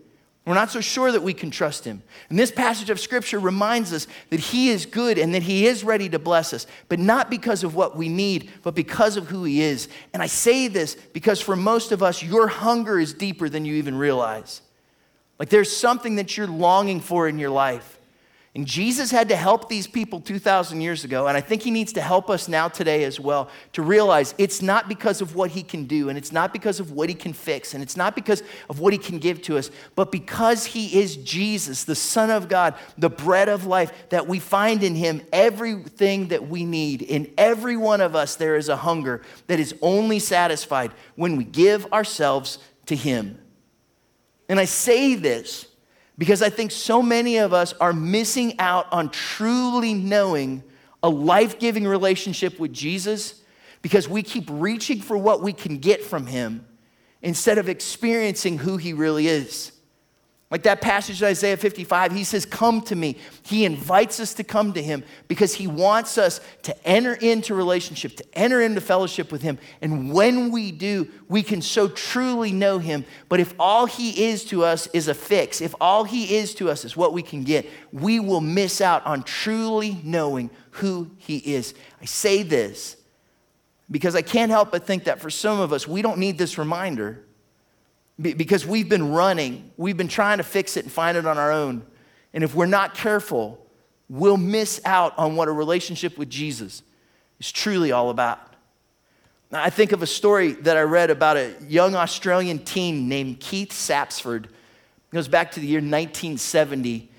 We're 0.45 0.55
not 0.55 0.71
so 0.71 0.81
sure 0.81 1.11
that 1.11 1.21
we 1.21 1.33
can 1.35 1.51
trust 1.51 1.85
Him. 1.85 2.01
And 2.29 2.39
this 2.39 2.51
passage 2.51 2.89
of 2.89 2.99
Scripture 2.99 3.37
reminds 3.37 3.93
us 3.93 4.07
that 4.31 4.39
He 4.39 4.69
is 4.69 4.87
good 4.87 5.19
and 5.19 5.35
that 5.35 5.43
He 5.43 5.67
is 5.67 5.83
ready 5.83 6.09
to 6.09 6.17
bless 6.17 6.53
us, 6.53 6.65
but 6.87 6.97
not 6.97 7.29
because 7.29 7.63
of 7.63 7.75
what 7.75 7.95
we 7.95 8.09
need, 8.09 8.49
but 8.63 8.73
because 8.73 9.15
of 9.15 9.27
who 9.27 9.43
He 9.43 9.61
is. 9.61 9.89
And 10.11 10.23
I 10.23 10.27
say 10.27 10.67
this 10.67 10.95
because 10.95 11.39
for 11.39 11.55
most 11.55 11.91
of 11.91 12.01
us, 12.01 12.23
your 12.23 12.47
hunger 12.47 12.99
is 12.99 13.13
deeper 13.13 13.47
than 13.47 13.63
you 13.63 13.75
even 13.75 13.95
realize. 13.95 14.61
Like 15.37 15.49
there's 15.49 15.75
something 15.75 16.15
that 16.15 16.35
you're 16.35 16.47
longing 16.47 16.99
for 16.99 17.27
in 17.27 17.37
your 17.37 17.51
life. 17.51 17.98
And 18.55 18.65
Jesus 18.65 19.11
had 19.11 19.29
to 19.29 19.35
help 19.35 19.69
these 19.69 19.85
people 19.85 20.19
2,000 20.19 20.81
years 20.81 21.03
ago, 21.03 21.27
and 21.27 21.37
I 21.37 21.41
think 21.41 21.61
he 21.61 21.69
needs 21.69 21.93
to 21.93 22.01
help 22.01 22.31
us 22.31 22.47
now 22.47 22.67
today 22.67 23.03
as 23.03 23.19
well 23.19 23.47
to 23.73 23.83
realize 23.83 24.33
it's 24.39 24.59
not 24.59 24.89
because 24.89 25.21
of 25.21 25.35
what 25.35 25.51
he 25.51 25.61
can 25.61 25.85
do, 25.85 26.09
and 26.09 26.17
it's 26.17 26.31
not 26.31 26.51
because 26.51 26.79
of 26.79 26.91
what 26.91 27.09
he 27.09 27.15
can 27.15 27.31
fix, 27.31 27.75
and 27.75 27.83
it's 27.83 27.95
not 27.95 28.15
because 28.15 28.41
of 28.67 28.79
what 28.79 28.91
he 28.91 28.97
can 28.97 29.19
give 29.19 29.39
to 29.43 29.57
us, 29.59 29.69
but 29.95 30.11
because 30.11 30.65
he 30.65 30.99
is 30.99 31.15
Jesus, 31.17 31.83
the 31.83 31.93
Son 31.93 32.31
of 32.31 32.47
God, 32.49 32.73
the 32.97 33.09
bread 33.09 33.49
of 33.49 33.67
life, 33.67 34.09
that 34.09 34.27
we 34.27 34.39
find 34.39 34.81
in 34.81 34.95
him 34.95 35.21
everything 35.31 36.29
that 36.29 36.49
we 36.49 36.65
need. 36.65 37.03
In 37.03 37.31
every 37.37 37.77
one 37.77 38.01
of 38.01 38.15
us, 38.15 38.35
there 38.35 38.55
is 38.55 38.67
a 38.67 38.77
hunger 38.77 39.21
that 39.45 39.59
is 39.59 39.75
only 39.83 40.17
satisfied 40.17 40.91
when 41.15 41.37
we 41.37 41.43
give 41.43 41.85
ourselves 41.93 42.57
to 42.87 42.95
him. 42.95 43.37
And 44.49 44.59
I 44.59 44.65
say 44.65 45.13
this 45.13 45.68
because 46.19 46.41
I 46.41 46.49
think 46.49 46.71
so 46.71 47.01
many 47.01 47.37
of 47.37 47.53
us 47.53 47.73
are 47.79 47.93
missing 47.93 48.59
out 48.59 48.91
on 48.91 49.09
truly 49.09 49.93
knowing 49.93 50.61
a 51.01 51.09
life 51.09 51.59
giving 51.59 51.87
relationship 51.87 52.59
with 52.59 52.73
Jesus 52.73 53.41
because 53.81 54.09
we 54.09 54.21
keep 54.21 54.43
reaching 54.49 54.99
for 54.99 55.17
what 55.17 55.41
we 55.41 55.53
can 55.53 55.77
get 55.77 56.03
from 56.03 56.27
Him 56.27 56.67
instead 57.21 57.57
of 57.57 57.69
experiencing 57.69 58.57
who 58.57 58.75
He 58.75 58.91
really 58.91 59.27
is. 59.27 59.71
Like 60.51 60.63
that 60.63 60.81
passage 60.81 61.21
in 61.21 61.27
Isaiah 61.27 61.57
55, 61.57 62.11
he 62.11 62.23
says, 62.23 62.43
Come 62.43 62.81
to 62.83 62.95
me. 62.95 63.17
He 63.43 63.65
invites 63.65 64.19
us 64.19 64.33
to 64.35 64.43
come 64.43 64.73
to 64.73 64.81
him 64.81 65.03
because 65.27 65.53
he 65.53 65.67
wants 65.67 66.17
us 66.17 66.41
to 66.63 66.87
enter 66.87 67.13
into 67.13 67.53
relationship, 67.53 68.15
to 68.15 68.25
enter 68.33 68.59
into 68.59 68.81
fellowship 68.81 69.31
with 69.31 69.43
him. 69.43 69.59
And 69.79 70.11
when 70.11 70.49
we 70.49 70.71
do, 70.71 71.07
we 71.27 71.43
can 71.43 71.61
so 71.61 71.87
truly 71.87 72.51
know 72.51 72.79
him. 72.79 73.05
But 73.27 73.39
if 73.39 73.53
all 73.59 73.85
he 73.85 74.25
is 74.25 74.43
to 74.45 74.63
us 74.63 74.87
is 74.87 75.07
a 75.07 75.13
fix, 75.13 75.61
if 75.61 75.75
all 75.79 76.03
he 76.03 76.37
is 76.37 76.55
to 76.55 76.71
us 76.71 76.83
is 76.83 76.97
what 76.97 77.13
we 77.13 77.21
can 77.21 77.43
get, 77.43 77.67
we 77.91 78.19
will 78.19 78.41
miss 78.41 78.81
out 78.81 79.05
on 79.05 79.21
truly 79.21 80.01
knowing 80.03 80.49
who 80.71 81.11
he 81.17 81.37
is. 81.37 81.75
I 82.01 82.05
say 82.05 82.41
this 82.41 82.97
because 83.91 84.15
I 84.15 84.23
can't 84.23 84.49
help 84.49 84.71
but 84.71 84.87
think 84.87 85.03
that 85.03 85.19
for 85.19 85.29
some 85.29 85.59
of 85.59 85.73
us, 85.73 85.87
we 85.87 86.01
don't 86.01 86.17
need 86.17 86.39
this 86.39 86.57
reminder 86.57 87.23
because 88.21 88.65
we've 88.65 88.89
been 88.89 89.11
running, 89.11 89.71
we've 89.77 89.97
been 89.97 90.09
trying 90.09 90.37
to 90.39 90.43
fix 90.43 90.75
it 90.75 90.83
and 90.83 90.91
find 90.91 91.17
it 91.17 91.25
on 91.25 91.37
our 91.37 91.51
own. 91.51 91.85
And 92.33 92.43
if 92.43 92.53
we're 92.53 92.65
not 92.65 92.93
careful, 92.93 93.65
we'll 94.09 94.37
miss 94.37 94.81
out 94.83 95.17
on 95.17 95.35
what 95.35 95.47
a 95.47 95.51
relationship 95.51 96.17
with 96.17 96.29
Jesus 96.29 96.83
is 97.39 97.51
truly 97.51 97.91
all 97.91 98.09
about. 98.09 98.39
Now, 99.51 99.63
I 99.63 99.69
think 99.69 99.93
of 99.93 100.03
a 100.03 100.07
story 100.07 100.51
that 100.51 100.77
I 100.77 100.81
read 100.81 101.09
about 101.09 101.37
a 101.37 101.55
young 101.67 101.95
Australian 101.95 102.59
teen 102.59 103.07
named 103.07 103.39
Keith 103.39 103.71
Sapsford. 103.71 104.45
It 104.45 104.51
goes 105.11 105.27
back 105.27 105.51
to 105.53 105.59
the 105.59 105.65
year 105.65 105.79
1970. 105.79 107.09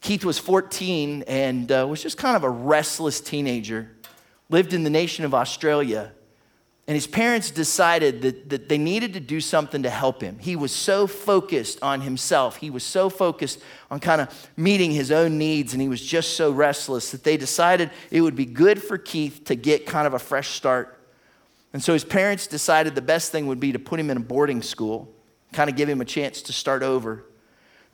Keith 0.00 0.24
was 0.24 0.38
14 0.38 1.24
and 1.26 1.70
uh, 1.70 1.86
was 1.88 2.02
just 2.02 2.16
kind 2.16 2.36
of 2.36 2.44
a 2.44 2.50
restless 2.50 3.20
teenager, 3.20 3.90
lived 4.48 4.72
in 4.72 4.84
the 4.84 4.90
nation 4.90 5.24
of 5.24 5.34
Australia. 5.34 6.12
And 6.88 6.94
his 6.94 7.08
parents 7.08 7.50
decided 7.50 8.22
that, 8.22 8.48
that 8.50 8.68
they 8.68 8.78
needed 8.78 9.14
to 9.14 9.20
do 9.20 9.40
something 9.40 9.82
to 9.82 9.90
help 9.90 10.22
him. 10.22 10.38
He 10.38 10.54
was 10.54 10.70
so 10.70 11.08
focused 11.08 11.82
on 11.82 12.00
himself. 12.00 12.56
He 12.56 12.70
was 12.70 12.84
so 12.84 13.10
focused 13.10 13.60
on 13.90 13.98
kind 13.98 14.20
of 14.20 14.50
meeting 14.56 14.92
his 14.92 15.10
own 15.10 15.36
needs, 15.36 15.72
and 15.72 15.82
he 15.82 15.88
was 15.88 16.00
just 16.00 16.36
so 16.36 16.52
restless 16.52 17.10
that 17.10 17.24
they 17.24 17.36
decided 17.36 17.90
it 18.12 18.20
would 18.20 18.36
be 18.36 18.46
good 18.46 18.80
for 18.80 18.98
Keith 18.98 19.42
to 19.46 19.56
get 19.56 19.84
kind 19.84 20.06
of 20.06 20.14
a 20.14 20.18
fresh 20.18 20.50
start. 20.50 20.92
And 21.72 21.82
so 21.82 21.92
his 21.92 22.04
parents 22.04 22.46
decided 22.46 22.94
the 22.94 23.02
best 23.02 23.32
thing 23.32 23.48
would 23.48 23.60
be 23.60 23.72
to 23.72 23.80
put 23.80 23.98
him 23.98 24.08
in 24.08 24.16
a 24.16 24.20
boarding 24.20 24.62
school, 24.62 25.12
kind 25.52 25.68
of 25.68 25.74
give 25.74 25.88
him 25.88 26.00
a 26.00 26.04
chance 26.04 26.40
to 26.42 26.52
start 26.52 26.84
over. 26.84 27.24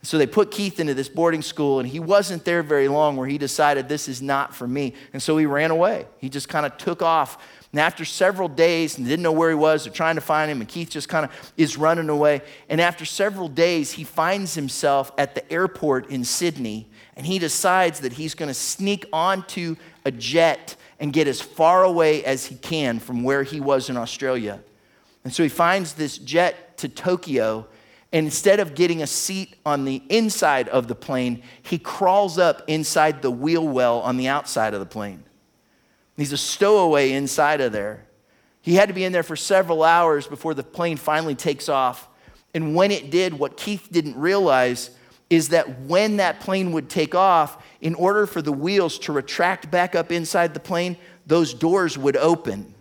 So 0.03 0.17
they 0.17 0.27
put 0.27 0.51
Keith 0.51 0.79
into 0.79 0.93
this 0.93 1.09
boarding 1.09 1.41
school, 1.41 1.79
and 1.79 1.89
he 1.89 1.99
wasn't 1.99 2.45
there 2.45 2.61
very 2.61 2.89
long 2.89 3.17
where 3.17 3.27
he 3.27 3.39
decided 3.39 3.89
this 3.89 4.07
is 4.07 4.21
not 4.21 4.53
for 4.53 4.67
me. 4.67 4.93
And 5.13 5.23
so 5.23 5.35
he 5.37 5.45
ran 5.47 5.71
away. 5.71 6.05
He 6.19 6.29
just 6.29 6.47
kind 6.47 6.65
of 6.65 6.77
took 6.77 7.01
off 7.01 7.39
And 7.73 7.79
after 7.79 8.05
several 8.05 8.47
days, 8.47 8.99
and 8.99 9.07
didn't 9.07 9.23
know 9.23 9.31
where 9.31 9.49
he 9.49 9.55
was, 9.55 9.83
they're 9.83 9.93
trying 9.93 10.13
to 10.13 10.21
find 10.21 10.51
him, 10.51 10.61
and 10.61 10.69
Keith 10.69 10.91
just 10.91 11.09
kind 11.09 11.25
of 11.25 11.53
is 11.57 11.75
running 11.75 12.07
away. 12.07 12.43
And 12.69 12.79
after 12.79 13.03
several 13.03 13.47
days, 13.47 13.93
he 13.93 14.03
finds 14.03 14.53
himself 14.53 15.11
at 15.17 15.33
the 15.33 15.51
airport 15.51 16.11
in 16.11 16.23
Sydney, 16.23 16.87
and 17.15 17.25
he 17.25 17.39
decides 17.39 18.01
that 18.01 18.13
he's 18.13 18.35
going 18.35 18.47
to 18.47 18.53
sneak 18.53 19.07
onto 19.11 19.75
a 20.05 20.11
jet 20.11 20.75
and 20.99 21.11
get 21.11 21.27
as 21.27 21.41
far 21.41 21.83
away 21.83 22.23
as 22.23 22.45
he 22.45 22.55
can 22.55 22.99
from 22.99 23.23
where 23.23 23.41
he 23.41 23.59
was 23.59 23.89
in 23.89 23.97
Australia. 23.97 24.61
And 25.23 25.33
so 25.33 25.41
he 25.41 25.49
finds 25.49 25.93
this 25.93 26.19
jet 26.19 26.77
to 26.77 26.87
Tokyo, 26.87 27.65
and 28.11 28.27
instead 28.27 28.59
of 28.59 28.75
getting 28.75 29.01
a 29.01 29.07
seat 29.07 29.55
on 29.65 29.85
the 29.85 30.03
inside 30.09 30.69
of 30.69 30.87
the 30.87 30.93
plane, 30.93 31.41
he 31.63 31.79
crawls 31.79 32.37
up 32.37 32.61
inside 32.67 33.23
the 33.23 33.31
wheel 33.31 33.67
well 33.67 33.99
on 34.01 34.17
the 34.17 34.27
outside 34.27 34.75
of 34.75 34.79
the 34.79 34.85
plane. 34.85 35.23
He's 36.17 36.33
a 36.33 36.37
stowaway 36.37 37.11
inside 37.11 37.61
of 37.61 37.71
there. 37.71 38.05
He 38.61 38.75
had 38.75 38.87
to 38.87 38.93
be 38.93 39.03
in 39.03 39.11
there 39.11 39.23
for 39.23 39.35
several 39.35 39.83
hours 39.83 40.27
before 40.27 40.53
the 40.53 40.63
plane 40.63 40.97
finally 40.97 41.35
takes 41.35 41.67
off. 41.67 42.07
And 42.53 42.75
when 42.75 42.91
it 42.91 43.09
did, 43.09 43.33
what 43.33 43.57
Keith 43.57 43.89
didn't 43.91 44.15
realize 44.15 44.91
is 45.29 45.49
that 45.49 45.81
when 45.81 46.17
that 46.17 46.39
plane 46.39 46.71
would 46.71 46.89
take 46.89 47.15
off, 47.15 47.61
in 47.81 47.95
order 47.95 48.25
for 48.25 48.41
the 48.41 48.51
wheels 48.51 48.99
to 48.99 49.11
retract 49.11 49.71
back 49.71 49.95
up 49.95 50.11
inside 50.11 50.53
the 50.53 50.59
plane, 50.59 50.95
those 51.25 51.53
doors 51.53 51.97
would 51.97 52.15
open. 52.15 52.73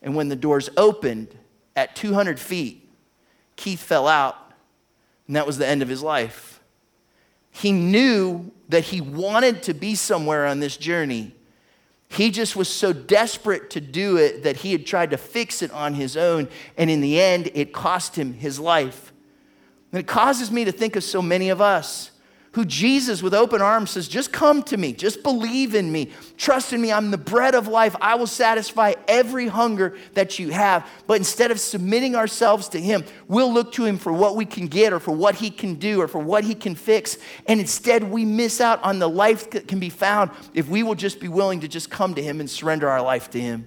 And 0.00 0.14
when 0.14 0.28
the 0.28 0.36
doors 0.36 0.70
opened 0.76 1.28
at 1.74 1.96
200 1.96 2.38
feet, 2.38 2.88
Keith 3.56 3.80
fell 3.80 4.06
out, 4.06 4.52
and 5.26 5.36
that 5.36 5.46
was 5.46 5.58
the 5.58 5.66
end 5.66 5.82
of 5.82 5.88
his 5.88 6.02
life. 6.02 6.60
He 7.50 7.72
knew 7.72 8.50
that 8.68 8.84
he 8.84 9.00
wanted 9.00 9.62
to 9.64 9.74
be 9.74 9.94
somewhere 9.94 10.46
on 10.46 10.60
this 10.60 10.76
journey 10.76 11.34
he 12.12 12.30
just 12.30 12.54
was 12.54 12.68
so 12.68 12.92
desperate 12.92 13.70
to 13.70 13.80
do 13.80 14.16
it 14.16 14.44
that 14.44 14.58
he 14.58 14.72
had 14.72 14.86
tried 14.86 15.10
to 15.10 15.16
fix 15.16 15.62
it 15.62 15.70
on 15.72 15.94
his 15.94 16.16
own, 16.16 16.48
and 16.76 16.88
in 16.88 17.00
the 17.00 17.20
end, 17.20 17.50
it 17.54 17.72
cost 17.72 18.16
him 18.16 18.34
his 18.34 18.60
life. 18.60 19.12
And 19.90 19.98
it 19.98 20.06
causes 20.06 20.50
me 20.50 20.64
to 20.64 20.72
think 20.72 20.94
of 20.96 21.02
so 21.02 21.20
many 21.20 21.48
of 21.48 21.60
us 21.60 22.11
who 22.52 22.66
Jesus, 22.66 23.22
with 23.22 23.32
open 23.32 23.62
arms, 23.62 23.92
says, 23.92 24.08
Just 24.08 24.30
come 24.30 24.62
to 24.64 24.76
me, 24.76 24.92
just 24.92 25.22
believe 25.22 25.74
in 25.74 25.90
me, 25.90 26.10
trust 26.36 26.72
in 26.72 26.82
me. 26.82 26.92
I'm 26.92 27.10
the 27.10 27.18
bread 27.18 27.54
of 27.54 27.66
life. 27.66 27.96
I 28.00 28.14
will 28.14 28.26
satisfy 28.26 28.92
every 29.08 29.46
hunger 29.48 29.96
that 30.12 30.38
you 30.38 30.50
have. 30.50 30.86
But 31.06 31.16
instead 31.16 31.50
of 31.50 31.58
submitting 31.58 32.14
ourselves 32.14 32.68
to 32.70 32.80
Him, 32.80 33.04
we'll 33.26 33.52
look 33.52 33.72
to 33.72 33.84
Him 33.84 33.96
for 33.96 34.12
what 34.12 34.36
we 34.36 34.44
can 34.44 34.66
get 34.66 34.92
or 34.92 35.00
for 35.00 35.12
what 35.12 35.36
He 35.36 35.50
can 35.50 35.76
do 35.76 36.02
or 36.02 36.08
for 36.08 36.18
what 36.18 36.44
He 36.44 36.54
can 36.54 36.74
fix. 36.74 37.16
And 37.46 37.58
instead, 37.58 38.04
we 38.04 38.26
miss 38.26 38.60
out 38.60 38.82
on 38.84 38.98
the 38.98 39.08
life 39.08 39.50
that 39.52 39.66
can 39.66 39.80
be 39.80 39.90
found 39.90 40.30
if 40.52 40.68
we 40.68 40.82
will 40.82 40.94
just 40.94 41.20
be 41.20 41.28
willing 41.28 41.60
to 41.60 41.68
just 41.68 41.90
come 41.90 42.14
to 42.14 42.22
Him 42.22 42.38
and 42.38 42.50
surrender 42.50 42.88
our 42.88 43.00
life 43.00 43.30
to 43.30 43.40
Him. 43.40 43.66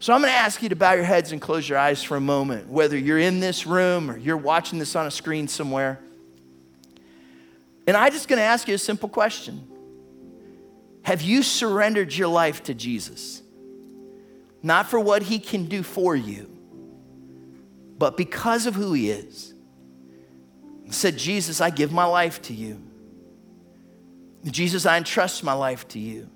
So 0.00 0.12
I'm 0.12 0.20
going 0.20 0.32
to 0.32 0.38
ask 0.38 0.62
you 0.62 0.68
to 0.68 0.76
bow 0.76 0.92
your 0.92 1.04
heads 1.04 1.32
and 1.32 1.40
close 1.40 1.66
your 1.66 1.78
eyes 1.78 2.02
for 2.02 2.18
a 2.18 2.20
moment, 2.20 2.68
whether 2.68 2.98
you're 2.98 3.18
in 3.18 3.40
this 3.40 3.66
room 3.66 4.10
or 4.10 4.18
you're 4.18 4.36
watching 4.36 4.78
this 4.78 4.94
on 4.94 5.06
a 5.06 5.10
screen 5.10 5.48
somewhere. 5.48 5.98
And 7.86 7.96
I'm 7.96 8.12
just 8.12 8.28
going 8.28 8.38
to 8.38 8.44
ask 8.44 8.66
you 8.66 8.74
a 8.74 8.78
simple 8.78 9.08
question 9.08 9.66
Have 11.02 11.22
you 11.22 11.42
surrendered 11.42 12.14
your 12.14 12.28
life 12.28 12.64
to 12.64 12.74
Jesus? 12.74 13.42
Not 14.62 14.88
for 14.88 14.98
what 14.98 15.22
he 15.22 15.38
can 15.38 15.66
do 15.66 15.82
for 15.82 16.16
you, 16.16 16.50
but 17.98 18.16
because 18.16 18.66
of 18.66 18.74
who 18.74 18.92
he 18.92 19.10
is. 19.10 19.54
Said, 20.90 21.18
Jesus, 21.18 21.60
I 21.60 21.70
give 21.70 21.90
my 21.90 22.04
life 22.04 22.40
to 22.42 22.54
you. 22.54 22.80
Jesus, 24.44 24.86
I 24.86 24.96
entrust 24.96 25.42
my 25.42 25.52
life 25.52 25.88
to 25.88 25.98
you. 25.98 26.30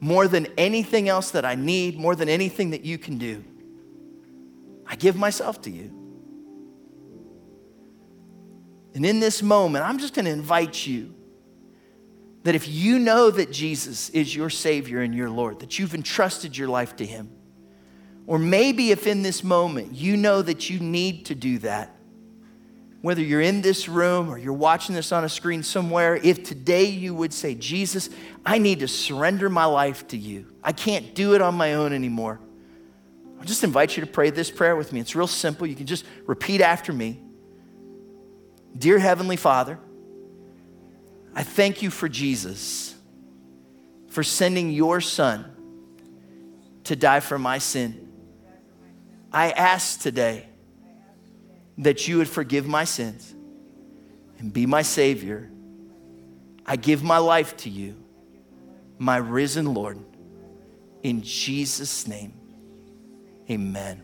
More 0.00 0.28
than 0.28 0.46
anything 0.56 1.08
else 1.08 1.32
that 1.32 1.44
I 1.44 1.56
need, 1.56 1.98
more 1.98 2.14
than 2.14 2.28
anything 2.28 2.70
that 2.70 2.84
you 2.84 2.96
can 2.96 3.18
do, 3.18 3.42
I 4.86 4.94
give 4.94 5.16
myself 5.16 5.60
to 5.62 5.70
you. 5.70 5.97
And 8.94 9.04
in 9.04 9.20
this 9.20 9.42
moment, 9.42 9.84
I'm 9.84 9.98
just 9.98 10.14
going 10.14 10.24
to 10.24 10.30
invite 10.30 10.86
you 10.86 11.14
that 12.44 12.54
if 12.54 12.68
you 12.68 12.98
know 12.98 13.30
that 13.30 13.52
Jesus 13.52 14.08
is 14.10 14.34
your 14.34 14.50
Savior 14.50 15.00
and 15.00 15.14
your 15.14 15.28
Lord, 15.28 15.60
that 15.60 15.78
you've 15.78 15.94
entrusted 15.94 16.56
your 16.56 16.68
life 16.68 16.96
to 16.96 17.06
Him, 17.06 17.30
or 18.26 18.38
maybe 18.38 18.90
if 18.90 19.06
in 19.06 19.22
this 19.22 19.44
moment 19.44 19.92
you 19.92 20.16
know 20.16 20.42
that 20.42 20.70
you 20.70 20.80
need 20.80 21.26
to 21.26 21.34
do 21.34 21.58
that, 21.58 21.94
whether 23.00 23.22
you're 23.22 23.40
in 23.40 23.60
this 23.60 23.88
room 23.88 24.28
or 24.28 24.38
you're 24.38 24.52
watching 24.52 24.94
this 24.94 25.12
on 25.12 25.24
a 25.24 25.28
screen 25.28 25.62
somewhere, 25.62 26.16
if 26.16 26.42
today 26.42 26.84
you 26.86 27.14
would 27.14 27.32
say, 27.32 27.54
Jesus, 27.54 28.10
I 28.44 28.58
need 28.58 28.80
to 28.80 28.88
surrender 28.88 29.48
my 29.48 29.66
life 29.66 30.08
to 30.08 30.16
you, 30.16 30.46
I 30.64 30.72
can't 30.72 31.14
do 31.14 31.34
it 31.34 31.42
on 31.42 31.54
my 31.54 31.74
own 31.74 31.92
anymore. 31.92 32.40
I'll 33.38 33.44
just 33.44 33.62
invite 33.62 33.96
you 33.96 34.04
to 34.04 34.10
pray 34.10 34.30
this 34.30 34.50
prayer 34.50 34.74
with 34.74 34.92
me. 34.92 34.98
It's 34.98 35.14
real 35.14 35.28
simple. 35.28 35.66
You 35.66 35.76
can 35.76 35.86
just 35.86 36.04
repeat 36.26 36.60
after 36.60 36.92
me. 36.92 37.20
Dear 38.76 38.98
Heavenly 38.98 39.36
Father, 39.36 39.78
I 41.34 41.42
thank 41.42 41.82
you 41.82 41.90
for 41.90 42.08
Jesus, 42.08 42.94
for 44.08 44.22
sending 44.22 44.70
your 44.70 45.00
Son 45.00 45.54
to 46.84 46.96
die 46.96 47.20
for 47.20 47.38
my 47.38 47.58
sin. 47.58 48.08
I 49.32 49.50
ask 49.50 50.00
today 50.00 50.46
that 51.78 52.08
you 52.08 52.18
would 52.18 52.28
forgive 52.28 52.66
my 52.66 52.84
sins 52.84 53.34
and 54.38 54.52
be 54.52 54.66
my 54.66 54.82
Savior. 54.82 55.50
I 56.66 56.76
give 56.76 57.02
my 57.02 57.18
life 57.18 57.56
to 57.58 57.70
you, 57.70 57.96
my 58.98 59.18
risen 59.18 59.74
Lord. 59.74 59.98
In 61.02 61.22
Jesus' 61.22 62.06
name, 62.06 62.32
amen. 63.48 64.02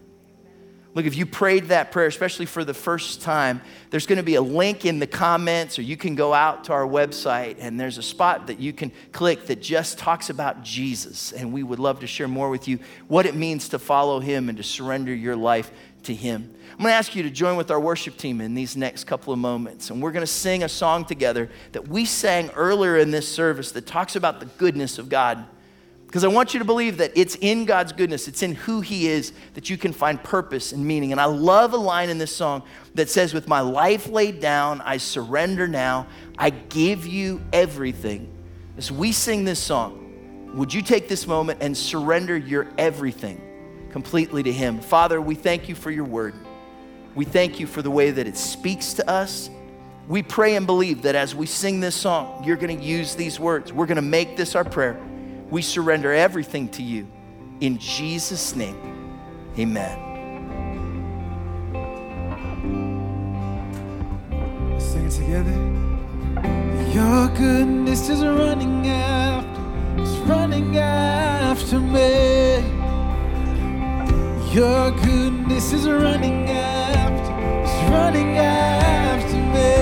Look, 0.94 1.06
if 1.06 1.16
you 1.16 1.26
prayed 1.26 1.64
that 1.66 1.90
prayer, 1.90 2.06
especially 2.06 2.46
for 2.46 2.64
the 2.64 2.72
first 2.72 3.20
time, 3.20 3.60
there's 3.90 4.06
going 4.06 4.18
to 4.18 4.22
be 4.22 4.36
a 4.36 4.42
link 4.42 4.84
in 4.84 5.00
the 5.00 5.08
comments, 5.08 5.76
or 5.76 5.82
you 5.82 5.96
can 5.96 6.14
go 6.14 6.32
out 6.32 6.64
to 6.64 6.72
our 6.72 6.86
website 6.86 7.56
and 7.58 7.78
there's 7.80 7.98
a 7.98 8.02
spot 8.02 8.46
that 8.46 8.60
you 8.60 8.72
can 8.72 8.92
click 9.10 9.46
that 9.46 9.60
just 9.60 9.98
talks 9.98 10.30
about 10.30 10.62
Jesus. 10.62 11.32
And 11.32 11.52
we 11.52 11.64
would 11.64 11.80
love 11.80 11.98
to 12.00 12.06
share 12.06 12.28
more 12.28 12.48
with 12.48 12.68
you 12.68 12.78
what 13.08 13.26
it 13.26 13.34
means 13.34 13.68
to 13.70 13.80
follow 13.80 14.20
him 14.20 14.48
and 14.48 14.56
to 14.56 14.62
surrender 14.62 15.12
your 15.12 15.34
life 15.34 15.72
to 16.04 16.14
him. 16.14 16.54
I'm 16.70 16.78
going 16.78 16.90
to 16.90 16.94
ask 16.94 17.16
you 17.16 17.24
to 17.24 17.30
join 17.30 17.56
with 17.56 17.72
our 17.72 17.80
worship 17.80 18.16
team 18.16 18.40
in 18.40 18.54
these 18.54 18.76
next 18.76 19.04
couple 19.04 19.32
of 19.32 19.38
moments. 19.40 19.90
And 19.90 20.00
we're 20.00 20.12
going 20.12 20.22
to 20.22 20.26
sing 20.26 20.62
a 20.62 20.68
song 20.68 21.04
together 21.04 21.50
that 21.72 21.88
we 21.88 22.04
sang 22.04 22.50
earlier 22.50 22.98
in 22.98 23.10
this 23.10 23.28
service 23.28 23.72
that 23.72 23.86
talks 23.86 24.14
about 24.14 24.38
the 24.38 24.46
goodness 24.46 24.98
of 24.98 25.08
God. 25.08 25.44
Because 26.14 26.22
I 26.22 26.28
want 26.28 26.54
you 26.54 26.60
to 26.60 26.64
believe 26.64 26.98
that 26.98 27.10
it's 27.16 27.34
in 27.40 27.64
God's 27.64 27.92
goodness, 27.92 28.28
it's 28.28 28.44
in 28.44 28.54
who 28.54 28.80
He 28.80 29.08
is 29.08 29.32
that 29.54 29.68
you 29.68 29.76
can 29.76 29.92
find 29.92 30.22
purpose 30.22 30.70
and 30.70 30.86
meaning. 30.86 31.10
And 31.10 31.20
I 31.20 31.24
love 31.24 31.72
a 31.72 31.76
line 31.76 32.08
in 32.08 32.18
this 32.18 32.30
song 32.30 32.62
that 32.94 33.10
says, 33.10 33.34
With 33.34 33.48
my 33.48 33.58
life 33.58 34.06
laid 34.06 34.38
down, 34.38 34.80
I 34.82 34.98
surrender 34.98 35.66
now. 35.66 36.06
I 36.38 36.50
give 36.50 37.04
you 37.04 37.42
everything. 37.52 38.32
As 38.78 38.92
we 38.92 39.10
sing 39.10 39.44
this 39.44 39.58
song, 39.58 40.52
would 40.54 40.72
you 40.72 40.82
take 40.82 41.08
this 41.08 41.26
moment 41.26 41.58
and 41.60 41.76
surrender 41.76 42.36
your 42.36 42.68
everything 42.78 43.40
completely 43.90 44.44
to 44.44 44.52
Him? 44.52 44.78
Father, 44.78 45.20
we 45.20 45.34
thank 45.34 45.68
you 45.68 45.74
for 45.74 45.90
your 45.90 46.04
word. 46.04 46.34
We 47.16 47.24
thank 47.24 47.58
you 47.58 47.66
for 47.66 47.82
the 47.82 47.90
way 47.90 48.12
that 48.12 48.28
it 48.28 48.36
speaks 48.36 48.94
to 48.94 49.10
us. 49.10 49.50
We 50.06 50.22
pray 50.22 50.54
and 50.54 50.64
believe 50.64 51.02
that 51.02 51.16
as 51.16 51.34
we 51.34 51.46
sing 51.46 51.80
this 51.80 51.96
song, 51.96 52.44
you're 52.44 52.56
going 52.56 52.78
to 52.78 52.84
use 52.84 53.16
these 53.16 53.40
words. 53.40 53.72
We're 53.72 53.86
going 53.86 53.96
to 53.96 54.02
make 54.02 54.36
this 54.36 54.54
our 54.54 54.62
prayer. 54.62 54.96
We 55.50 55.62
surrender 55.62 56.12
everything 56.12 56.68
to 56.70 56.82
you. 56.82 57.06
In 57.60 57.78
Jesus' 57.78 58.56
name, 58.56 58.76
amen. 59.58 59.98
Sing 64.78 65.06
it 65.06 65.10
together. 65.10 65.74
Your 66.92 67.28
goodness 67.28 68.08
is 68.08 68.24
running 68.24 68.86
after, 68.88 70.02
it's 70.02 70.16
running 70.28 70.76
after 70.76 71.78
me. 71.78 72.62
Your 74.52 74.90
goodness 74.92 75.72
is 75.72 75.88
running 75.88 76.48
after, 76.48 77.32
it's 77.62 77.90
running 77.90 78.38
after 78.38 79.36
me. 79.36 79.74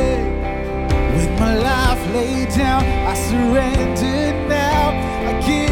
With 1.16 1.40
my 1.40 1.54
life 1.56 2.14
laid 2.14 2.48
down, 2.50 2.82
I 2.84 3.14
surrender 3.14 4.48
now. 4.48 4.61
Surrender. 5.22 5.71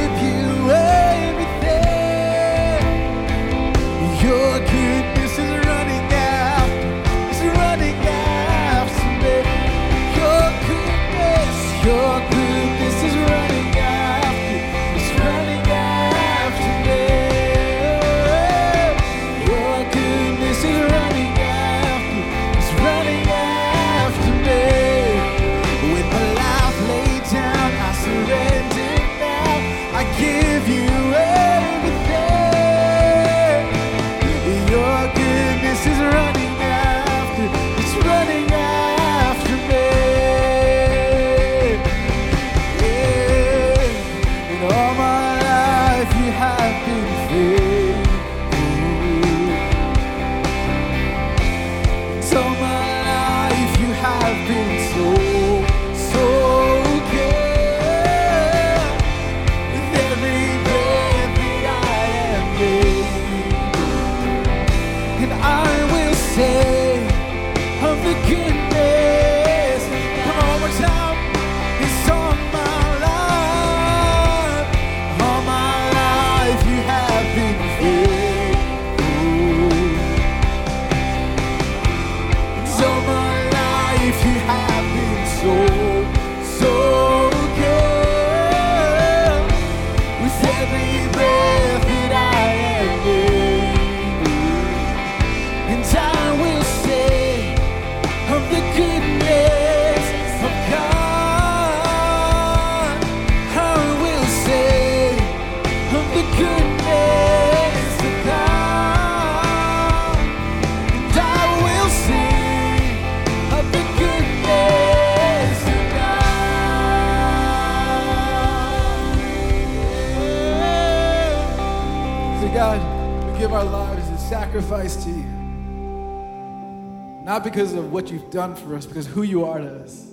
Because 127.51 127.73
of 127.75 127.93
what 127.93 128.11
you've 128.11 128.31
done 128.31 128.55
for 128.55 128.77
us, 128.77 128.87
because 128.87 129.07
who 129.09 129.23
you 129.23 129.45
are 129.45 129.59
to 129.59 129.81
us. 129.81 130.07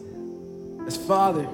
As 0.88 0.98
Father, 0.98 1.48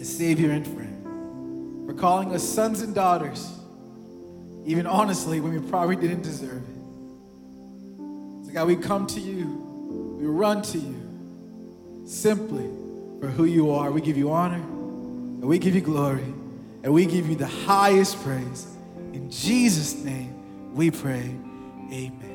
as 0.00 0.16
Savior 0.16 0.50
and 0.50 0.66
friend. 0.66 1.86
For 1.86 1.94
calling 1.94 2.34
us 2.34 2.42
sons 2.42 2.80
and 2.80 2.94
daughters, 2.94 3.52
even 4.64 4.86
honestly, 4.86 5.40
when 5.40 5.52
we 5.52 5.70
probably 5.70 5.96
didn't 5.96 6.22
deserve 6.22 6.62
it. 6.62 8.46
So 8.46 8.52
God, 8.52 8.66
we 8.66 8.76
come 8.76 9.06
to 9.06 9.20
you, 9.20 10.16
we 10.18 10.26
run 10.26 10.62
to 10.62 10.78
you, 10.78 12.04
simply 12.04 12.68
for 13.20 13.28
who 13.28 13.44
you 13.44 13.70
are. 13.70 13.92
We 13.92 14.00
give 14.00 14.16
you 14.16 14.32
honor, 14.32 14.56
and 14.56 15.44
we 15.44 15.58
give 15.58 15.74
you 15.74 15.82
glory, 15.82 16.34
and 16.82 16.92
we 16.92 17.06
give 17.06 17.28
you 17.28 17.36
the 17.36 17.46
highest 17.46 18.20
praise. 18.24 18.66
In 19.12 19.30
Jesus' 19.30 19.94
name, 19.94 20.74
we 20.74 20.90
pray. 20.90 21.34
Amen. 21.92 22.27